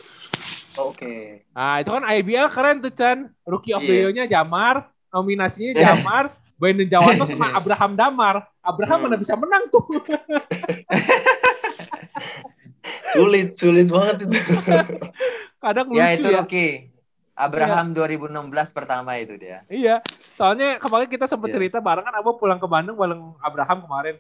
Oh, 0.76 0.92
Oke. 0.92 1.44
Ah, 1.52 1.80
itu 1.80 1.90
kan 1.90 2.04
IBL 2.04 2.48
keren 2.48 2.78
tuh 2.80 2.92
Chan. 2.92 3.32
Rookie 3.44 3.74
of 3.74 3.82
the 3.82 3.90
Iya. 3.90 4.02
Year-nya 4.06 4.26
Jamar, 4.28 4.76
nominasinya 5.10 5.74
Jamar, 5.74 6.36
Brandon 6.60 6.86
Jawanto 6.86 7.26
sama 7.26 7.50
Abraham 7.52 7.96
Damar. 7.96 8.36
Abraham 8.60 8.98
Hmm. 8.98 9.06
mana 9.08 9.16
bisa 9.16 9.34
menang 9.34 9.66
tuh. 9.68 9.82
Sulit, 13.10 13.58
sulit 13.58 13.90
banget 13.90 14.26
itu. 14.26 14.38
Kadang 15.64 15.90
lucu 15.90 16.00
ya 16.00 16.06
ya. 16.06 16.16
itu 16.16 16.30
rookie 16.30 16.94
Abraham 17.34 17.92
2016 17.92 18.32
pertama 18.72 19.16
itu 19.16 19.36
dia 19.36 19.64
Iya, 19.68 20.00
soalnya 20.36 20.78
kemarin 20.78 21.08
kita 21.08 21.26
sempat 21.26 21.50
Iya. 21.50 21.56
cerita 21.58 21.78
bareng 21.80 22.04
kan 22.04 22.16
Abo 22.16 22.36
pulang 22.36 22.56
ke 22.58 22.68
Bandung 22.68 22.96
bareng 22.96 23.36
Abraham 23.40 23.84
kemarin. 23.84 24.16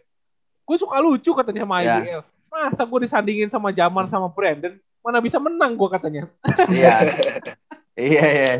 Gue 0.63 0.75
suka 0.75 0.99
lucu 0.99 1.31
katanya 1.31 1.63
sama 1.63 1.79
Iya. 1.79 1.95
IBL. 1.97 2.21
Masa 2.49 2.81
gue 2.83 2.99
disandingin 2.99 3.47
sama 3.47 3.69
Jaman 3.69 4.05
sama 4.07 4.27
Brandon, 4.27 4.73
mana 5.09 5.19
bisa 5.19 5.41
menang 5.41 5.73
gue 5.73 5.89
katanya. 5.89 6.23
iya 6.69 6.95
iya 7.97 8.23
iya 8.29 8.53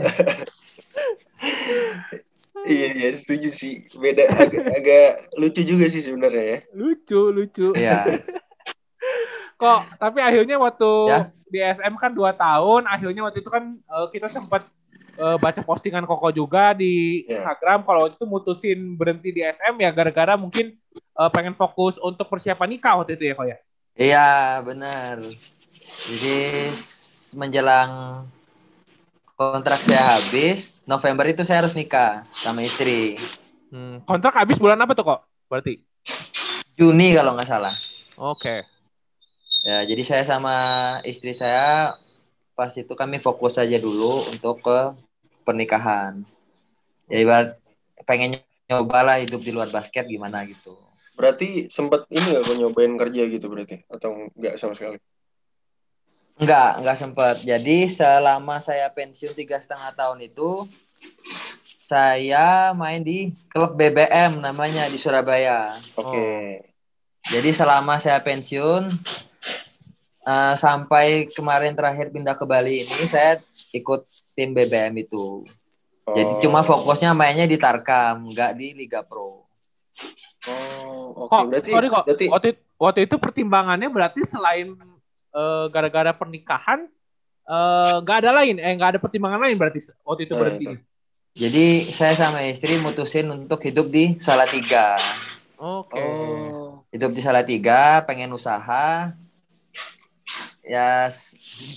iya, 2.68 2.90
iya, 2.92 3.10
setuju 3.14 3.50
sih. 3.50 3.88
Beda 3.94 4.28
agak, 4.28 4.66
agak 4.68 5.10
lucu 5.38 5.62
juga 5.64 5.86
sih 5.88 6.02
sebenarnya 6.02 6.44
ya. 6.44 6.60
Lucu, 6.74 7.32
lucu. 7.32 7.72
iya 7.74 8.04
Kok, 9.56 10.00
tapi 10.00 10.20
akhirnya 10.20 10.56
waktu 10.56 10.92
Ya. 11.08 11.20
di 11.46 11.60
SM 11.60 11.94
kan 11.96 12.12
2 12.12 12.32
tahun, 12.34 12.88
akhirnya 12.88 13.28
waktu 13.28 13.44
itu 13.44 13.52
kan 13.52 13.76
eh, 13.76 14.08
kita 14.10 14.32
sempat 14.32 14.64
eh, 15.16 15.36
baca 15.36 15.60
postingan 15.62 16.08
Koko 16.08 16.32
juga 16.32 16.72
di 16.72 17.24
Ya. 17.28 17.44
Instagram 17.44 17.84
kalau 17.84 18.08
waktu 18.08 18.16
itu 18.16 18.26
mutusin 18.26 18.80
berhenti 18.96 19.30
di 19.30 19.44
SM 19.44 19.76
ya 19.78 19.92
gara-gara 19.92 20.40
mungkin 20.40 20.80
eh, 20.96 21.30
pengen 21.32 21.56
fokus 21.56 22.00
untuk 22.00 22.28
persiapan 22.28 22.70
nikah 22.72 22.94
waktu 22.98 23.20
itu 23.20 23.24
ya 23.28 23.34
kok 23.36 23.48
ya. 23.48 23.58
iya 24.00 24.30
benar 24.64 25.20
jadi 26.10 26.40
menjelang 27.38 27.92
kontrak 29.38 29.80
saya 29.86 30.20
habis 30.20 30.76
November 30.84 31.26
itu 31.30 31.42
saya 31.48 31.64
harus 31.64 31.76
nikah 31.78 32.26
sama 32.34 32.66
istri 32.66 33.18
Hmm, 33.70 34.02
kontrak 34.02 34.34
habis 34.34 34.58
bulan 34.58 34.82
apa 34.82 34.98
tuh 34.98 35.06
kok? 35.06 35.22
Berarti. 35.46 35.78
Juni 36.74 37.14
kalau 37.14 37.38
nggak 37.38 37.46
salah 37.46 37.76
Oke. 38.18 38.66
Ya, 39.64 39.84
jadi 39.84 40.02
saya 40.02 40.24
sama 40.24 40.56
istri 41.04 41.36
saya 41.36 41.94
pas 42.56 42.72
itu 42.76 42.92
kami 42.96 43.20
fokus 43.24 43.56
aja 43.60 43.76
dulu 43.80 44.24
untuk 44.32 44.64
ke 44.64 44.78
pernikahan. 45.48 46.24
Ya 47.12 47.24
ibarat 47.24 47.60
pengen 48.08 48.40
nyoba 48.68 49.00
lah 49.04 49.18
hidup 49.20 49.40
di 49.44 49.52
luar 49.52 49.68
basket 49.72 50.08
gimana 50.08 50.44
gitu. 50.48 50.76
Berarti 51.16 51.68
sempat 51.68 52.08
ini 52.12 52.32
nggak 52.36 52.44
kok 52.48 52.56
nyobain 52.56 52.94
kerja 52.96 53.24
gitu 53.28 53.52
berarti? 53.52 53.84
Atau 53.92 54.32
nggak 54.36 54.56
sama 54.56 54.76
sekali? 54.76 55.00
Enggak, 56.40 56.80
enggak 56.80 56.98
sempat. 56.98 57.36
Jadi 57.44 57.92
selama 57.92 58.64
saya 58.64 58.88
pensiun 58.88 59.36
tiga 59.36 59.60
setengah 59.60 59.92
tahun 59.92 60.24
itu 60.24 60.64
saya 61.78 62.72
main 62.72 63.04
di 63.04 63.36
klub 63.50 63.76
BBM 63.76 64.40
namanya 64.40 64.88
di 64.88 64.96
Surabaya. 64.96 65.76
Oke. 65.94 66.64
Jadi 67.28 67.50
selama 67.52 68.00
saya 68.00 68.24
pensiun 68.24 68.88
eh, 70.22 70.56
sampai 70.56 71.28
kemarin 71.30 71.76
terakhir 71.76 72.08
pindah 72.08 72.34
ke 72.34 72.46
Bali 72.46 72.88
ini 72.88 73.04
saya 73.04 73.44
ikut 73.70 74.08
tim 74.32 74.56
BBM 74.56 74.96
itu. 74.98 75.44
Jadi 76.10 76.32
Oh. 76.32 76.42
cuma 76.42 76.64
fokusnya 76.64 77.14
mainnya 77.14 77.46
di 77.46 77.54
Tarkam, 77.54 78.34
nggak 78.34 78.58
di 78.58 78.74
Liga 78.74 79.06
Pro. 79.06 79.46
Oh, 80.48 81.28
oke. 81.28 81.30
Kok, 81.30 81.44
Berarti, 81.52 81.70
sorry 81.70 81.88
kok. 81.88 82.04
berarti 82.08 82.26
Waktu, 82.26 82.50
waktu 82.80 83.00
itu 83.06 83.16
pertimbangannya 83.20 83.90
berarti 83.92 84.22
selain 84.24 84.74
eh, 85.34 85.66
gara-gara 85.70 86.12
pernikahan 86.14 86.90
eh, 87.50 87.96
nggak 88.02 88.18
ada 88.26 88.32
lain, 88.44 88.56
eh 88.58 88.74
nggak 88.78 88.90
ada 88.96 89.00
pertimbangan 89.02 89.42
lain 89.42 89.58
berarti 89.58 89.80
waktu 90.06 90.30
itu 90.30 90.34
berhenti. 90.38 90.66
itu. 90.66 90.74
Jadi 91.40 91.88
saya 91.94 92.18
sama 92.18 92.44
istri 92.44 92.76
mutusin 92.82 93.30
untuk 93.32 93.62
hidup 93.64 93.88
di 93.88 94.18
Salatiga. 94.20 94.98
Oke. 95.60 96.00
Oh, 96.00 96.84
Hidup 96.90 97.14
di 97.14 97.22
Salatiga, 97.22 98.02
pengen 98.04 98.34
usaha. 98.34 99.14
Ya 100.66 101.10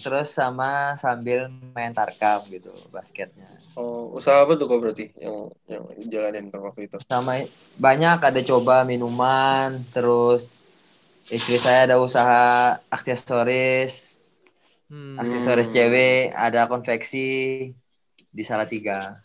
terus 0.05 0.29
sama 0.37 0.99
sambil 1.01 1.49
main 1.73 1.97
Tarkam 1.97 2.45
gitu 2.53 2.69
basketnya. 2.93 3.49
oh, 3.73 4.13
usaha 4.13 4.45
apa 4.45 4.53
tuh 4.61 4.69
kok 4.69 4.85
berarti 4.85 5.17
yang 5.17 5.49
yang 5.65 5.85
jalanin 6.13 6.45
waktu 6.53 6.93
itu? 6.93 7.01
Sama 7.09 7.49
banyak 7.81 8.21
ada 8.21 8.41
coba 8.45 8.85
minuman, 8.85 9.81
terus 9.97 10.53
istri 11.29 11.57
saya 11.57 11.87
ada 11.87 11.97
usaha 11.99 12.43
aksesoris, 12.89 14.19
Hmm. 14.87 15.17
aksesoris 15.17 15.73
cewek, 15.73 16.37
ada 16.37 16.69
konveksi 16.69 17.29
di 18.29 18.43
Salatiga. 18.45 19.21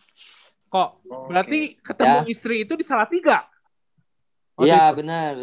Kok 0.68 0.90
Oh, 1.08 1.28
berarti 1.28 1.76
ketemu 1.80 2.28
istri 2.28 2.64
itu 2.64 2.76
di 2.76 2.84
Salatiga? 2.84 3.48
Waktu 4.56 4.68
Iya 4.68 4.84
benar. 4.92 5.34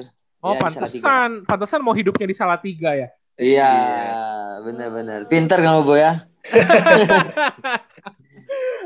Oh, 0.41 0.53
Iya, 0.53 0.69
Salatiga. 0.69 1.05
pantesan, 1.05 1.31
pantesan 1.45 1.81
mau 1.81 1.93
hidupnya 1.93 2.25
di 2.25 2.37
Salatiga 2.37 2.93
ya. 2.93 3.09
Iya, 3.35 3.69
Iya. 3.69 4.25
benar-benar. 4.63 5.21
Pinter 5.29 5.59
kamu 5.61 5.81
Boy 5.83 6.01
ya. 6.01 6.13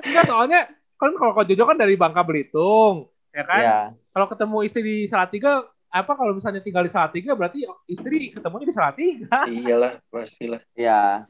Enggak, 0.06 0.24
soalnya 0.26 0.60
kan 0.98 1.10
kalau 1.14 1.32
Kak 1.34 1.46
Jojo 1.46 1.64
kan 1.66 1.78
dari 1.78 1.94
Bangka 1.94 2.22
Belitung, 2.22 3.10
ya 3.30 3.42
kan? 3.46 3.60
Iya. 3.62 3.78
Kalau 4.10 4.26
ketemu 4.26 4.56
istri 4.66 4.82
di 4.82 4.96
Salatiga, 5.06 5.62
apa 5.88 6.12
kalau 6.12 6.36
misalnya 6.36 6.60
tinggal 6.60 6.84
di 6.84 6.92
Salatiga 6.92 7.32
berarti 7.32 7.64
istri 7.88 8.32
ketemunya 8.32 8.68
di 8.68 8.76
Salatiga. 8.76 9.48
Iyalah, 9.48 9.92
pastilah. 10.12 10.60
Ya. 10.76 11.24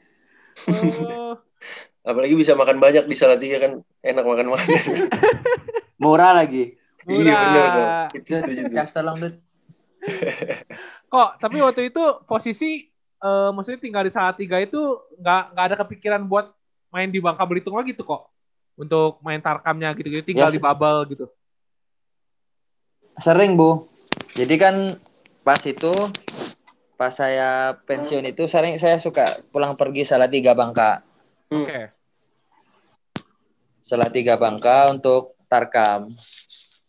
Oh, 0.66 1.38
Apalagi 2.08 2.34
bisa 2.34 2.56
makan 2.56 2.80
banyak 2.80 3.04
di 3.06 3.16
Salatiga 3.18 3.60
kan 3.62 3.72
enak 4.02 4.24
makan-makan. 4.24 4.66
Murah 6.02 6.32
lagi. 6.34 6.78
iya 7.08 7.34
benar 7.40 7.64
kok. 7.64 7.72
murah. 7.72 8.08
Itu 8.12 8.30
setuju. 8.36 8.62
Cas 8.70 8.92
tolong. 8.92 9.16
Kok 11.12 11.30
tapi 11.40 11.56
waktu 11.64 11.88
itu 11.88 12.04
posisi 12.28 12.84
eh, 13.24 13.50
maksudnya 13.50 13.80
tinggal 13.80 14.04
di 14.04 14.12
Salatiga 14.12 14.60
itu 14.60 14.76
nggak 15.16 15.42
nggak 15.56 15.64
ada 15.72 15.76
kepikiran 15.84 16.22
buat 16.28 16.52
main 16.92 17.08
di 17.08 17.16
Bangka 17.18 17.48
Belitung 17.48 17.80
lagi 17.80 17.96
tuh 17.96 18.04
kok 18.04 18.28
untuk 18.76 19.20
main 19.24 19.40
tarkamnya 19.40 19.92
gitu-gitu 19.96 20.32
tinggal 20.32 20.52
Ya, 20.52 20.54
di 20.54 20.60
bubble 20.60 21.00
gitu. 21.12 21.26
Sering, 23.18 23.58
Bu. 23.58 23.88
Jadi 24.38 24.54
kan 24.54 24.94
pas 25.42 25.58
itu 25.66 25.90
pas 26.94 27.10
saya 27.10 27.74
pensiun 27.82 28.22
itu 28.22 28.46
sering 28.46 28.78
saya 28.78 28.94
suka 29.02 29.42
pulang 29.50 29.74
pergi 29.74 30.06
Salatiga 30.06 30.54
Bangka. 30.54 31.02
Hmm. 31.50 31.66
Oke. 31.66 31.80
Salatiga 33.82 34.38
Bangka 34.38 34.94
untuk 34.94 35.34
tarkam. 35.50 36.14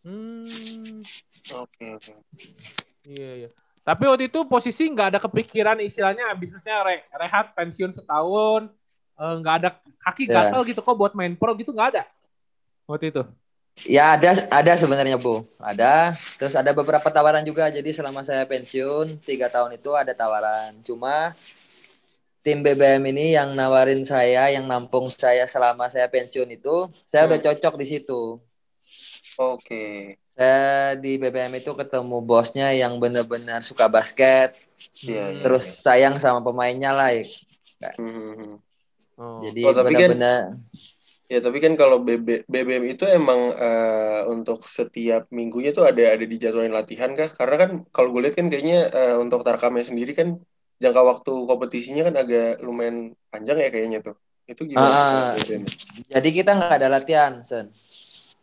Hmm, 0.06 1.02
Oke, 1.58 1.86
oke. 1.98 2.14
iya 3.04 3.32
iya. 3.46 3.50
Tapi 3.82 4.06
waktu 4.06 4.30
itu 4.30 4.46
posisi 4.46 4.86
nggak 4.86 5.18
ada 5.18 5.20
kepikiran 5.20 5.82
istilahnya 5.82 6.30
bisnisnya 6.38 6.86
re- 6.86 7.10
rehat 7.10 7.58
pensiun 7.58 7.98
setahun 7.98 8.70
eh, 9.18 9.36
nggak 9.42 9.56
ada 9.64 9.70
kaki 9.98 10.30
Ya. 10.30 10.46
gatel 10.54 10.62
gitu 10.70 10.86
kok 10.86 10.94
buat 10.94 11.18
main 11.18 11.34
pro 11.34 11.58
gitu 11.58 11.74
nggak 11.74 11.98
ada 11.98 12.04
waktu 12.86 13.10
itu. 13.10 13.24
Ya 13.88 14.18
ada 14.18 14.44
ada 14.52 14.74
sebenarnya 14.76 15.16
Bu, 15.16 15.48
ada. 15.56 16.12
Terus 16.36 16.52
ada 16.58 16.72
beberapa 16.76 17.08
tawaran 17.08 17.46
juga. 17.46 17.72
Jadi 17.72 17.96
selama 17.96 18.26
saya 18.28 18.44
pensiun 18.44 19.22
tiga 19.24 19.48
tahun 19.48 19.80
itu 19.80 19.92
ada 19.96 20.12
tawaran. 20.12 20.84
Cuma 20.84 21.32
tim 22.44 22.60
BBM 22.60 23.04
ini 23.12 23.36
yang 23.36 23.52
nawarin 23.56 24.04
saya, 24.04 24.52
yang 24.52 24.68
nampung 24.68 25.08
saya 25.12 25.44
selama 25.48 25.88
saya 25.88 26.08
pensiun 26.08 26.50
itu, 26.50 26.88
saya 27.04 27.28
udah 27.28 27.40
cocok 27.40 27.76
di 27.80 27.86
situ. 27.88 28.40
Oke. 29.38 30.16
Saya 30.36 30.96
di 30.96 31.20
BBM 31.20 31.60
itu 31.60 31.72
ketemu 31.76 32.18
bosnya 32.24 32.72
yang 32.72 32.96
benar-benar 33.00 33.60
suka 33.60 33.92
basket, 33.92 34.56
Iya, 35.04 35.36
iya. 35.36 35.42
terus 35.44 35.84
sayang 35.84 36.16
sama 36.16 36.40
pemainnya 36.40 36.96
lah. 36.96 37.12
Hmm. 38.00 38.56
Oh. 39.20 39.44
Jadi 39.44 39.62
Oh, 39.68 39.76
kan- 39.76 39.84
benar-benar 39.84 40.56
Ya 41.30 41.38
tapi 41.46 41.62
kan 41.62 41.78
kalau 41.78 42.02
BB, 42.02 42.50
BBM 42.50 42.90
itu 42.90 43.06
emang 43.06 43.54
eh, 43.54 44.22
untuk 44.26 44.66
setiap 44.66 45.30
minggunya 45.30 45.70
tuh 45.70 45.86
ada 45.86 46.18
ada 46.18 46.26
dijadwalin 46.26 46.74
latihan 46.74 47.14
kah? 47.14 47.30
Karena 47.30 47.56
kan 47.62 47.70
kalau 47.94 48.10
gue 48.10 48.26
lihat 48.26 48.34
kan 48.34 48.50
kayaknya 48.50 48.90
eh, 48.90 49.16
untuk 49.22 49.46
tarkamnya 49.46 49.86
sendiri 49.86 50.18
kan 50.18 50.42
jangka 50.82 51.02
waktu 51.06 51.34
kompetisinya 51.46 52.10
kan 52.10 52.16
agak 52.18 52.58
lumayan 52.66 53.14
panjang 53.30 53.62
ya 53.62 53.70
kayaknya 53.70 54.00
tuh. 54.02 54.18
Itu 54.50 54.66
gimana? 54.66 55.38
BBM? 55.38 55.64
Jadi 56.10 56.30
kita 56.34 56.52
nggak 56.58 56.78
ada 56.82 56.90
latihan, 56.90 57.46
Sen. 57.46 57.70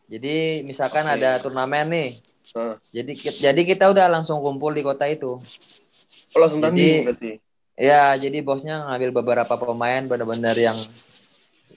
Jadi 0.06 0.62
misalkan 0.62 1.10
Oke. 1.10 1.18
ada 1.18 1.42
turnamen 1.42 1.90
nih. 1.90 2.10
Ah. 2.54 2.78
Jadi 2.94 3.18
jadi 3.18 3.60
kita 3.66 3.90
udah 3.90 4.06
langsung 4.06 4.38
kumpul 4.38 4.70
di 4.70 4.86
kota 4.86 5.10
itu. 5.10 5.42
Oh 6.32 6.38
langsung 6.38 6.62
tanding 6.62 7.02
berarti. 7.02 7.42
Ya, 7.76 8.16
jadi 8.16 8.40
bosnya 8.40 8.88
ngambil 8.88 9.10
beberapa 9.20 9.54
pemain 9.58 10.00
benar-benar 10.08 10.56
yang 10.56 10.78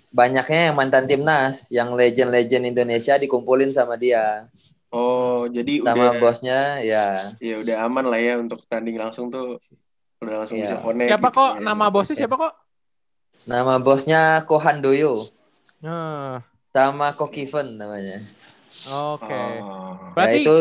banyaknya 0.10 0.72
yang 0.72 0.76
mantan 0.78 1.05
timnas, 1.05 1.70
yang 1.70 1.93
legend-legend 1.93 2.66
Indonesia 2.68 3.16
dikumpulin 3.16 3.70
sama 3.70 3.93
dia. 3.95 4.49
Oh 4.89 5.45
jadi 5.45 5.86
Sama 5.86 5.93
udah 5.93 6.12
bosnya 6.18 6.60
ya. 6.82 7.38
ya 7.38 7.55
udah 7.62 7.76
aman 7.86 8.05
lah 8.10 8.18
ya 8.18 8.41
untuk 8.41 8.57
tanding 8.66 8.97
langsung 8.97 9.30
tuh 9.30 9.62
udah 10.18 10.43
langsung 10.43 10.57
Iya. 10.57 10.66
bisa 10.66 10.78
connect. 10.82 11.10
Siapa 11.14 11.30
gitu 11.30 11.38
kok 11.38 11.51
ya. 11.53 11.62
nama 11.62 11.86
bosnya 11.88 12.16
siapa 12.18 12.36
kok? 12.36 12.53
Nama 13.45 13.74
bosnya 13.78 14.22
Kohan 14.43 14.82
Doyo 14.82 15.30
Nah, 15.80 16.41
sama 16.74 17.14
Kokiven 17.14 17.78
namanya. 17.78 18.20
oke. 18.89 19.30
Oh. 19.30 19.93
Ya, 19.95 20.12
Berarti 20.18 20.38
itu 20.41 20.55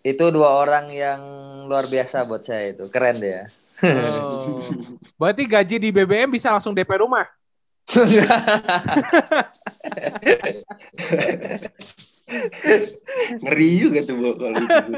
itu 0.00 0.24
dua 0.32 0.56
orang 0.56 0.88
yang 0.88 1.20
luar 1.68 1.90
biasa 1.90 2.24
buat 2.24 2.40
saya 2.40 2.72
itu. 2.72 2.86
Keren 2.88 3.18
deh 3.18 3.34
ya. 3.34 3.44
oh. 3.98 4.62
berarti 5.20 5.42
gaji 5.44 5.76
di 5.76 5.90
BBM 5.90 6.30
bisa 6.30 6.54
langsung 6.54 6.72
DP 6.72 7.02
rumah. 7.02 7.26
Ngeri 13.42 13.70
juga 13.82 14.06
tuh 14.06 14.14
Bu 14.14 14.38
kalau 14.38 14.62
itu. 14.62 14.70
Bu. 14.70 14.94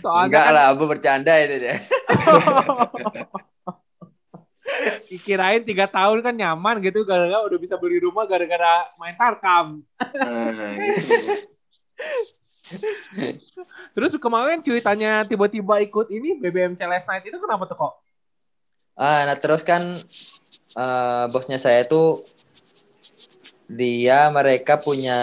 Soalnya 0.00 0.24
Enggak 0.28 0.44
kan 0.48 0.54
lah, 0.56 0.64
Abu 0.72 0.84
bercanda 0.88 1.36
itu 1.40 1.56
deh. 1.60 1.78
Kirain 5.24 5.62
tiga 5.62 5.86
tahun 5.86 6.18
kan 6.24 6.34
nyaman 6.34 6.82
gitu 6.82 7.06
gara-gara 7.06 7.46
udah 7.46 7.58
bisa 7.60 7.78
beli 7.78 8.02
rumah 8.02 8.26
gara-gara 8.26 8.90
main 8.98 9.14
tarkam. 9.14 9.86
Nah, 10.00 10.74
gitu. 10.74 11.14
Terus 13.94 14.16
kemarin 14.16 14.64
ceritanya 14.64 15.22
tiba-tiba 15.28 15.78
ikut 15.84 16.10
ini 16.10 16.40
BBM 16.40 16.74
Challenge 16.74 17.06
Night 17.06 17.24
itu 17.28 17.38
kenapa 17.38 17.68
tuh 17.68 17.76
kok? 17.76 17.94
Ah, 18.94 19.26
nah 19.26 19.34
terus 19.38 19.62
kan 19.66 20.02
eh, 20.74 21.24
bosnya 21.30 21.56
saya 21.56 21.82
tuh 21.84 22.22
dia 23.64 24.28
mereka 24.28 24.76
punya 24.76 25.18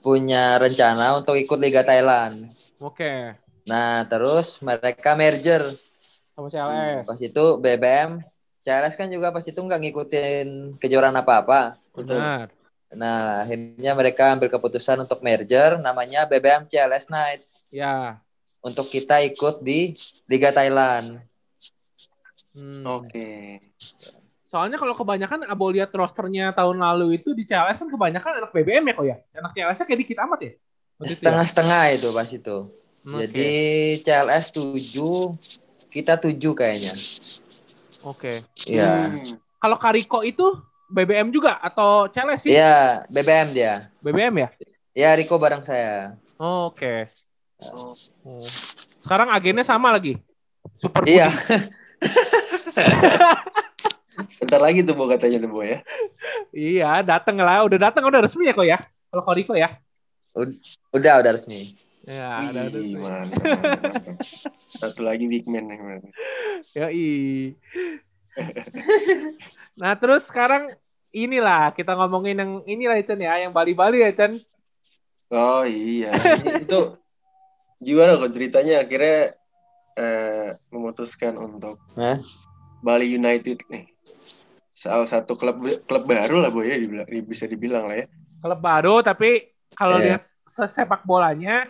punya 0.00 0.56
rencana 0.56 1.20
untuk 1.20 1.36
ikut 1.36 1.58
Liga 1.60 1.84
Thailand. 1.84 2.48
Oke, 2.80 3.36
Nah, 3.68 4.02
terus 4.08 4.56
mereka 4.58 5.12
merger. 5.14 5.76
sama 6.32 6.48
CLS. 6.48 7.04
Pas 7.04 7.20
itu 7.20 7.44
BBM, 7.60 8.10
CLS 8.64 8.96
kan 8.96 9.06
juga 9.06 9.28
pas 9.28 9.44
itu 9.44 9.60
nggak 9.60 9.80
ngikutin 9.84 10.48
kejuaraan 10.80 11.14
apa-apa. 11.14 11.76
Betul. 11.92 12.16
Benar. 12.16 12.48
Nah, 12.90 13.44
akhirnya 13.44 13.92
mereka 13.94 14.34
ambil 14.34 14.48
keputusan 14.48 14.98
untuk 14.98 15.20
merger 15.20 15.76
namanya 15.78 16.24
BBM 16.26 16.64
CLS 16.66 17.06
Night 17.06 17.44
Ya. 17.70 18.18
untuk 18.58 18.88
kita 18.88 19.20
ikut 19.22 19.60
di 19.60 19.94
Liga 20.26 20.50
Thailand. 20.50 21.20
Hmm. 22.50 22.82
Oke. 22.88 23.60
Soalnya 24.50 24.82
kalau 24.82 24.98
kebanyakan 24.98 25.46
abo 25.46 25.70
lihat 25.70 25.94
rosternya 25.94 26.50
tahun 26.50 26.82
lalu 26.82 27.22
itu 27.22 27.30
di 27.38 27.46
CLS 27.46 27.86
kan 27.86 27.86
kebanyakan 27.86 28.42
anak 28.42 28.50
BBM 28.50 28.82
ya 28.90 28.94
kok 28.98 29.06
ya. 29.06 29.16
Anak 29.38 29.54
CLS-nya 29.54 29.86
kayak 29.86 30.00
dikit 30.02 30.18
amat 30.26 30.38
ya. 30.42 30.52
Ya? 30.98 31.06
Setengah-setengah 31.06 31.82
itu 31.94 32.08
pas 32.10 32.26
itu. 32.26 32.56
Oke. 33.06 33.18
Jadi 33.24 33.50
CLS 34.02 34.46
7, 34.50 35.38
kita 35.86 36.18
7 36.18 36.34
kayaknya. 36.50 36.98
Oke. 38.02 38.42
Iya. 38.66 39.14
Hmm. 39.14 39.38
Kalau 39.62 39.76
Kariko 39.78 40.26
itu 40.26 40.58
BBM 40.90 41.30
juga 41.30 41.62
atau 41.62 42.10
CLS 42.10 42.42
sih? 42.42 42.50
Iya, 42.50 43.06
BBM 43.06 43.54
dia. 43.54 43.86
BBM 44.02 44.34
ya? 44.34 44.48
Ya 44.98 45.10
Riko 45.14 45.38
bareng 45.38 45.62
saya. 45.62 46.18
Oh, 46.42 46.74
Oke. 46.74 47.06
Oh. 47.70 47.94
Oh. 48.26 48.42
Sekarang 48.98 49.30
agennya 49.30 49.62
sama 49.62 49.94
lagi. 49.94 50.18
Super. 50.74 51.06
Iya. 51.06 51.30
Bentar 54.40 54.60
lagi 54.60 54.80
tuh 54.84 54.94
Bu 54.96 55.04
katanya 55.08 55.38
tuh 55.42 55.50
Bu 55.50 55.60
ya. 55.64 55.78
Iya, 56.50 57.02
dateng 57.06 57.38
lah. 57.38 57.64
Udah 57.64 57.78
dateng, 57.90 58.04
udah 58.06 58.20
resmi 58.24 58.48
ya 58.48 58.54
kok 58.54 58.66
ya? 58.66 58.78
Kalau 59.10 59.22
Koriko 59.26 59.54
ya? 59.54 59.78
Udah, 60.94 61.22
udah 61.22 61.32
resmi. 61.34 61.74
Ya, 62.06 62.48
udah 62.48 62.64
Wih, 62.70 62.96
resmi. 62.96 62.98
mantap, 62.98 63.40
mantap, 63.44 63.80
mantap. 63.86 64.16
Satu 64.72 65.00
lagi 65.04 65.28
big 65.28 65.44
man 65.46 65.68
berarti. 65.68 66.10
Yoi. 66.74 67.10
nah, 69.80 69.92
terus 69.98 70.26
sekarang 70.26 70.74
inilah 71.10 71.74
kita 71.74 71.98
ngomongin 71.98 72.38
yang 72.38 72.52
inilah 72.64 72.96
ya 72.98 73.04
Chen 73.04 73.20
ya, 73.20 73.34
yang 73.42 73.52
Bali-Bali 73.52 74.06
ya 74.06 74.10
Chen. 74.14 74.38
Oh 75.30 75.62
iya, 75.62 76.10
itu 76.58 76.98
gimana 77.78 78.18
kok 78.18 78.34
ceritanya 78.34 78.82
akhirnya 78.82 79.38
eh, 79.94 80.48
memutuskan 80.74 81.38
untuk 81.38 81.78
Hah? 81.94 82.18
Bali 82.82 83.06
United 83.14 83.62
nih. 83.70 83.89
Salah 84.80 85.04
satu 85.04 85.36
klub 85.36 85.60
klub 85.84 86.08
baru 86.08 86.40
lah 86.40 86.48
Bu 86.48 86.64
ya 86.64 86.72
dibilang, 86.74 87.04
bisa 87.28 87.44
dibilang 87.44 87.84
lah 87.84 88.00
ya. 88.00 88.06
Klub 88.40 88.56
baru 88.56 89.04
tapi 89.04 89.52
kalau 89.76 90.00
Iya. 90.00 90.16
lihat 90.16 90.22
se- 90.48 90.72
sepak 90.72 91.04
bolanya 91.04 91.68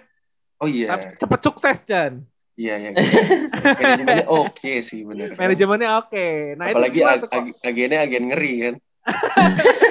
Oh 0.62 0.70
iya, 0.70 1.18
cepet 1.18 1.40
sukses 1.42 1.82
Chen. 1.82 2.22
iya 2.54 2.78
iya. 2.78 2.90
Manajemennya 3.74 4.26
oke 4.30 4.72
sih 4.80 5.02
bener. 5.02 5.34
Manajemennya 5.34 5.90
oke. 5.98 6.26
Nah, 6.54 6.64
Apalagi 6.70 7.00
itu 7.00 7.08
ag- 7.08 7.26
ag- 7.26 7.56
agennya 7.64 7.98
agen 7.98 8.24
ngeri 8.30 8.52
kan. 8.60 8.74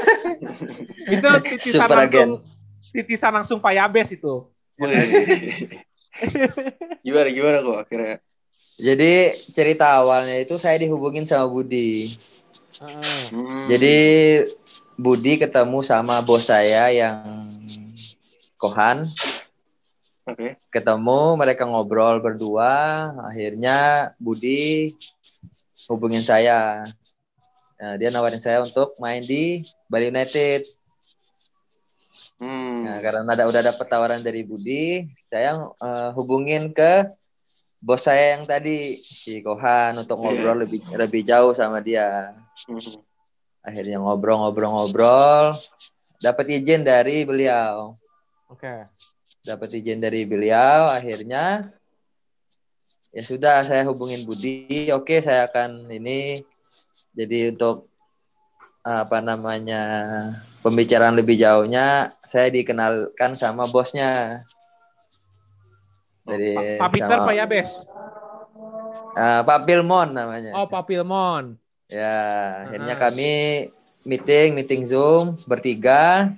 itu 1.12 1.28
titisan 1.44 1.82
Super 1.82 1.98
langsung 2.00 2.30
titisan 2.94 3.32
langsung 3.34 3.58
Pak 3.60 3.74
Yabes 3.76 4.10
itu. 4.14 4.48
Gimana 7.02 7.28
gimana 7.30 7.58
kok 7.60 7.78
akhirnya? 7.84 8.16
Jadi 8.80 9.12
cerita 9.52 10.00
awalnya 10.00 10.40
itu 10.40 10.56
saya 10.56 10.80
dihubungin 10.80 11.28
sama 11.28 11.46
Budi. 11.46 12.16
Heeh. 12.78 13.22
Hmm. 13.34 13.66
Jadi 13.66 13.98
Budi 15.00 15.42
ketemu 15.42 15.82
sama 15.82 16.22
bos 16.22 16.46
saya 16.46 16.94
yang 16.94 17.50
Kohan. 18.60 19.10
Oke. 20.30 20.62
ketemu 20.70 21.34
mereka 21.42 21.66
ngobrol 21.66 22.22
berdua 22.22 23.10
akhirnya 23.26 24.14
Budi 24.22 24.94
hubungin 25.90 26.22
saya 26.22 26.86
Nah, 27.80 27.96
dia 27.96 28.12
nawarin 28.12 28.44
saya 28.44 28.60
untuk 28.60 28.92
main 29.00 29.24
di 29.24 29.64
Bali 29.88 30.12
United 30.12 30.68
Hmm. 32.40 32.88
Nah, 32.88 33.04
karena 33.04 33.36
ada 33.36 33.52
udah 33.52 33.62
dapat 33.68 33.86
tawaran 33.92 34.24
dari 34.24 34.48
Budi, 34.48 35.12
saya 35.12 35.60
eh, 35.60 36.10
hubungin 36.16 36.72
ke 36.72 37.12
bos 37.84 38.08
saya 38.08 38.40
yang 38.40 38.48
tadi 38.48 39.04
si 39.04 39.44
Kohan 39.44 40.00
untuk 40.00 40.20
ngobrol 40.20 40.64
lebih 40.64 40.84
lebih 40.96 41.28
jauh 41.28 41.52
sama 41.52 41.84
dia. 41.84 42.32
Hmm. 42.68 43.00
Akhirnya 43.64 44.00
ngobrol-ngobrol-ngobrol, 44.00 45.60
dapat 46.20 46.46
izin 46.60 46.84
dari 46.84 47.24
beliau. 47.28 47.96
Oke. 48.50 48.88
Dapat 49.44 49.70
izin 49.80 50.00
dari 50.00 50.24
beliau, 50.28 50.92
akhirnya 50.92 51.72
ya 53.16 53.24
sudah 53.24 53.64
saya 53.64 53.86
hubungin 53.88 54.24
Budi. 54.24 54.90
Oke, 54.92 55.20
saya 55.24 55.48
akan 55.48 55.88
ini 55.92 56.44
jadi 57.16 57.52
untuk 57.56 57.90
apa 58.80 59.20
namanya 59.20 59.82
pembicaraan 60.64 61.20
lebih 61.20 61.36
jauhnya 61.36 62.16
saya 62.24 62.48
dikenalkan 62.48 63.36
sama 63.36 63.68
bosnya 63.68 64.42
dari 66.24 66.80
Pak 66.80 66.90
Peter, 66.96 67.18
Pak 67.20 67.36
Yabes. 67.36 67.70
Ah, 69.20 69.42
Pak 69.44 69.68
Pilmon 69.68 70.16
namanya 70.16 70.56
Oh, 70.56 70.70
Pak 70.70 70.88
Pilmon. 70.88 71.60
Ya 71.90 72.16
akhirnya 72.70 72.96
Ah. 72.96 73.02
kami 73.02 73.32
meeting 74.06 74.56
meeting 74.56 74.82
zoom 74.86 75.36
bertiga 75.44 76.32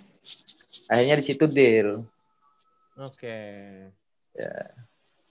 akhirnya 0.88 1.20
di 1.20 1.26
situ 1.26 1.46
deal 1.46 2.08
Oke. 3.00 3.40
Ya. 4.36 4.54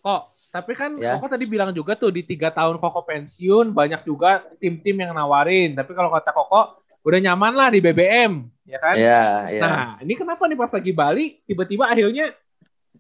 Kok, 0.02 0.22
tapi 0.50 0.72
kan 0.74 0.96
Ya. 0.98 1.14
Koko 1.14 1.30
tadi 1.30 1.46
bilang 1.46 1.70
juga 1.70 1.94
tuh 1.94 2.10
di 2.10 2.26
tiga 2.26 2.50
tahun 2.50 2.82
Koko 2.82 3.04
pensiun 3.06 3.70
banyak 3.70 4.02
juga 4.02 4.42
tim-tim 4.58 4.96
yang 4.98 5.14
nawarin. 5.14 5.76
Tapi 5.78 5.92
kalau 5.94 6.10
kata 6.10 6.34
Koko 6.34 6.82
udah 7.06 7.18
nyaman 7.22 7.52
lah 7.54 7.68
di 7.70 7.78
BBM, 7.78 8.42
ya 8.66 8.78
kan? 8.80 8.94
ya 8.98 9.22
ya 9.46 9.60
Nah, 9.62 9.86
ini 10.02 10.18
kenapa 10.18 10.50
nih 10.50 10.58
pas 10.58 10.72
lagi 10.72 10.90
Bali 10.90 11.38
tiba-tiba 11.46 11.86
akhirnya 11.86 12.34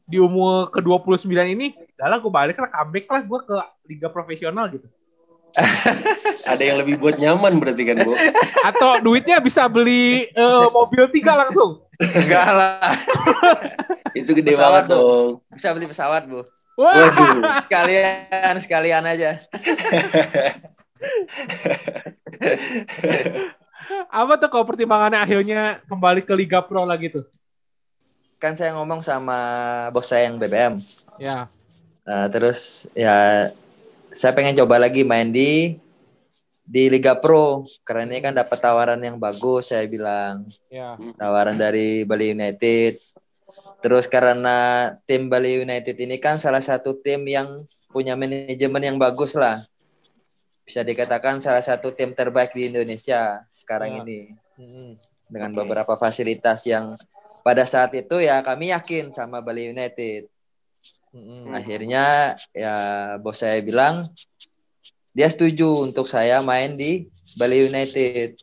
di 0.06 0.22
umur 0.22 0.70
ke-29 0.70 1.26
ini, 1.50 1.74
dah 1.98 2.06
lah 2.06 2.22
gue 2.22 2.30
balik 2.30 2.56
lah, 2.58 2.70
comeback 2.70 3.06
lah 3.10 3.22
gue 3.26 3.38
ke 3.42 3.54
liga 3.90 4.08
profesional 4.10 4.70
gitu. 4.70 4.86
Ada 6.44 6.62
yang 6.62 6.78
lebih 6.78 6.96
buat 6.96 7.16
nyaman 7.16 7.56
berarti 7.56 7.82
kan, 7.84 8.02
Bu? 8.02 8.12
Atau 8.62 9.00
duitnya 9.00 9.38
bisa 9.38 9.66
beli 9.66 10.26
eh, 10.26 10.66
mobil 10.68 11.06
tiga 11.08 11.34
langsung. 11.36 11.84
enggak 12.00 12.48
lah 12.50 12.96
Itu 14.12 14.32
gede 14.32 14.52
Pesawat, 14.52 14.88
banget 14.88 14.96
dong. 14.96 15.30
bisa 15.52 15.68
beli 15.70 15.84
pesawat 15.84 16.22
bu 16.24 16.40
Wah, 16.74 16.96
Waduh. 17.12 17.60
sekalian 17.60 18.56
sekalian 18.56 19.04
aja 19.04 19.36
apa 24.08 24.32
tuh 24.38 24.48
kalau 24.48 24.64
pertimbangannya 24.64 25.18
akhirnya 25.18 25.60
kembali 25.84 26.22
ke 26.22 26.32
Liga 26.32 26.62
Pro 26.62 26.84
lagi 26.84 27.10
tuh? 27.10 27.26
kan 28.40 28.56
saya 28.56 28.72
ngomong 28.72 29.04
sama 29.04 29.36
bos 29.92 30.08
saya 30.08 30.24
yang 30.24 30.40
BBM 30.40 30.80
Ya, 31.20 31.52
Nah, 32.00 32.24
terus 32.26 32.88
ya 32.96 33.52
saya 34.10 34.34
pengen 34.34 34.58
coba 34.58 34.78
lagi 34.82 35.06
main 35.06 35.30
di 35.30 35.78
di 36.70 36.86
Liga 36.86 37.18
Pro 37.18 37.66
karena 37.82 38.06
ini 38.06 38.22
kan 38.22 38.34
dapat 38.34 38.58
tawaran 38.62 39.02
yang 39.02 39.18
bagus 39.18 39.74
saya 39.74 39.86
bilang 39.90 40.46
ya. 40.70 40.94
tawaran 41.18 41.58
dari 41.58 42.06
Bali 42.06 42.30
United. 42.30 43.02
Terus 43.80 44.06
karena 44.06 44.92
tim 45.08 45.26
Bali 45.26 45.64
United 45.64 45.96
ini 45.98 46.20
kan 46.22 46.38
salah 46.38 46.62
satu 46.62 46.94
tim 46.94 47.26
yang 47.26 47.66
punya 47.90 48.14
manajemen 48.14 48.82
yang 48.86 48.98
bagus 49.00 49.34
lah. 49.34 49.66
Bisa 50.62 50.86
dikatakan 50.86 51.42
salah 51.42 51.64
satu 51.64 51.90
tim 51.90 52.14
terbaik 52.14 52.54
di 52.54 52.70
Indonesia 52.70 53.42
sekarang 53.50 53.98
Ya. 53.98 54.00
ini 54.06 54.20
dengan 55.26 55.50
Oke. 55.50 55.58
beberapa 55.64 55.98
fasilitas 55.98 56.62
yang 56.68 56.94
pada 57.42 57.64
saat 57.66 57.90
itu 57.96 58.20
ya 58.22 58.38
kami 58.46 58.70
yakin 58.70 59.10
sama 59.10 59.42
Bali 59.42 59.74
United. 59.74 60.30
Mm-mm. 61.10 61.50
Akhirnya 61.50 62.36
ya 62.54 62.74
bos 63.18 63.42
saya 63.42 63.58
bilang 63.58 64.14
dia 65.10 65.26
setuju 65.26 65.82
untuk 65.82 66.06
saya 66.06 66.38
main 66.38 66.78
di 66.78 67.10
Bali 67.34 67.66
United. 67.66 68.38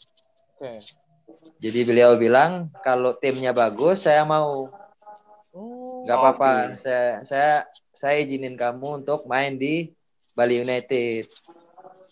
Oke. 0.59 0.83
Jadi 1.57 1.79
beliau 1.87 2.13
bilang 2.19 2.69
kalau 2.85 3.15
timnya 3.17 3.55
bagus 3.55 4.05
saya 4.05 4.21
mau 4.27 4.69
Oh, 5.57 6.05
nggak 6.05 6.17
apa-apa. 6.21 6.53
Oke. 6.69 6.85
Saya 6.85 7.05
saya 7.25 7.51
saya 7.89 8.21
izinin 8.21 8.53
kamu 8.53 9.01
untuk 9.01 9.25
main 9.25 9.57
di 9.57 9.89
Bali 10.37 10.61
United. 10.61 11.25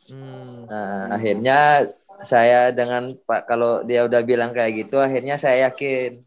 hmm. 0.09 0.65
Nah, 0.65 1.13
akhirnya 1.13 1.85
saya 2.25 2.73
dengan 2.73 3.13
Pak 3.13 3.45
kalau 3.45 3.85
dia 3.85 4.01
udah 4.07 4.21
bilang 4.25 4.49
kayak 4.49 4.87
gitu 4.87 4.97
akhirnya 4.97 5.37
saya 5.37 5.69
yakin 5.69 6.25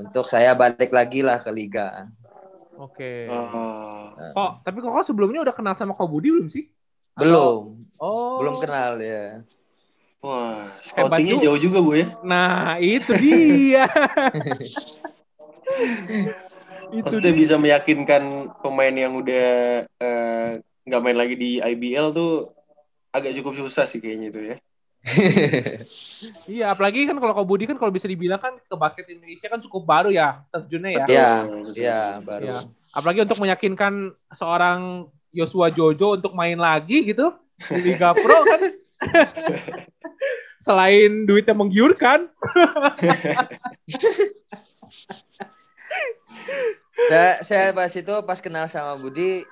untuk 0.00 0.24
saya 0.24 0.56
balik 0.56 0.88
lagi 0.88 1.20
lah 1.20 1.42
ke 1.44 1.52
liga. 1.52 2.08
Oke. 2.78 3.26
Oh. 3.26 4.14
Kok, 4.14 4.50
tapi 4.62 4.78
kok 4.78 5.02
sebelumnya 5.02 5.42
udah 5.42 5.54
kenal 5.54 5.74
sama 5.74 5.98
Ko 5.98 6.06
Budi 6.06 6.30
belum 6.30 6.46
sih? 6.46 6.70
Belum, 7.18 7.82
Oh. 7.98 8.38
belum 8.38 8.62
kenal 8.62 9.02
ya. 9.02 9.42
Wah, 10.22 10.70
scoutingnya 10.82 11.42
jauh 11.42 11.58
juga, 11.58 11.78
Bu 11.82 11.98
ya? 11.98 12.06
Nah, 12.22 12.78
itu 12.78 13.10
dia. 13.18 13.86
itu 16.94 17.02
Maksudnya 17.02 17.32
dia. 17.34 17.40
bisa 17.42 17.54
meyakinkan 17.58 18.54
pemain 18.62 18.94
yang 18.94 19.18
udah 19.18 19.50
eh, 19.86 20.48
nggak 20.86 21.02
main 21.02 21.18
lagi 21.18 21.34
di 21.34 21.50
IBL 21.58 22.14
tuh 22.14 22.50
agak 23.10 23.34
cukup 23.38 23.58
susah 23.58 23.84
sih 23.84 23.98
kayaknya 23.98 24.26
itu 24.30 24.40
ya. 24.54 24.56
Iya, 26.50 26.74
apalagi 26.74 27.06
kan 27.06 27.16
kalau 27.22 27.46
Budi 27.46 27.64
kan 27.70 27.78
kalau 27.78 27.94
bisa 27.94 28.10
dibilang 28.10 28.42
kan 28.42 28.58
ke 28.58 28.74
basket 28.74 29.06
Indonesia 29.08 29.46
kan 29.46 29.62
cukup 29.62 29.86
baru 29.86 30.10
ya 30.10 30.42
terjunnya 30.50 30.90
ya. 30.90 31.06
Iya, 31.06 31.30
iya 31.78 32.00
baru. 32.20 32.44
Iya. 32.44 32.58
Apalagi 32.92 33.18
untuk 33.22 33.38
meyakinkan 33.38 34.12
seorang 34.34 35.06
Joshua 35.30 35.70
Jojo 35.70 36.18
untuk 36.18 36.34
main 36.34 36.58
lagi 36.58 37.06
gitu 37.06 37.30
di 37.70 37.80
Liga 37.94 38.12
Pro 38.12 38.38
kan. 38.42 38.60
Selain 40.66 41.24
duitnya 41.24 41.54
menggiurkan, 41.54 42.28
Saya, 47.08 47.32
saya 47.46 47.66
pas 47.70 47.92
itu 47.94 48.14
pas 48.26 48.42
kenal 48.42 48.66
sama 48.66 48.98
Budi, 48.98 49.46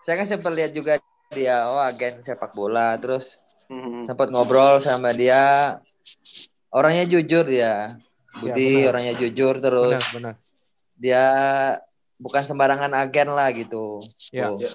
saya 0.00 0.22
kan 0.22 0.26
sempat 0.26 0.54
lihat 0.54 0.70
juga 0.70 1.02
dia 1.34 1.66
oh 1.66 1.82
agen 1.82 2.22
sepak 2.22 2.54
bola, 2.54 2.94
terus 2.96 3.42
Mhm. 3.72 4.02
sempat 4.04 4.28
ngobrol 4.28 4.76
sama 4.78 5.16
dia. 5.16 5.78
Orangnya 6.68 7.08
jujur 7.08 7.48
dia. 7.48 7.96
Budi 8.32 8.84
benar. 8.84 8.96
orangnya 8.96 9.14
jujur 9.16 9.54
terus 9.60 10.00
benar, 10.00 10.12
benar. 10.16 10.34
dia 10.96 11.24
bukan 12.16 12.42
sembarangan 12.42 12.92
agen 12.96 13.28
lah 13.28 13.48
gitu. 13.52 14.00
Ya. 14.32 14.52
Ya. 14.56 14.68
Ya. 14.68 14.72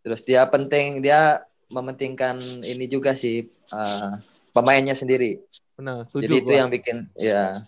Terus 0.00 0.20
dia 0.22 0.42
penting 0.46 1.02
dia 1.02 1.44
mementingkan 1.70 2.40
ini 2.62 2.86
juga 2.86 3.14
sih 3.14 3.46
eh, 3.46 4.12
pemainnya 4.50 4.94
sendiri. 4.94 5.38
Benar, 5.78 6.04
setuju 6.10 6.22
Jadi 6.26 6.34
itu 6.42 6.50
gua. 6.50 6.58
yang 6.58 6.68
bikin 6.68 6.96
ya 7.14 7.62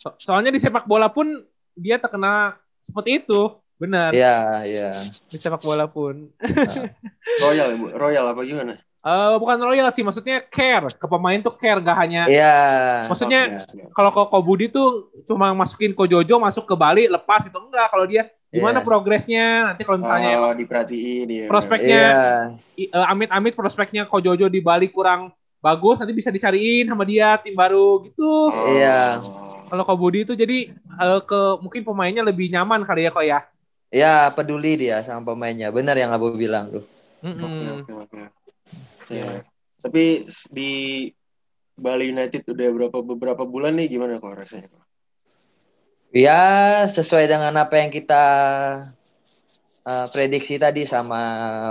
So- 0.00 0.16
soalnya 0.18 0.48
di 0.50 0.60
sepak 0.60 0.88
bola 0.88 1.12
pun 1.12 1.44
dia 1.76 2.00
terkena 2.00 2.56
seperti 2.80 3.20
itu, 3.20 3.52
benar. 3.76 4.10
ya 4.16 4.64
ya. 4.64 4.96
Di 5.28 5.36
sepak 5.36 5.60
bola 5.60 5.84
pun. 5.86 6.32
Royal 7.44 7.68
ya, 7.70 7.76
Bu? 7.76 7.86
Royal 7.92 8.24
apa 8.32 8.40
gimana? 8.42 8.80
Eh 9.00 9.34
bukan 9.40 9.56
royal 9.64 9.88
sih, 9.96 10.04
maksudnya 10.04 10.44
care 10.44 10.84
ke 10.92 11.06
pemain 11.08 11.40
tuh 11.40 11.56
care 11.56 11.80
gak 11.80 11.96
hanya 12.04 12.28
Iya. 12.28 12.52
Maksudnya 13.08 13.64
Oke, 13.64 13.88
oke. 13.88 13.96
kalau 13.96 14.10
Ko 14.12 14.38
Budi 14.44 14.68
tuh 14.68 15.08
cuma 15.24 15.56
masukin 15.56 15.96
Ko 15.96 16.04
Jojo 16.04 16.36
masuk 16.36 16.68
ke 16.68 16.76
Bali 16.76 17.08
lepas 17.08 17.40
itu 17.48 17.56
enggak 17.56 17.88
kalau 17.88 18.04
dia 18.04 18.28
gimana 18.52 18.84
Iya. 18.84 18.86
progresnya 18.86 19.44
nanti 19.72 19.88
kalau 19.88 20.04
misalnya 20.04 20.36
Oh, 20.36 20.38
emang 20.44 20.52
diperhatiin 20.60 21.26
ya. 21.32 21.46
prospeknya 21.48 22.02
Iya. 22.04 22.20
i- 22.76 22.90
eh, 22.92 23.06
amit-amit 23.08 23.56
prospeknya 23.56 24.04
Ko 24.04 24.20
Jojo 24.20 24.52
di 24.52 24.60
Bali 24.60 24.92
kurang 24.92 25.32
bagus 25.64 25.96
nanti 25.96 26.12
bisa 26.12 26.28
dicariin 26.28 26.84
sama 26.84 27.08
dia 27.08 27.40
tim 27.40 27.56
baru 27.56 28.04
gitu. 28.04 28.52
Oh. 28.52 28.68
Iya. 28.76 29.16
Kalau 29.64 29.82
Ko 29.88 29.96
Budi 29.96 30.28
itu 30.28 30.36
jadi 30.36 30.76
eh, 30.76 31.20
ke 31.24 31.40
mungkin 31.64 31.88
pemainnya 31.88 32.20
lebih 32.20 32.52
nyaman 32.52 32.84
kali 32.84 33.08
ya 33.08 33.10
kok 33.16 33.24
ya. 33.24 33.40
Ya 33.90 34.28
peduli 34.30 34.76
dia 34.76 35.00
sama 35.00 35.32
pemainnya. 35.32 35.72
Benar 35.72 35.96
yang 35.96 36.12
Abu 36.12 36.36
bilang 36.36 36.68
tuh. 36.68 36.84
Oke, 37.20 37.28
Mm-mm. 37.28 37.84
oke, 37.84 37.92
oke. 37.92 38.16
Iya. 38.16 38.28
Ya. 39.10 39.42
Tapi 39.82 40.28
di 40.52 40.72
Bali 41.74 42.12
United 42.12 42.44
udah 42.46 42.68
berapa 42.70 42.98
beberapa 43.00 43.42
bulan 43.48 43.74
nih 43.74 43.96
gimana 43.96 44.20
kok 44.20 44.36
rasanya? 44.36 44.68
Ya 46.10 46.84
sesuai 46.90 47.30
dengan 47.30 47.54
apa 47.54 47.78
yang 47.78 47.90
kita 47.90 48.24
uh, 49.86 50.06
prediksi 50.10 50.58
tadi 50.58 50.84
sama 50.84 51.20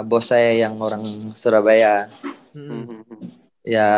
bos 0.08 0.32
saya 0.32 0.56
yang 0.56 0.80
orang 0.80 1.36
Surabaya. 1.36 2.08
Mm-mm. 2.56 3.04
Mhm. 3.04 3.50
Ya 3.68 3.90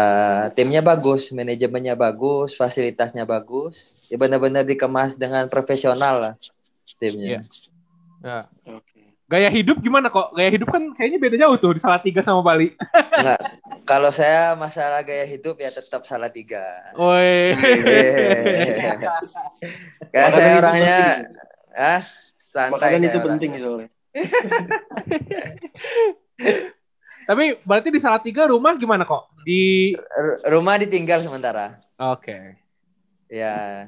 timnya 0.58 0.82
bagus, 0.84 1.32
manajemennya 1.32 1.96
bagus, 1.96 2.58
fasilitasnya 2.58 3.24
bagus. 3.24 3.94
Ya 4.12 4.20
benar-benar 4.20 4.68
dikemas 4.68 5.16
dengan 5.16 5.48
profesional 5.48 6.16
lah 6.20 6.36
timnya. 7.00 7.48
Ya. 8.20 8.50
Oke. 8.68 9.01
Gaya 9.32 9.48
hidup 9.48 9.80
gimana 9.80 10.12
kok? 10.12 10.36
Gaya 10.36 10.52
hidup 10.52 10.68
kan 10.68 10.92
kayaknya 10.92 11.16
beda 11.16 11.40
jauh 11.40 11.56
tuh 11.56 11.72
di 11.72 11.80
Salatiga 11.80 12.20
sama 12.20 12.44
Bali. 12.44 12.76
Enggak. 13.16 13.40
Kalau 13.88 14.12
saya 14.12 14.60
masalah 14.60 15.08
gaya 15.08 15.24
hidup 15.24 15.56
ya 15.56 15.72
tetap 15.72 16.04
salah 16.04 16.28
tiga. 16.28 16.60
Woi. 17.00 17.56
Karena 20.12 20.28
Makanan 20.28 20.36
saya 20.36 20.52
itu 20.52 20.60
orangnya 20.60 21.00
penting. 21.00 21.24
ah 21.72 22.04
santai. 22.36 22.74
Makanan 22.76 22.92
saya 22.92 23.00
itu 23.00 23.08
orangnya. 23.08 23.24
penting 23.32 23.52
soalnya. 23.56 23.88
Tapi 27.32 27.56
berarti 27.64 27.88
di 27.88 28.04
Salatiga 28.04 28.52
rumah 28.52 28.76
gimana 28.76 29.08
kok? 29.08 29.32
Di 29.48 29.96
R- 29.96 30.44
rumah 30.52 30.76
ditinggal 30.76 31.24
sementara. 31.24 31.80
Oke. 31.96 32.60
Ya. 33.32 33.88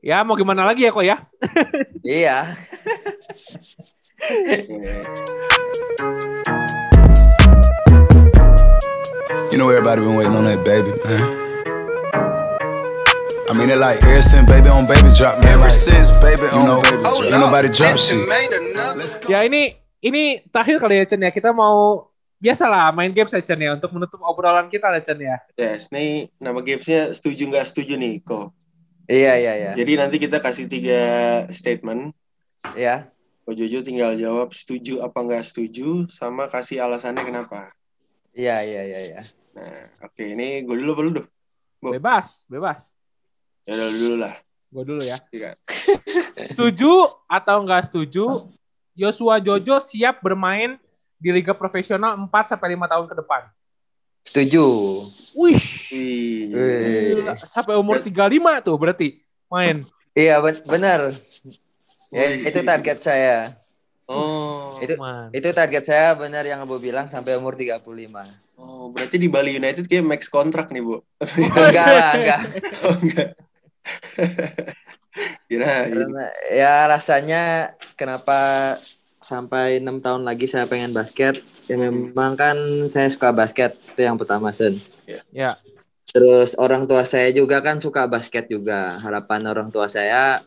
Ya 0.00 0.20
mau 0.20 0.36
gimana 0.36 0.68
lagi 0.68 0.84
ya 0.84 0.92
kok 0.92 1.08
ya? 1.08 1.24
Iya. 2.04 2.52
You 4.20 4.36
know 9.56 9.72
everybody 9.72 10.04
been 10.04 10.12
waiting 10.12 10.36
on 10.36 10.44
that 10.44 10.60
baby, 10.60 10.92
man. 10.92 11.24
I 13.48 13.56
mean 13.56 13.72
it 13.72 13.80
like 13.80 14.04
ever 14.04 14.20
since 14.20 14.44
baby 14.44 14.68
on 14.68 14.84
baby 14.84 15.08
drop, 15.16 15.40
man. 15.40 15.56
Ever 15.56 15.72
since 15.72 16.12
baby 16.20 16.52
on 16.52 16.68
know, 16.68 16.84
baby 16.84 17.00
drop. 17.00 17.32
Ain't 17.32 17.40
nobody 17.40 17.72
drop 17.72 17.96
shit. 17.96 18.20
Ya 19.24 19.40
ini 19.48 19.80
ini 20.04 20.44
terakhir 20.52 20.84
kali 20.84 21.00
ya 21.00 21.08
Chen 21.08 21.24
ya. 21.24 21.32
Kita 21.32 21.56
mau 21.56 22.12
biasalah 22.44 22.92
main 22.92 23.16
games 23.16 23.32
ya 23.32 23.40
Chen 23.40 23.56
ya 23.56 23.72
untuk 23.72 23.88
menutup 23.96 24.20
obrolan 24.20 24.68
kita 24.68 24.92
lah 24.92 25.00
Chen 25.00 25.16
ya. 25.16 25.40
Yes, 25.56 25.88
nih 25.88 26.28
nama 26.36 26.60
gamesnya 26.60 27.16
setuju 27.16 27.48
nggak 27.48 27.72
setuju 27.72 27.96
nih, 27.96 28.20
kok. 28.20 28.52
Iya, 29.08 29.32
iya, 29.40 29.52
iya. 29.56 29.72
Jadi 29.72 29.92
nanti 29.96 30.20
kita 30.20 30.44
kasih 30.44 30.68
tiga 30.68 31.00
statement. 31.56 32.12
Iya. 32.76 33.08
Ko 33.50 33.58
Jojo 33.58 33.82
tinggal 33.82 34.14
jawab 34.14 34.54
setuju 34.54 35.02
apa 35.02 35.26
nggak 35.26 35.42
setuju, 35.42 36.06
sama 36.06 36.46
kasih 36.46 36.86
alasannya 36.86 37.26
kenapa. 37.26 37.74
Iya, 38.30 38.62
iya, 38.62 38.82
iya, 38.86 39.00
iya. 39.10 39.22
Nah, 39.58 39.90
oke 40.06 40.22
ini 40.22 40.62
gue 40.62 40.78
dulu 40.78 40.90
apa 40.94 41.02
lu? 41.02 41.10
Duh? 41.18 41.26
Bo. 41.82 41.90
Bebas, 41.90 42.46
bebas. 42.46 42.94
Ya 43.66 43.74
udah 43.74 43.86
lu 43.90 43.96
dulu 43.98 44.16
lah. 44.22 44.38
Gue 44.70 44.84
dulu 44.86 45.02
ya. 45.02 45.18
Iya. 45.34 45.58
Setuju 46.54 47.10
atau 47.26 47.56
nggak 47.66 47.90
setuju? 47.90 48.54
Joshua 48.94 49.42
Jojo 49.42 49.82
siap 49.82 50.22
bermain 50.22 50.78
di 51.18 51.34
liga 51.34 51.50
profesional 51.50 52.14
4 52.14 52.54
sampai 52.54 52.78
5 52.78 52.86
tahun 52.86 53.06
ke 53.10 53.14
depan. 53.18 53.42
Setuju. 54.30 54.66
Wih, 55.34 55.64
Wih. 55.90 57.26
Sampai 57.50 57.74
umur 57.74 57.98
35 57.98 58.62
tuh 58.62 58.78
berarti 58.78 59.18
main. 59.50 59.82
Iya, 60.14 60.38
ben- 60.38 60.62
benar. 60.62 61.18
Ya, 62.10 62.26
itu 62.34 62.60
target 62.66 62.98
saya. 62.98 63.54
Oh. 64.10 64.82
Itu 64.82 64.98
Man. 64.98 65.30
itu 65.30 65.48
target 65.54 65.86
saya 65.86 66.18
benar 66.18 66.42
yang 66.42 66.66
Abu 66.66 66.82
bilang 66.82 67.06
sampai 67.06 67.38
umur 67.38 67.54
35. 67.54 67.86
Oh, 68.58 68.90
berarti 68.90 69.16
di 69.16 69.30
Bali 69.30 69.56
United 69.56 69.86
kayak 69.86 70.04
max 70.04 70.26
kontrak 70.26 70.68
nih, 70.74 70.82
Bu. 70.82 71.00
enggak 71.22 71.86
lah, 71.86 72.10
enggak. 72.18 72.40
oh, 72.84 72.96
enggak. 72.98 73.28
Kira 75.50 75.90
Karena 75.90 76.24
ya 76.50 76.74
rasanya 76.86 77.42
kenapa 77.94 78.38
sampai 79.20 79.78
enam 79.78 80.02
tahun 80.02 80.26
lagi 80.26 80.50
saya 80.50 80.66
pengen 80.66 80.90
basket. 80.90 81.40
Ya 81.70 81.78
memang 81.78 82.34
kan 82.34 82.56
saya 82.90 83.06
suka 83.06 83.30
basket 83.30 83.78
itu 83.94 84.02
yang 84.02 84.18
pertama 84.18 84.50
Sen. 84.50 84.78
Ya. 85.30 85.58
Terus 86.10 86.58
orang 86.58 86.90
tua 86.90 87.06
saya 87.06 87.30
juga 87.30 87.62
kan 87.62 87.78
suka 87.78 88.10
basket 88.10 88.50
juga. 88.50 88.98
Harapan 88.98 89.46
orang 89.46 89.68
tua 89.70 89.86
saya 89.86 90.42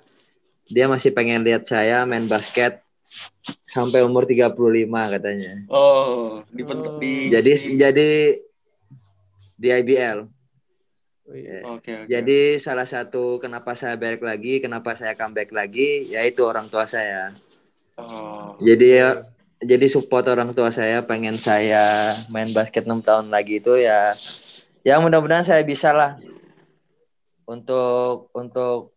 dia 0.68 0.86
masih 0.88 1.12
pengen 1.12 1.44
lihat 1.44 1.68
saya 1.68 2.08
main 2.08 2.28
basket 2.28 2.80
sampai 3.68 4.02
umur 4.02 4.24
35 4.24 4.56
katanya. 4.90 5.54
Oh, 5.70 6.42
dibentuk 6.50 6.98
di 6.98 7.30
Jadi 7.30 7.52
di- 7.54 7.78
jadi 7.78 8.10
di 9.60 9.68
IBL. 9.70 10.20
Wih. 11.24 11.64
Oke, 11.64 11.92
oke. 12.04 12.10
Jadi 12.12 12.60
salah 12.60 12.84
satu 12.84 13.40
kenapa 13.40 13.76
saya 13.80 13.96
balik 13.96 14.24
lagi, 14.24 14.60
kenapa 14.60 14.92
saya 14.92 15.16
comeback 15.16 15.56
lagi, 15.56 16.12
yaitu 16.12 16.44
orang 16.44 16.68
tua 16.68 16.84
saya. 16.84 17.32
Oh. 17.96 18.60
Jadi 18.60 18.88
ya, 19.00 19.24
jadi 19.64 19.86
support 19.88 20.28
orang 20.28 20.52
tua 20.52 20.70
saya 20.70 21.00
pengen 21.08 21.40
saya 21.40 22.14
main 22.28 22.52
basket 22.52 22.84
6 22.84 23.00
tahun 23.00 23.32
lagi 23.32 23.64
itu 23.64 23.80
ya 23.80 24.12
ya 24.84 25.00
mudah-mudahan 25.00 25.48
saya 25.48 25.64
bisa 25.64 25.96
lah 25.96 26.20
untuk 27.48 28.28
untuk 28.36 28.92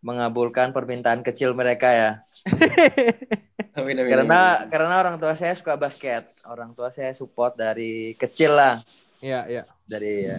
mengabulkan 0.00 0.72
permintaan 0.72 1.20
kecil 1.20 1.52
mereka 1.52 1.88
ya. 1.88 2.10
Amin, 3.78 3.94
amin, 3.94 4.10
Karena 4.10 4.40
amin. 4.58 4.68
karena 4.72 4.94
orang 4.98 5.16
tua 5.16 5.32
saya 5.38 5.54
suka 5.54 5.78
basket. 5.78 6.26
Orang 6.42 6.74
tua 6.74 6.90
saya 6.90 7.14
support 7.14 7.54
dari 7.54 8.18
kecil 8.18 8.52
lah. 8.52 8.82
Iya, 9.22 9.46
iya. 9.46 9.62
Dari 9.86 10.26
ya, 10.26 10.38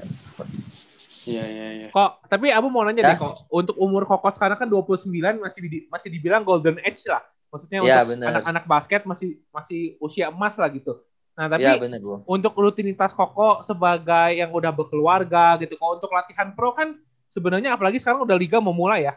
Iya, 1.22 1.44
iya, 1.46 1.68
iya. 1.72 1.88
Kok, 1.94 2.26
tapi 2.28 2.50
Abu 2.50 2.68
mau 2.68 2.82
nanya 2.82 3.06
Ya? 3.06 3.10
deh 3.14 3.18
kok, 3.18 3.46
untuk 3.48 3.78
umur 3.78 4.04
Koko 4.04 4.34
sekarang 4.34 4.58
kan 4.58 4.66
29 4.68 5.06
masih 5.38 5.62
di- 5.64 5.86
masih 5.88 6.10
dibilang 6.10 6.42
golden 6.42 6.82
age 6.82 7.06
lah. 7.06 7.22
Maksudnya 7.54 7.80
Iya, 7.86 8.02
untuk 8.04 8.26
anak-anak 8.26 8.64
basket 8.66 9.02
masih 9.06 9.38
masih 9.54 9.96
usia 10.02 10.34
emas 10.34 10.58
lah 10.58 10.68
gitu. 10.74 10.98
Nah, 11.32 11.48
tapi 11.48 11.64
ya 11.64 11.80
benar 11.80 12.02
bu. 12.02 12.26
untuk 12.26 12.52
rutinitas 12.58 13.14
Koko 13.14 13.62
sebagai 13.62 14.36
yang 14.36 14.52
udah 14.52 14.74
berkeluarga 14.74 15.56
gitu, 15.62 15.78
kok 15.78 15.92
untuk 16.02 16.12
latihan 16.12 16.52
pro 16.52 16.74
kan 16.74 16.98
sebenarnya 17.32 17.72
apalagi 17.72 18.02
sekarang 18.02 18.26
udah 18.26 18.36
liga 18.36 18.58
mau 18.60 18.74
mulai 18.74 19.08
ya. 19.08 19.14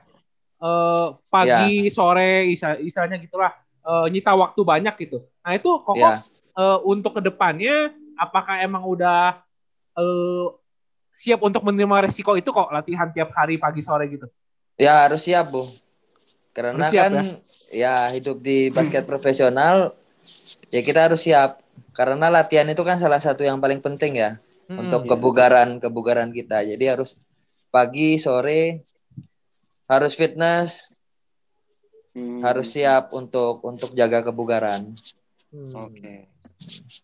Eh 0.64 1.06
pagi, 1.28 1.92
sore, 1.92 2.48
isa, 2.48 2.80
istilahnya 2.80 3.20
gitulah 3.20 3.52
eh, 3.84 4.06
nyita 4.08 4.32
waktu 4.32 4.60
banyak 4.64 4.94
gitu. 4.96 5.20
Nah, 5.44 5.52
itu 5.52 5.68
Koko 5.84 6.00
Ya. 6.00 6.24
eh, 6.56 6.78
untuk 6.88 7.12
ke 7.16 7.20
depannya 7.20 7.92
apakah 8.16 8.64
emang 8.64 8.80
udah 8.88 9.44
eh, 9.94 10.46
siap 11.12 11.44
untuk 11.44 11.62
menerima 11.62 12.08
resiko 12.08 12.34
itu 12.34 12.48
kok 12.48 12.72
latihan 12.72 13.12
tiap 13.12 13.30
hari 13.36 13.60
pagi 13.60 13.84
sore 13.84 14.08
gitu? 14.08 14.26
Ya 14.80 15.04
harus 15.04 15.22
siap 15.22 15.52
bu. 15.52 15.68
Karena 16.54 16.88
Harus 16.88 16.94
siap, 16.96 17.02
kan 17.04 17.12
ya? 17.70 17.96
hidup 18.14 18.40
di 18.40 18.70
basket 18.70 19.04
profesional 19.04 19.92
ya 20.72 20.80
kita 20.80 21.12
harus 21.12 21.20
siap. 21.22 21.60
Karena 21.94 22.26
latihan 22.32 22.66
itu 22.66 22.82
kan 22.82 22.98
salah 22.98 23.20
satu 23.22 23.44
yang 23.46 23.60
paling 23.60 23.78
penting 23.84 24.16
ya 24.18 24.40
Hmm, 24.64 24.80
untuk 24.80 25.04
iya. 25.04 25.10
kebugaran 25.12 25.76
kebugaran 25.76 26.32
kita. 26.32 26.64
Jadi 26.64 26.84
harus 26.88 27.20
pagi 27.68 28.16
sore 28.16 28.80
harus 29.86 30.12
fitness, 30.12 30.88
Hmm, 32.10 32.38
harus 32.40 32.70
siap 32.70 33.10
untuk 33.10 33.58
untuk 33.60 33.90
jaga 33.90 34.22
kebugaran. 34.22 34.94
hmm, 35.50 35.74
Oke. 35.74 36.14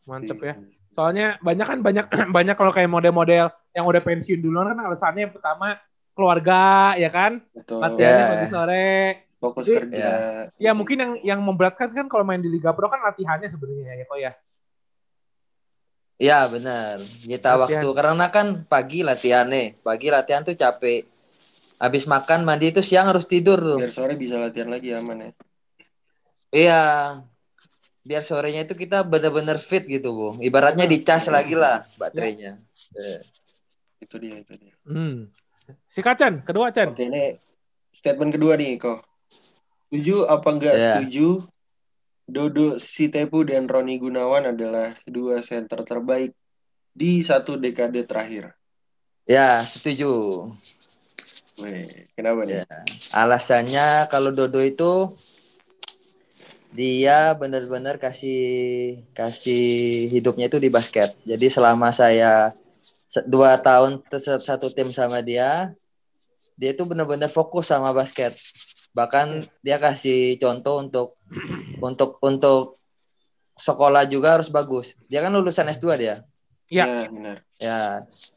Mantep 0.07 0.39
ya. 0.39 0.55
Iya. 0.55 0.71
Soalnya 0.91 1.27
banyak 1.41 1.67
kan 1.67 1.79
banyak 1.83 2.07
banyak 2.37 2.55
kalau 2.55 2.71
kayak 2.71 2.87
model-model 2.87 3.51
yang 3.71 3.85
udah 3.85 3.99
pensiun 4.01 4.39
duluan 4.39 4.71
kan 4.71 4.79
alasannya 4.81 5.27
yang 5.27 5.35
pertama 5.35 5.83
keluarga 6.15 6.95
ya 6.95 7.11
kan, 7.11 7.43
Betul. 7.51 7.83
latihannya 7.83 8.23
Ya. 8.23 8.31
pagi 8.31 8.47
sore. 8.49 8.91
Fokus 9.41 9.67
Jadi- 9.67 9.79
kerja. 9.91 10.11
Ya 10.55 10.71
mungkin 10.77 10.97
yang 10.97 11.13
yang 11.27 11.41
memberatkan 11.41 11.91
kan 11.91 12.07
kalau 12.07 12.23
main 12.23 12.39
di 12.39 12.47
Liga 12.47 12.71
Pro 12.71 12.87
kan 12.87 13.03
latihannya 13.03 13.49
sebenarnya 13.49 13.99
ya 13.99 14.05
kok 14.05 14.19
ya. 14.21 14.33
Ya 16.21 16.45
benar, 16.47 17.01
nyita 17.25 17.57
Latihan. 17.57 17.81
waktu 17.81 17.89
karena 17.97 18.27
kan 18.29 18.47
pagi 18.69 19.01
latihan 19.01 19.49
nih, 19.49 19.81
pagi 19.81 20.07
latihan 20.07 20.45
tuh 20.45 20.53
capek. 20.53 21.09
Habis 21.81 22.05
makan 22.05 22.45
mandi 22.45 22.69
itu 22.69 22.85
siang 22.85 23.09
harus 23.09 23.25
tidur 23.25 23.57
tuh. 23.57 23.81
Biar 23.81 23.89
sore 23.89 24.13
bisa 24.13 24.37
latihan 24.37 24.69
lagi 24.69 24.93
aman 24.93 25.17
ya. 25.25 25.31
Iya. 26.53 26.83
Biar 28.05 28.21
sorenya 28.21 28.69
itu 28.69 28.77
kita 28.77 29.01
benar-benar 29.01 29.57
fit 29.57 29.89
gitu, 29.89 30.13
Bu. 30.13 30.29
Ibaratnya 30.45 30.85
dicas 30.85 31.25
lagi 31.33 31.57
lah 31.57 31.89
baterainya. 31.97 32.61
Eh, 32.93 33.25
Itu 34.01 34.17
dia, 34.17 34.41
itu 34.41 34.53
dia. 34.57 34.73
Hmm. 34.85 35.29
Si 35.89 36.01
Kacan, 36.01 36.41
kedua 36.45 36.73
Chan. 36.73 36.93
Oke, 36.93 37.05
ini 37.09 37.37
statement 37.93 38.33
kedua 38.33 38.57
nih, 38.57 38.81
kok. 38.81 39.05
Setuju 39.89 40.25
apa 40.25 40.49
enggak 40.53 40.75
Iya. 40.77 40.85
setuju? 41.01 41.29
Dodo 42.31 42.79
Sitepu 42.79 43.43
dan 43.43 43.67
Roni 43.67 43.99
Gunawan 43.99 44.55
adalah 44.55 44.95
dua 45.03 45.43
center 45.43 45.83
terbaik 45.83 46.31
di 46.95 47.21
satu 47.21 47.59
dekade 47.59 48.07
terakhir. 48.07 48.55
Ya, 49.27 49.61
setuju. 49.67 50.47
Weh, 51.61 52.09
kenapa 52.17 52.49
nih? 52.49 52.65
Ya. 52.65 52.79
Alasannya 53.13 54.09
kalau 54.09 54.33
Dodo 54.33 54.61
itu 54.65 55.15
dia 56.71 57.35
benar-benar 57.35 57.99
kasih 57.99 59.03
kasih 59.13 60.07
hidupnya 60.09 60.47
itu 60.49 60.57
di 60.63 60.71
basket. 60.71 61.13
Jadi 61.27 61.47
selama 61.51 61.91
saya 61.91 62.55
dua 63.27 63.59
tahun 63.59 64.01
satu 64.41 64.71
tim 64.71 64.95
sama 64.95 65.21
dia, 65.21 65.75
dia 66.55 66.71
itu 66.71 66.87
benar-benar 66.87 67.29
fokus 67.29 67.69
sama 67.69 67.91
basket. 67.91 68.39
Bahkan 68.95 69.45
dia 69.63 69.77
kasih 69.83 70.39
contoh 70.39 70.79
untuk 70.79 71.09
untuk 71.83 72.17
untuk 72.23 72.81
sekolah 73.59 74.07
juga 74.09 74.39
harus 74.39 74.49
bagus. 74.49 74.95
Dia 75.11 75.21
kan 75.21 75.35
lulusan 75.35 75.69
S2 75.69 75.87
dia. 75.99 76.25
Ya. 76.71 76.87
Ya, 76.87 77.11
benar. 77.11 77.37
Ya, 77.59 77.79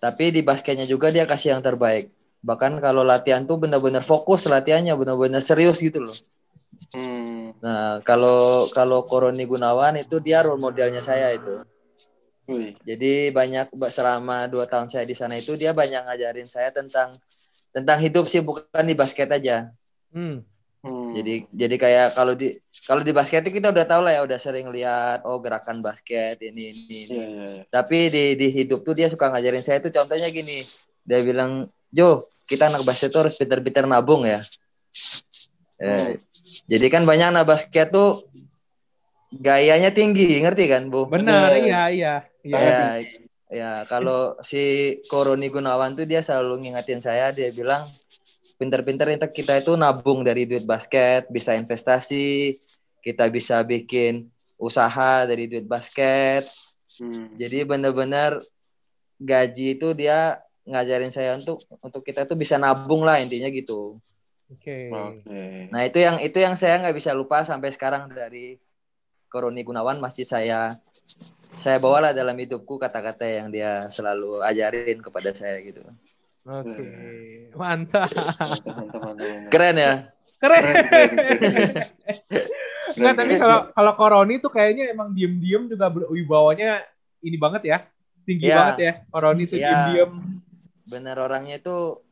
tapi 0.02 0.34
di 0.34 0.42
basketnya 0.42 0.90
juga 0.90 1.14
dia 1.14 1.30
kasih 1.30 1.54
yang 1.54 1.62
terbaik. 1.62 2.10
Bahkan 2.44 2.84
kalau 2.84 3.08
latihan 3.08 3.48
tuh 3.48 3.56
benar-benar 3.56 4.04
fokus 4.04 4.44
latihannya, 4.46 4.94
benar-benar 5.00 5.40
serius 5.40 5.80
gitu 5.80 6.04
loh. 6.04 6.18
Hmm. 6.92 7.56
Nah, 7.64 8.04
kalau 8.04 8.68
kalau 8.76 9.08
Koroni 9.08 9.48
Gunawan 9.48 9.96
itu 9.98 10.20
dia 10.20 10.44
role 10.44 10.60
modelnya 10.60 11.00
saya 11.00 11.32
itu. 11.32 11.64
Wih. 12.44 12.76
Jadi 12.84 13.32
banyak 13.32 13.72
selama 13.88 14.52
dua 14.52 14.68
tahun 14.68 14.92
saya 14.92 15.08
di 15.08 15.16
sana 15.16 15.40
itu 15.40 15.56
dia 15.56 15.72
banyak 15.72 16.04
ngajarin 16.04 16.52
saya 16.52 16.76
tentang 16.76 17.16
tentang 17.72 17.98
hidup 18.04 18.28
sih 18.28 18.44
bukan 18.44 18.84
di 18.84 18.94
basket 18.94 19.32
aja. 19.32 19.72
Hmm. 20.12 20.44
Hmm. 20.84 21.16
Jadi 21.16 21.48
jadi 21.56 21.76
kayak 21.80 22.08
kalau 22.12 22.36
di 22.36 22.60
kalau 22.84 23.00
di 23.00 23.16
basket 23.16 23.48
itu 23.48 23.64
kita 23.64 23.72
udah 23.72 23.88
tahu 23.88 24.04
lah 24.04 24.20
ya 24.20 24.22
udah 24.28 24.36
sering 24.36 24.68
lihat 24.68 25.24
oh 25.24 25.40
gerakan 25.40 25.80
basket 25.80 26.44
ini 26.44 26.76
ini. 26.76 26.84
ini. 26.84 27.16
Iya, 27.16 27.26
iya, 27.26 27.48
iya. 27.56 27.64
Tapi 27.72 28.12
di 28.12 28.36
di 28.36 28.48
hidup 28.52 28.84
tuh 28.84 28.92
dia 28.92 29.08
suka 29.08 29.32
ngajarin 29.32 29.64
saya 29.64 29.80
itu 29.80 29.88
contohnya 29.96 30.28
gini. 30.28 30.68
Dia 31.08 31.24
bilang, 31.24 31.72
"Jo, 31.88 32.28
kita 32.46 32.70
anak 32.72 32.84
basket 32.84 33.10
tuh 33.10 33.28
harus 33.28 33.36
pintar-pintar 33.36 33.88
nabung 33.88 34.28
ya." 34.28 34.44
Eh, 35.82 36.22
jadi 36.70 36.88
kan 36.88 37.04
banyak 37.04 37.34
anak 37.34 37.46
basket 37.50 37.92
tuh 37.92 38.28
gayanya 39.34 39.90
tinggi, 39.90 40.40
ngerti 40.40 40.70
kan, 40.70 40.88
Bu? 40.88 41.10
Benar, 41.10 41.58
iya, 41.58 41.90
iya. 41.90 42.16
Iya. 42.46 42.60
Ya, 42.60 42.84
ya 43.50 43.72
kalau 43.90 44.38
si 44.46 44.96
Koroni 45.10 45.50
Gunawan 45.50 45.98
tuh 45.98 46.06
dia 46.06 46.22
selalu 46.22 46.68
ngingetin 46.68 47.02
saya, 47.02 47.34
dia 47.34 47.50
bilang 47.50 47.90
pinter-pinter 48.62 49.10
itu 49.18 49.28
kita 49.44 49.60
itu 49.60 49.74
nabung 49.74 50.22
dari 50.22 50.46
duit 50.46 50.64
basket, 50.64 51.28
bisa 51.28 51.58
investasi, 51.58 52.62
kita 53.02 53.28
bisa 53.28 53.60
bikin 53.66 54.30
usaha 54.56 55.28
dari 55.28 55.50
duit 55.50 55.66
basket. 55.66 56.48
Hmm. 57.02 57.34
Jadi 57.36 57.66
bener-bener 57.66 58.40
gaji 59.18 59.76
itu 59.76 59.92
dia 59.98 60.38
ngajarin 60.64 61.12
saya 61.12 61.36
untuk 61.36 61.60
untuk 61.80 62.02
kita 62.02 62.24
tuh 62.24 62.36
bisa 62.36 62.56
nabung 62.56 63.04
lah 63.04 63.20
intinya 63.20 63.48
gitu. 63.48 64.00
Oke. 64.48 64.88
Oke. 64.88 65.68
Nah 65.72 65.82
itu 65.84 65.98
yang 66.00 66.18
itu 66.20 66.38
yang 66.38 66.56
saya 66.56 66.80
nggak 66.80 66.96
bisa 66.96 67.12
lupa 67.12 67.44
sampai 67.44 67.72
sekarang 67.72 68.08
dari 68.08 68.60
Koroni 69.28 69.66
Gunawan 69.66 69.98
masih 69.98 70.24
saya 70.24 70.78
saya 71.58 71.78
bawalah 71.78 72.14
dalam 72.14 72.34
hidupku 72.34 72.78
kata-kata 72.78 73.26
yang 73.26 73.48
dia 73.50 73.86
selalu 73.90 74.42
ajarin 74.42 75.02
kepada 75.02 75.30
saya 75.34 75.58
gitu. 75.62 75.82
Oke. 76.44 76.86
Mantap. 77.56 78.10
Mantap, 78.10 78.50
mantap, 78.68 79.00
mantap. 79.00 79.50
Keren 79.50 79.76
ya? 79.78 79.94
Keren. 80.38 80.62
Keren, 80.64 80.84
keren, 80.84 81.10
keren. 81.40 81.72
Enggak, 83.00 83.14
tapi 83.16 83.34
kalau 83.40 83.60
kalau 83.72 83.92
Koroni 83.96 84.36
tuh 84.38 84.52
kayaknya 84.52 84.92
emang 84.92 85.16
diem-diem 85.16 85.66
juga 85.66 85.88
wibawanya 86.12 86.84
ini 87.24 87.38
banget 87.40 87.64
ya. 87.66 87.78
Tinggi 88.24 88.48
Iya. 88.48 88.56
banget 88.60 88.78
ya. 88.80 88.94
Koroni 89.10 89.44
tuh 89.48 89.58
Iya. 89.58 89.68
diem-diem. 89.72 90.12
Bener 90.84 91.16
orangnya 91.20 91.60
itu 91.60 92.04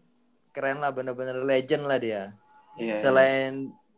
keren 0.52 0.84
lah, 0.84 0.92
bener-bener 0.92 1.40
legend 1.44 1.88
lah 1.88 2.00
dia. 2.00 2.36
Iya, 2.80 2.96
iya. 2.96 2.96
Selain 3.00 3.52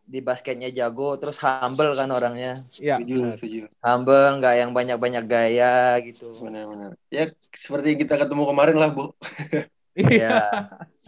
di 0.03 0.19
basketnya 0.19 0.67
jago, 0.69 1.15
terus 1.15 1.39
humble 1.39 1.95
kan 1.95 2.09
orangnya. 2.11 2.67
Iya. 2.75 2.99
setuju. 3.33 3.71
Humble, 3.79 4.41
nggak 4.41 4.55
yang 4.59 4.71
banyak-banyak 4.75 5.23
gaya 5.25 5.97
gitu. 6.03 6.35
Benar-benar. 6.37 6.99
Ya 7.07 7.31
seperti 7.53 7.95
kita 7.97 8.19
ketemu 8.19 8.43
kemarin 8.49 8.77
lah, 8.77 8.89
Bu. 8.91 9.13
Iya. 9.93 10.09
Iya, 10.09 10.41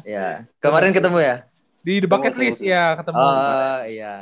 iya. 0.06 0.28
Kemarin 0.62 0.94
ketemu 0.94 1.18
ya? 1.18 1.50
Di 1.82 2.02
The 2.02 2.10
Bucket 2.10 2.38
Ketemu, 2.38 2.46
List 2.46 2.62
ketemu. 2.62 2.70
ya 2.70 2.86
ketemu. 3.02 3.18
Oh 3.18 3.78
iya. 3.90 4.16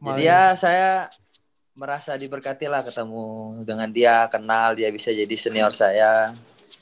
Jadi 0.00 0.22
ya 0.24 0.42
saya 0.56 1.12
merasa 1.76 2.16
diberkati 2.16 2.64
lah 2.64 2.80
ketemu 2.80 3.60
dengan 3.68 3.92
dia, 3.92 4.24
kenal 4.32 4.72
dia 4.72 4.88
bisa 4.88 5.12
jadi 5.12 5.36
senior 5.36 5.76
saya. 5.76 6.32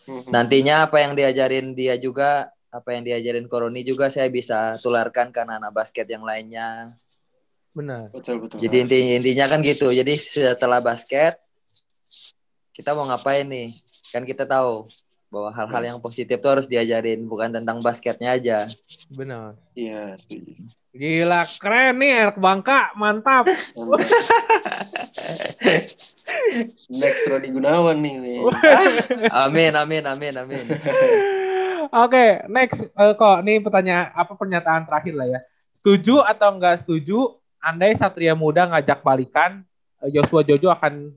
Mhm. 0.07 0.31
Nantinya 0.31 0.87
apa 0.87 1.03
yang 1.03 1.13
diajarin 1.19 1.75
dia 1.75 1.99
juga, 1.99 2.51
apa 2.71 2.95
yang 2.95 3.03
diajarin 3.03 3.51
Koroni 3.51 3.83
juga 3.83 4.07
saya 4.07 4.31
bisa 4.31 4.79
tularkan 4.79 5.35
ke 5.35 5.39
anak-anak 5.43 5.73
basket 5.75 6.07
yang 6.07 6.23
lainnya. 6.23 6.95
Benar. 7.75 8.09
Betul, 8.15 8.41
betul. 8.41 8.63
Jadi 8.63 8.77
inti 8.87 8.99
intinya 9.19 9.51
kan 9.51 9.61
gitu. 9.61 9.93
Jadi 9.93 10.17
setelah 10.17 10.81
basket 10.81 11.37
kita 12.73 12.97
mau 12.97 13.05
ngapain 13.11 13.45
nih? 13.45 13.77
Kan 14.15 14.23
kita 14.25 14.47
tahu 14.47 14.89
bahwa 15.27 15.51
hal-hal 15.51 15.83
yang 15.83 15.99
positif 15.99 16.39
tuh 16.39 16.51
harus 16.57 16.71
diajarin, 16.71 17.27
bukan 17.27 17.51
tentang 17.51 17.83
basketnya 17.83 18.39
aja. 18.39 18.71
Benar. 19.11 19.59
Iya, 19.75 20.15
setuju. 20.17 20.71
Gila, 20.97 21.45
keren 21.61 22.01
nih 22.01 22.25
anak 22.25 22.41
Bangka, 22.41 22.97
mantap. 22.97 23.45
Next 26.89 27.29
Rodi 27.29 27.53
Gunawan 27.53 28.01
nih. 28.01 28.15
nih. 28.17 28.41
Amin, 29.45 29.77
amin, 29.77 30.03
amin, 30.09 30.35
amin. 30.41 30.65
Oke, 32.03 32.43
next 32.51 32.83
Eh, 32.83 33.13
kok 33.15 33.47
ini 33.47 33.63
pertanyaan 33.63 34.11
apa 34.11 34.35
pernyataan 34.35 34.89
terakhir 34.89 35.15
lah 35.15 35.29
ya. 35.29 35.41
Setuju 35.71 36.25
atau 36.25 36.57
enggak 36.57 36.83
setuju 36.83 37.39
andai 37.63 37.95
Satria 37.95 38.35
Muda 38.35 38.67
ngajak 38.67 39.07
balikan 39.07 39.63
eh, 40.03 40.11
Joshua 40.11 40.43
Jojo 40.43 40.73
akan 40.73 41.13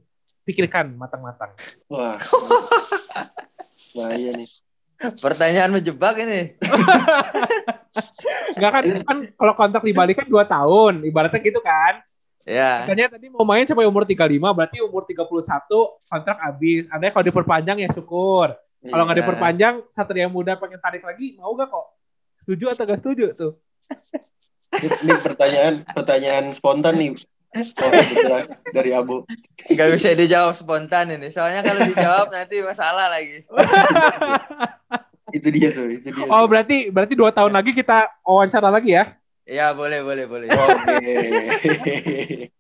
pikirkan 0.46 0.94
matang-matang. 0.94 1.56
Wah. 1.90 2.20
Bahaya 3.96 4.30
nih. 4.36 4.50
Pertanyaan 5.00 5.72
menjebak 5.72 6.16
ini. 6.20 6.60
Enggak 8.56 8.72
kan 8.76 8.84
kan 9.08 9.18
kalau 9.36 9.54
kontrak 9.56 9.84
dibalikan 9.88 10.28
2 10.28 10.44
tahun, 10.44 10.94
ibaratnya 11.08 11.40
gitu 11.40 11.64
kan. 11.64 12.04
Ya. 12.44 12.84
Katanya 12.84 13.16
tadi 13.16 13.30
mau 13.32 13.46
main 13.46 13.64
sampai 13.64 13.86
umur 13.86 14.04
35, 14.04 14.42
berarti 14.52 14.78
umur 14.84 15.06
31 15.08 15.30
kontrak 16.10 16.38
habis. 16.42 16.84
Andai 16.92 17.14
kalau 17.14 17.26
diperpanjang 17.28 17.78
ya 17.80 17.90
syukur. 17.94 18.52
Kalau 18.80 19.04
nggak 19.04 19.18
Iya. 19.20 19.24
diperpanjang, 19.28 19.74
Satria 19.92 20.28
Muda 20.32 20.56
pengen 20.56 20.80
tarik 20.80 21.04
lagi, 21.04 21.36
mau 21.36 21.52
gak 21.52 21.68
kok? 21.68 21.88
Setuju 22.40 22.72
atau 22.72 22.84
gak 22.88 23.00
setuju 23.04 23.26
tuh? 23.36 23.54
Ini 24.80 25.20
pertanyaan 25.20 25.84
pertanyaan 25.84 26.56
spontan 26.56 26.96
nih. 26.96 27.12
Oh, 27.50 27.90
dari 28.70 28.94
Abu. 28.94 29.26
Gak 29.74 29.90
bisa 29.98 30.14
dijawab 30.14 30.54
spontan 30.54 31.10
ini. 31.18 31.34
Soalnya 31.34 31.66
kalau 31.66 31.82
dijawab 31.82 32.30
nanti 32.30 32.62
masalah 32.62 33.10
lagi. 33.10 33.42
Itu 35.38 35.54
dia 35.54 35.70
tuh, 35.70 35.86
itu 35.94 36.10
dia. 36.10 36.26
Oh 36.26 36.42
tuh. 36.42 36.50
berarti 36.50 36.90
berarti 36.90 37.14
dua 37.14 37.30
tahun 37.30 37.54
lagi 37.54 37.70
kita 37.78 38.10
wawancara 38.26 38.74
lagi 38.74 38.98
ya? 38.98 39.14
Ya 39.46 39.78
boleh, 39.78 40.02
boleh, 40.02 40.26
boleh. 40.26 40.50
Oke. 40.50 41.14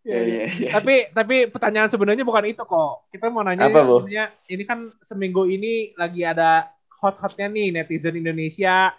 Ya, 0.00 0.16
ya, 0.24 0.48
ya. 0.48 0.70
Tapi 0.80 1.12
tapi 1.12 1.52
pertanyaan 1.52 1.92
sebenarnya 1.92 2.24
bukan 2.24 2.48
itu 2.48 2.64
kok. 2.64 3.04
Kita 3.12 3.28
mau 3.28 3.44
nanya 3.44 3.68
Apa, 3.68 3.84
Bu? 3.84 4.00
sebenarnya 4.00 4.32
ini 4.48 4.64
kan 4.64 4.88
seminggu 5.04 5.44
ini 5.44 5.92
lagi 5.92 6.24
ada 6.24 6.72
hot-hotnya 7.04 7.52
nih 7.52 7.68
netizen 7.76 8.16
Indonesia 8.16 8.96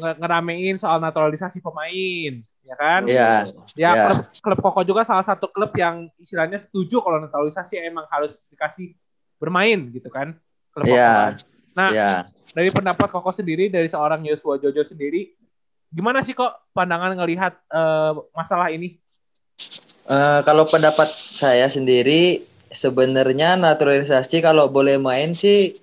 nge- 0.00 0.18
ngeramein 0.18 0.76
soal 0.80 0.98
naturalisasi 0.98 1.60
pemain, 1.60 2.40
ya 2.64 2.74
kan? 2.74 3.04
Iya. 3.04 3.44
Ya, 3.76 3.90
Ya. 3.92 4.04
klub, 4.08 4.18
klub 4.40 4.58
Koko 4.64 4.80
juga 4.82 5.04
salah 5.04 5.22
satu 5.22 5.48
klub 5.48 5.72
yang 5.76 6.08
istilahnya 6.16 6.56
setuju 6.56 7.04
kalau 7.04 7.20
naturalisasi 7.20 7.76
emang 7.80 8.08
harus 8.08 8.40
dikasih 8.48 8.96
bermain 9.36 9.92
gitu 9.92 10.08
kan. 10.08 10.34
Klub 10.72 10.88
Koko 10.88 10.96
Iya. 10.96 11.12
kan. 11.12 11.34
Nah, 11.72 11.88
Ya. 11.92 12.10
dari 12.52 12.68
pendapat 12.72 13.08
Koko 13.08 13.30
sendiri, 13.32 13.68
dari 13.68 13.88
seorang 13.88 14.24
Joshua 14.24 14.56
Jojo 14.56 14.84
sendiri, 14.84 15.32
gimana 15.92 16.24
sih 16.24 16.32
kok 16.32 16.52
pandangan 16.72 17.12
ngelihat 17.16 17.52
eh, 17.68 18.12
masalah 18.32 18.72
ini? 18.72 18.96
Eh, 20.02 20.40
kalau 20.42 20.66
pendapat 20.66 21.08
saya 21.12 21.68
sendiri 21.70 22.42
sebenarnya 22.72 23.54
naturalisasi 23.54 24.40
kalau 24.40 24.66
boleh 24.66 24.96
main 24.98 25.36
sih 25.36 25.76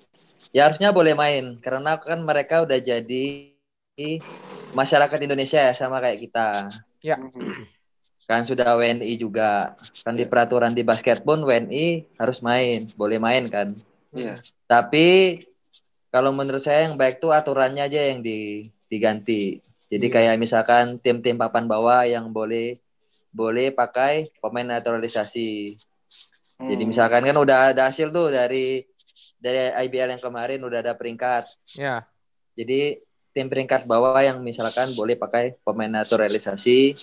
ya 0.50 0.66
harusnya 0.66 0.90
boleh 0.90 1.14
main 1.14 1.54
karena 1.62 1.94
kan 1.96 2.18
mereka 2.20 2.66
udah 2.66 2.76
jadi 2.82 3.49
masyarakat 4.72 5.18
Indonesia 5.20 5.60
ya 5.60 5.72
sama 5.72 5.98
kayak 5.98 6.18
kita 6.20 6.48
Mhm. 7.00 7.66
kan 8.24 8.46
sudah 8.46 8.78
WNI 8.78 9.14
juga 9.16 9.74
kan 10.04 10.14
di 10.14 10.22
peraturan 10.22 10.70
di 10.70 10.86
basket 10.86 11.20
pun 11.20 11.42
WNI 11.42 12.06
harus 12.14 12.38
main 12.40 12.86
boleh 12.94 13.18
main 13.18 13.48
kan 13.48 13.74
Iya. 14.14 14.38
tapi 14.66 15.40
kalau 16.10 16.30
menurut 16.30 16.58
saya 16.58 16.86
yang 16.86 16.94
baik 16.94 17.18
tuh 17.18 17.30
aturannya 17.30 17.86
aja 17.86 18.00
yang 18.06 18.20
di, 18.20 18.70
diganti 18.86 19.58
jadi 19.90 20.06
Iya. 20.06 20.14
kayak 20.14 20.36
misalkan 20.38 20.84
tim-tim 20.98 21.34
papan 21.34 21.66
bawah 21.66 22.06
yang 22.06 22.30
boleh 22.30 22.78
boleh 23.30 23.70
pakai 23.70 24.30
pemain 24.38 24.78
naturalisasi 24.78 25.74
jadi 26.60 26.82
Hmm. 26.82 26.90
misalkan 26.90 27.22
kan 27.24 27.34
udah 27.34 27.74
ada 27.74 27.90
hasil 27.90 28.10
tuh 28.10 28.30
dari 28.30 28.84
dari 29.40 29.58
IBL 29.88 30.14
yang 30.14 30.22
kemarin 30.22 30.60
udah 30.60 30.78
ada 30.84 30.92
peringkat 30.94 31.48
Ya, 31.74 32.04
jadi 32.54 33.00
tim 33.30 33.46
peringkat 33.46 33.86
bawah 33.86 34.18
yang 34.20 34.42
misalkan 34.42 34.90
boleh 34.94 35.14
pakai 35.14 35.54
pemain 35.62 35.90
naturalisasi 35.90 36.98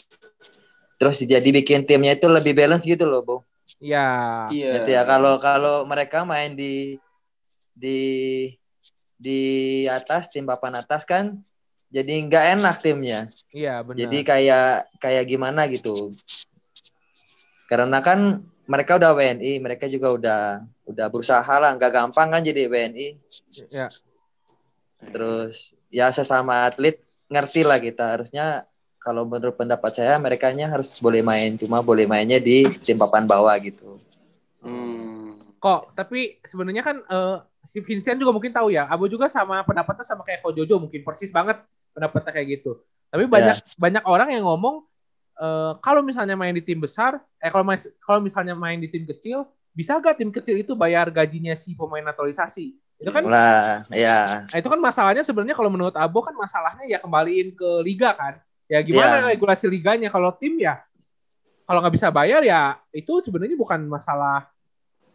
terus 0.97 1.21
jadi 1.21 1.45
bikin 1.45 1.85
timnya 1.85 2.17
itu 2.17 2.25
lebih 2.25 2.57
balance 2.57 2.81
gitu 2.83 3.05
loh, 3.05 3.21
Bu. 3.21 3.35
ya, 3.77 4.49
Iya. 4.49 4.81
Gitu 4.81 4.89
ya 4.97 5.01
kalau 5.05 5.37
kalau 5.37 5.85
mereka 5.85 6.25
main 6.25 6.57
di 6.57 6.97
di 7.77 7.99
di 9.17 9.41
atas 9.85 10.29
tim 10.33 10.45
papan 10.45 10.81
atas 10.81 11.05
kan 11.05 11.37
jadi 11.93 12.13
nggak 12.25 12.45
enak 12.57 12.75
timnya. 12.81 13.19
iya 13.53 13.79
benar. 13.85 13.97
Jadi 14.03 14.17
kayak 14.25 14.69
kayak 14.99 15.23
gimana 15.29 15.69
gitu. 15.69 16.17
Karena 17.69 18.01
kan 18.01 18.41
mereka 18.67 18.99
udah 18.99 19.15
WNI, 19.15 19.63
mereka 19.63 19.85
juga 19.87 20.11
udah 20.11 20.41
udah 20.83 21.07
berusaha 21.07 21.53
lah, 21.61 21.71
nggak 21.77 21.91
gampang 21.93 22.27
kan 22.33 22.41
jadi 22.43 22.67
WNI. 22.67 23.07
ya, 23.71 23.87
Terus 25.13 25.76
ya 25.91 26.11
sesama 26.11 26.67
atlet 26.67 26.99
ngerti 27.27 27.61
lah 27.63 27.79
kita 27.79 28.17
harusnya 28.17 28.67
kalau 28.99 29.23
menurut 29.23 29.55
pendapat 29.55 29.91
saya 29.95 30.19
mereka 30.19 30.51
harus 30.51 30.91
boleh 30.99 31.23
main 31.23 31.55
cuma 31.55 31.79
boleh 31.79 32.03
mainnya 32.03 32.43
di 32.43 32.67
tim 32.83 32.99
papan 32.99 33.23
bawah 33.23 33.55
gitu. 33.63 33.99
Hmm. 34.59 35.39
Kok 35.63 35.95
tapi 35.95 36.43
sebenarnya 36.43 36.83
kan 36.83 36.97
uh, 37.07 37.39
si 37.67 37.79
Vincent 37.79 38.19
juga 38.19 38.35
mungkin 38.35 38.51
tahu 38.51 38.71
ya. 38.71 38.87
Abu 38.87 39.07
juga 39.07 39.31
sama 39.31 39.63
pendapatnya 39.63 40.03
sama 40.03 40.27
kayak 40.27 40.43
Ko 40.43 40.51
Jojo 40.51 40.79
mungkin 40.79 41.07
persis 41.07 41.31
banget 41.31 41.63
pendapatnya 41.95 42.31
kayak 42.35 42.47
gitu. 42.59 42.83
Tapi 43.07 43.23
banyak 43.27 43.57
yeah. 43.63 43.79
banyak 43.79 44.03
orang 44.03 44.29
yang 44.35 44.43
ngomong 44.43 44.83
uh, 45.39 45.79
kalau 45.79 46.03
misalnya 46.03 46.35
main 46.35 46.51
di 46.51 46.63
tim 46.63 46.83
besar, 46.83 47.21
eh 47.39 47.47
kalau 47.47 47.63
kalau 48.03 48.19
misalnya 48.19 48.59
main 48.59 48.81
di 48.81 48.91
tim 48.91 49.07
kecil, 49.07 49.47
bisa 49.71 49.95
gak 50.01 50.19
tim 50.19 50.33
kecil 50.33 50.59
itu 50.59 50.73
bayar 50.75 51.07
gajinya 51.13 51.55
si 51.55 51.77
pemain 51.77 52.03
naturalisasi? 52.03 52.75
Itu 52.97 53.13
kan 53.13 53.23
lah, 53.29 53.85
ya. 53.93 54.49
Nah, 54.49 54.57
itu 54.57 54.69
kan 54.69 54.79
masalahnya 54.81 55.21
sebenarnya 55.21 55.53
kalau 55.53 55.69
menurut 55.69 55.93
Abo 55.93 56.25
kan 56.25 56.33
masalahnya 56.33 56.89
ya 56.89 56.97
kembaliin 56.97 57.53
ke 57.53 57.85
liga 57.85 58.17
kan. 58.17 58.41
Ya 58.67 58.83
gimana 58.83 59.23
yeah. 59.23 59.29
regulasi 59.31 59.69
liganya 59.69 60.11
kalau 60.11 60.33
tim 60.35 60.59
ya 60.59 60.81
kalau 61.67 61.83
nggak 61.83 61.95
bisa 61.99 62.07
bayar 62.11 62.41
ya 62.47 62.79
itu 62.95 63.19
sebenarnya 63.19 63.59
bukan 63.59 63.91
masalah 63.91 64.47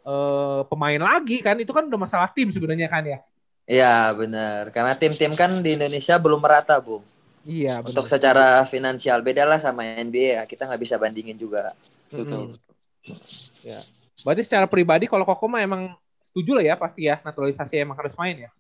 uh, 0.05 0.65
pemain 0.69 1.01
lagi 1.01 1.41
kan 1.41 1.57
itu 1.57 1.73
kan 1.73 1.89
udah 1.89 2.01
masalah 2.01 2.29
tim 2.33 2.53
sebenarnya 2.53 2.93
kan 2.93 3.03
ya. 3.05 3.19
Iya 3.65 4.13
benar 4.13 4.69
karena 4.69 4.93
tim-tim 4.93 5.33
kan 5.33 5.65
di 5.65 5.75
Indonesia 5.75 6.21
belum 6.21 6.45
merata 6.45 6.77
bu. 6.77 7.01
Iya. 7.49 7.81
Bener. 7.81 7.89
Untuk 7.93 8.05
secara 8.05 8.69
finansial 8.69 9.25
beda 9.25 9.49
lah 9.49 9.59
sama 9.59 9.83
NBA 9.85 10.39
ya 10.39 10.43
kita 10.45 10.69
nggak 10.69 10.83
bisa 10.85 11.01
bandingin 11.01 11.41
juga. 11.41 11.73
Betul. 12.13 12.53
Hmm. 12.53 13.17
Ya. 13.65 13.81
Berarti 14.23 14.43
secara 14.45 14.69
pribadi 14.69 15.09
kalau 15.09 15.25
Koko 15.25 15.49
mah 15.49 15.65
emang 15.65 15.97
setuju 16.33 16.57
lah 16.57 16.65
ya 16.65 16.75
pasti 16.81 17.05
ya 17.05 17.21
naturalisasi 17.21 17.77
emang 17.77 18.01
harus 18.01 18.17
main 18.17 18.49
ya. 18.49 18.51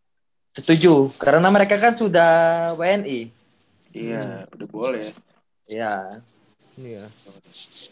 Setuju 0.53 1.09
karena 1.17 1.49
mereka 1.49 1.81
kan 1.81 1.97
sudah 1.97 2.31
WNI. 2.77 3.33
Iya, 3.97 4.45
hmm. 4.45 4.55
udah 4.61 4.69
boleh. 4.69 5.09
Iya. 5.65 6.21
Iya. 6.77 7.09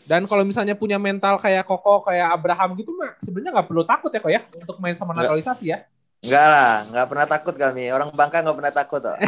Dan 0.05 0.29
kalau 0.29 0.45
misalnya 0.45 0.77
punya 0.77 1.01
mental 1.01 1.41
kayak 1.41 1.65
Koko, 1.65 2.05
kayak 2.05 2.33
Abraham 2.33 2.77
gitu 2.77 2.93
mah 2.97 3.17
sebenarnya 3.25 3.61
nggak 3.61 3.69
perlu 3.69 3.85
takut 3.85 4.09
ya 4.13 4.21
kok 4.21 4.33
ya 4.33 4.43
untuk 4.57 4.77
main 4.81 4.97
sama 4.97 5.17
naturalisasi 5.17 5.65
ya. 5.73 5.85
Enggak 6.21 6.47
lah, 6.53 6.75
nggak 6.93 7.07
pernah 7.09 7.27
takut 7.29 7.55
kami. 7.57 7.85
Orang 7.89 8.13
Bangka 8.13 8.45
nggak 8.45 8.57
pernah 8.61 8.75
takut 8.77 9.01
kok. 9.01 9.19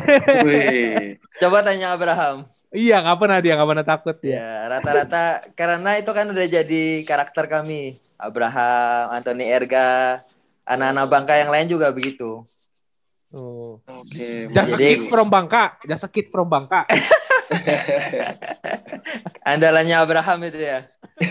Coba 1.41 1.65
tanya 1.65 1.97
Abraham. 1.97 2.45
Iya, 2.73 3.05
nggak 3.05 3.19
pernah 3.21 3.39
dia 3.41 3.53
nggak 3.57 3.71
pernah 3.73 3.87
takut 3.89 4.17
ya. 4.25 4.29
Iya, 4.29 4.51
rata-rata 4.69 5.25
karena 5.53 5.91
itu 6.01 6.11
kan 6.13 6.27
udah 6.29 6.47
jadi 6.49 6.85
karakter 7.05 7.45
kami. 7.49 8.01
Abraham, 8.23 9.19
Anthony 9.19 9.51
Erga, 9.51 10.23
anak-anak 10.67 11.07
Bangka 11.11 11.35
yang 11.39 11.51
lain 11.51 11.67
juga 11.71 11.91
begitu. 11.91 12.47
Oh. 13.33 13.81
Oke. 13.89 14.13
Okay. 14.13 14.37
Just 14.53 14.77
Jadi, 14.77 15.09
from 15.09 15.33
Bangka, 15.33 15.81
just 15.89 16.05
a 16.05 16.09
kid 16.13 16.29
from 16.29 16.53
Bangka. 16.53 16.85
Andalannya 19.53 19.97
Abraham 19.97 20.39
itu 20.47 20.61
ya. 20.61 20.87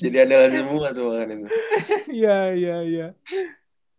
Jadi 0.00 0.16
andalan 0.22 0.52
semua 0.54 0.94
tuh 0.94 1.10
kan 1.12 1.28
itu. 1.28 1.48
Iya, 2.18 2.38
iya, 2.56 2.76
iya. 2.86 3.06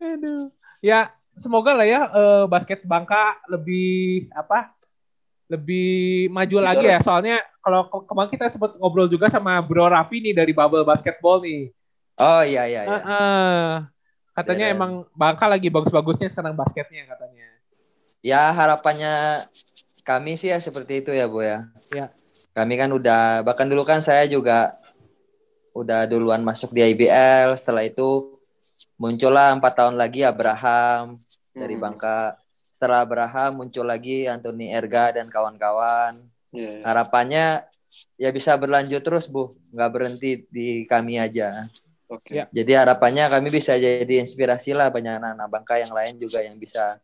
Aduh. 0.02 0.50
Ya, 0.80 1.12
semoga 1.38 1.76
lah 1.76 1.86
ya 1.86 2.10
uh, 2.10 2.44
basket 2.50 2.82
Bangka 2.88 3.38
lebih 3.52 4.30
apa? 4.34 4.74
Lebih 5.50 6.30
maju 6.34 6.58
Betul. 6.62 6.66
lagi 6.66 6.86
ya. 6.90 7.00
Soalnya 7.04 7.38
kalau 7.62 7.86
ke 7.90 7.98
kemarin 8.10 8.32
kita 8.32 8.46
sempat 8.50 8.74
ngobrol 8.80 9.12
juga 9.12 9.30
sama 9.30 9.62
Bro 9.62 9.92
Raffi 9.92 10.24
nih 10.24 10.34
dari 10.34 10.56
Bubble 10.56 10.88
Basketball 10.88 11.44
nih. 11.44 11.70
Oh 12.20 12.44
iya 12.44 12.68
iya. 12.68 12.84
iya. 12.84 13.00
Uh, 13.00 13.08
uh, 13.08 13.70
Katanya 14.36 14.68
yeah. 14.72 14.76
emang 14.76 14.92
Bangka 15.16 15.48
lagi 15.48 15.72
bagus-bagusnya 15.72 16.28
sekarang 16.32 16.56
basketnya 16.56 17.08
katanya. 17.08 17.48
Ya 18.20 18.52
harapannya 18.52 19.48
kami 20.04 20.36
sih 20.36 20.52
ya 20.52 20.60
seperti 20.60 21.04
itu 21.04 21.12
ya 21.16 21.28
Bu 21.32 21.44
ya. 21.44 21.68
Ya. 21.92 22.12
Kami 22.52 22.76
kan 22.76 22.92
udah 22.92 23.44
bahkan 23.48 23.68
dulu 23.68 23.88
kan 23.88 24.04
saya 24.04 24.28
juga 24.28 24.76
udah 25.72 26.04
duluan 26.08 26.44
masuk 26.44 26.76
di 26.76 26.84
IBL. 26.84 27.56
Setelah 27.56 27.88
itu 27.88 28.40
muncullah 29.00 29.56
empat 29.56 29.80
tahun 29.80 29.96
lagi 29.96 30.28
Abraham 30.28 31.16
hmm. 31.20 31.60
dari 31.60 31.76
Bangka. 31.80 32.36
Setelah 32.76 33.04
Abraham 33.04 33.64
muncul 33.64 33.88
lagi 33.88 34.28
Anthony 34.28 34.72
Erga 34.72 35.16
dan 35.16 35.32
kawan-kawan. 35.32 36.20
Yeah. 36.52 36.84
Harapannya 36.84 37.64
ya 38.16 38.30
bisa 38.32 38.56
berlanjut 38.56 39.04
terus 39.04 39.28
Bu, 39.28 39.52
nggak 39.72 39.92
berhenti 39.92 40.48
di 40.48 40.84
kami 40.88 41.20
aja. 41.20 41.68
Oke. 42.10 42.34
Okay. 42.34 42.36
Ya. 42.41 42.45
Jadi 42.49 42.72
harapannya 42.74 43.30
kami 43.30 43.53
bisa 43.53 43.78
jadi 43.78 44.14
inspirasi 44.18 44.74
lah 44.74 44.89
banyak 44.89 45.22
anak-anak 45.22 45.47
Bangka 45.47 45.78
yang 45.78 45.93
lain 45.93 46.18
juga 46.18 46.41
yang 46.41 46.57
bisa 46.57 46.97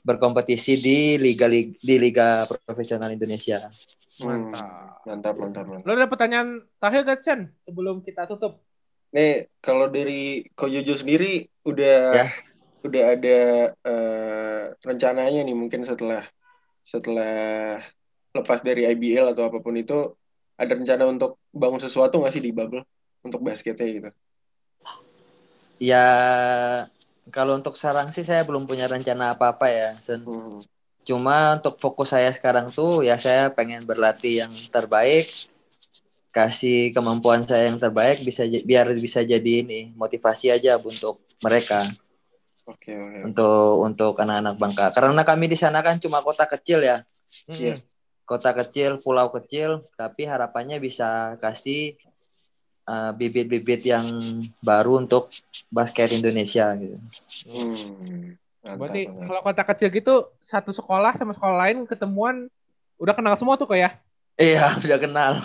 berkompetisi 0.00 0.80
di 0.80 0.98
liga 1.20 1.46
di 1.52 1.94
liga 2.00 2.48
profesional 2.64 3.12
Indonesia. 3.12 3.68
Hmm, 4.18 4.50
mantap, 5.04 5.36
mantap, 5.36 5.64
mantap. 5.68 5.84
Lo 5.84 5.92
ada 5.94 6.08
pertanyaan 6.08 6.64
terakhir 6.80 7.00
gak 7.06 7.20
Chen 7.22 7.40
sebelum 7.68 8.00
kita 8.00 8.24
tutup? 8.24 8.58
Nih, 9.12 9.52
kalau 9.60 9.88
dari 9.92 10.48
Kojojo 10.56 10.96
sendiri 10.96 11.44
udah 11.68 11.98
ya. 12.12 12.26
udah 12.82 13.04
ada 13.14 13.38
uh, 13.84 14.62
rencananya 14.84 15.44
nih 15.44 15.56
mungkin 15.56 15.84
setelah 15.84 16.24
setelah 16.88 17.78
lepas 18.32 18.64
dari 18.64 18.88
IBL 18.88 19.36
atau 19.36 19.48
apa 19.48 19.60
pun 19.60 19.76
itu 19.76 20.16
ada 20.58 20.72
rencana 20.72 21.04
untuk 21.06 21.36
bangun 21.52 21.80
sesuatu 21.80 22.18
nggak 22.18 22.32
sih 22.32 22.42
di 22.42 22.50
bubble 22.50 22.82
untuk 23.22 23.44
basketnya 23.44 23.86
gitu? 23.86 24.10
Ya 25.78 26.06
kalau 27.30 27.54
untuk 27.54 27.78
sarang 27.78 28.10
sih 28.10 28.26
saya 28.26 28.42
belum 28.42 28.66
punya 28.66 28.90
rencana 28.90 29.34
apa-apa 29.34 29.66
ya, 29.70 29.90
Sen. 30.02 30.26
Hmm. 30.26 30.60
Cuma 31.06 31.56
untuk 31.56 31.80
fokus 31.80 32.12
saya 32.12 32.28
sekarang 32.34 32.68
tuh 32.68 33.00
ya 33.00 33.16
saya 33.16 33.48
pengen 33.48 33.86
berlatih 33.86 34.44
yang 34.44 34.52
terbaik, 34.68 35.30
kasih 36.28 36.92
kemampuan 36.92 37.40
saya 37.44 37.72
yang 37.72 37.80
terbaik 37.80 38.20
bisa 38.20 38.44
biar 38.44 38.92
bisa 38.98 39.24
jadi 39.24 39.64
ini 39.64 39.96
motivasi 39.96 40.52
aja 40.52 40.76
untuk 40.76 41.22
mereka. 41.40 41.88
Oke, 42.68 42.92
okay, 42.92 42.96
okay. 43.00 43.22
Untuk 43.24 43.72
untuk 43.80 44.12
anak-anak 44.20 44.54
Bangka. 44.60 44.86
Karena 44.92 45.24
kami 45.24 45.48
di 45.48 45.56
sana 45.56 45.80
kan 45.80 45.96
cuma 45.96 46.20
kota 46.20 46.44
kecil 46.44 46.84
ya. 46.84 47.00
Iya. 47.48 47.80
Hmm. 47.80 47.86
Kota 48.28 48.52
kecil, 48.52 49.00
pulau 49.00 49.32
kecil, 49.32 49.88
tapi 49.96 50.28
harapannya 50.28 50.76
bisa 50.76 51.40
kasih 51.40 51.96
eh, 52.88 53.12
bibit-bibit 53.12 53.84
yang 53.84 54.08
baru 54.64 55.04
untuk 55.04 55.28
basket 55.68 56.16
Indonesia 56.16 56.72
gitu. 56.80 56.96
Hmm. 57.44 58.40
Berarti 58.64 59.08
kalau 59.08 59.40
kota 59.40 59.62
kecil 59.64 59.88
gitu 59.92 60.14
satu 60.42 60.72
sekolah 60.72 61.16
sama 61.16 61.32
sekolah 61.32 61.56
lain 61.68 61.86
ketemuan 61.88 62.48
udah 62.98 63.14
kenal 63.14 63.34
semua 63.38 63.54
tuh 63.54 63.70
kok 63.70 63.78
ya? 63.78 63.94
Iya, 64.38 64.74
udah 64.84 64.98
kenal. 64.98 65.32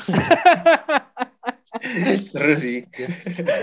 Seru 2.29 2.53
sih. 2.55 2.85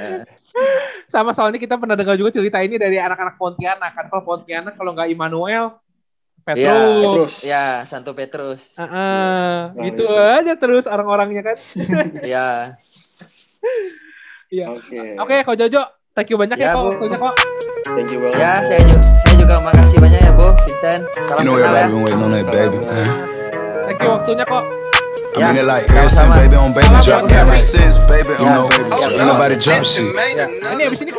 sama 1.13 1.31
soalnya 1.31 1.63
kita 1.63 1.79
pernah 1.79 1.95
dengar 1.95 2.19
juga 2.19 2.35
cerita 2.35 2.59
ini 2.59 2.75
dari 2.75 2.99
anak-anak 2.99 3.39
Pontianak 3.39 3.93
kan 3.95 4.07
kalau 4.11 4.23
Pontianak 4.27 4.75
kalau 4.75 4.91
nggak 4.95 5.15
Immanuel 5.15 5.79
Petrus. 6.43 6.67
Ya, 6.67 6.75
Petrus. 6.75 7.35
Ya, 7.45 7.67
Santo 7.87 8.11
Petrus. 8.17 8.75
Uh, 8.75 8.83
uh, 8.83 9.57
gitu 9.85 10.09
aja 10.11 10.57
terus 10.59 10.91
orang-orangnya 10.91 11.55
kan. 11.55 11.59
Iya. 12.25 12.81
Iya. 14.51 14.67
Oke. 14.75 14.99
Oke, 15.15 15.37
Ko 15.47 15.53
Jojo, 15.55 15.83
thank 16.17 16.29
you 16.33 16.37
banyak 16.41 16.59
ya, 16.59 16.73
ya 16.73 16.75
kok 16.75 16.83
waktunya 16.91 17.17
kok. 17.17 17.35
Thank 17.95 18.11
you 18.11 18.19
banget. 18.19 18.39
Ya, 18.41 18.53
saya 18.59 18.81
juga, 18.83 19.03
saya 19.03 19.35
juga 19.39 19.55
makasih 19.63 19.99
banyak 20.03 20.21
ya, 20.21 20.33
Bu. 20.35 20.47
Vincent. 20.67 21.03
Salam 21.15 21.39
you 21.39 21.45
know 21.47 21.55
kenal 21.55 21.71
ya. 21.71 21.87
Waiting 21.95 22.23
on 22.25 22.31
that 22.35 22.47
baby, 22.51 22.79
man. 22.83 23.09
Thank 23.87 23.99
you 24.03 24.11
waktunya 24.11 24.45
kok. 24.47 24.65
I 25.31 25.47
mean 25.47 25.63
it 25.63 25.67
like 25.67 25.87
ever 25.95 26.35
baby 26.35 26.57
on 26.59 26.75
baby 26.75 26.97
drop. 27.07 27.31
Ever 27.31 27.55
since 27.55 28.03
baby 28.11 28.35
on 28.43 28.47
no 28.51 28.67
baby. 28.67 28.91
Ain't 29.15 29.23
nobody 29.23 29.55
drop 29.55 29.87
shit. 29.87 30.11
Ini 30.11 30.83
abis 30.91 31.07
ini 31.07 31.13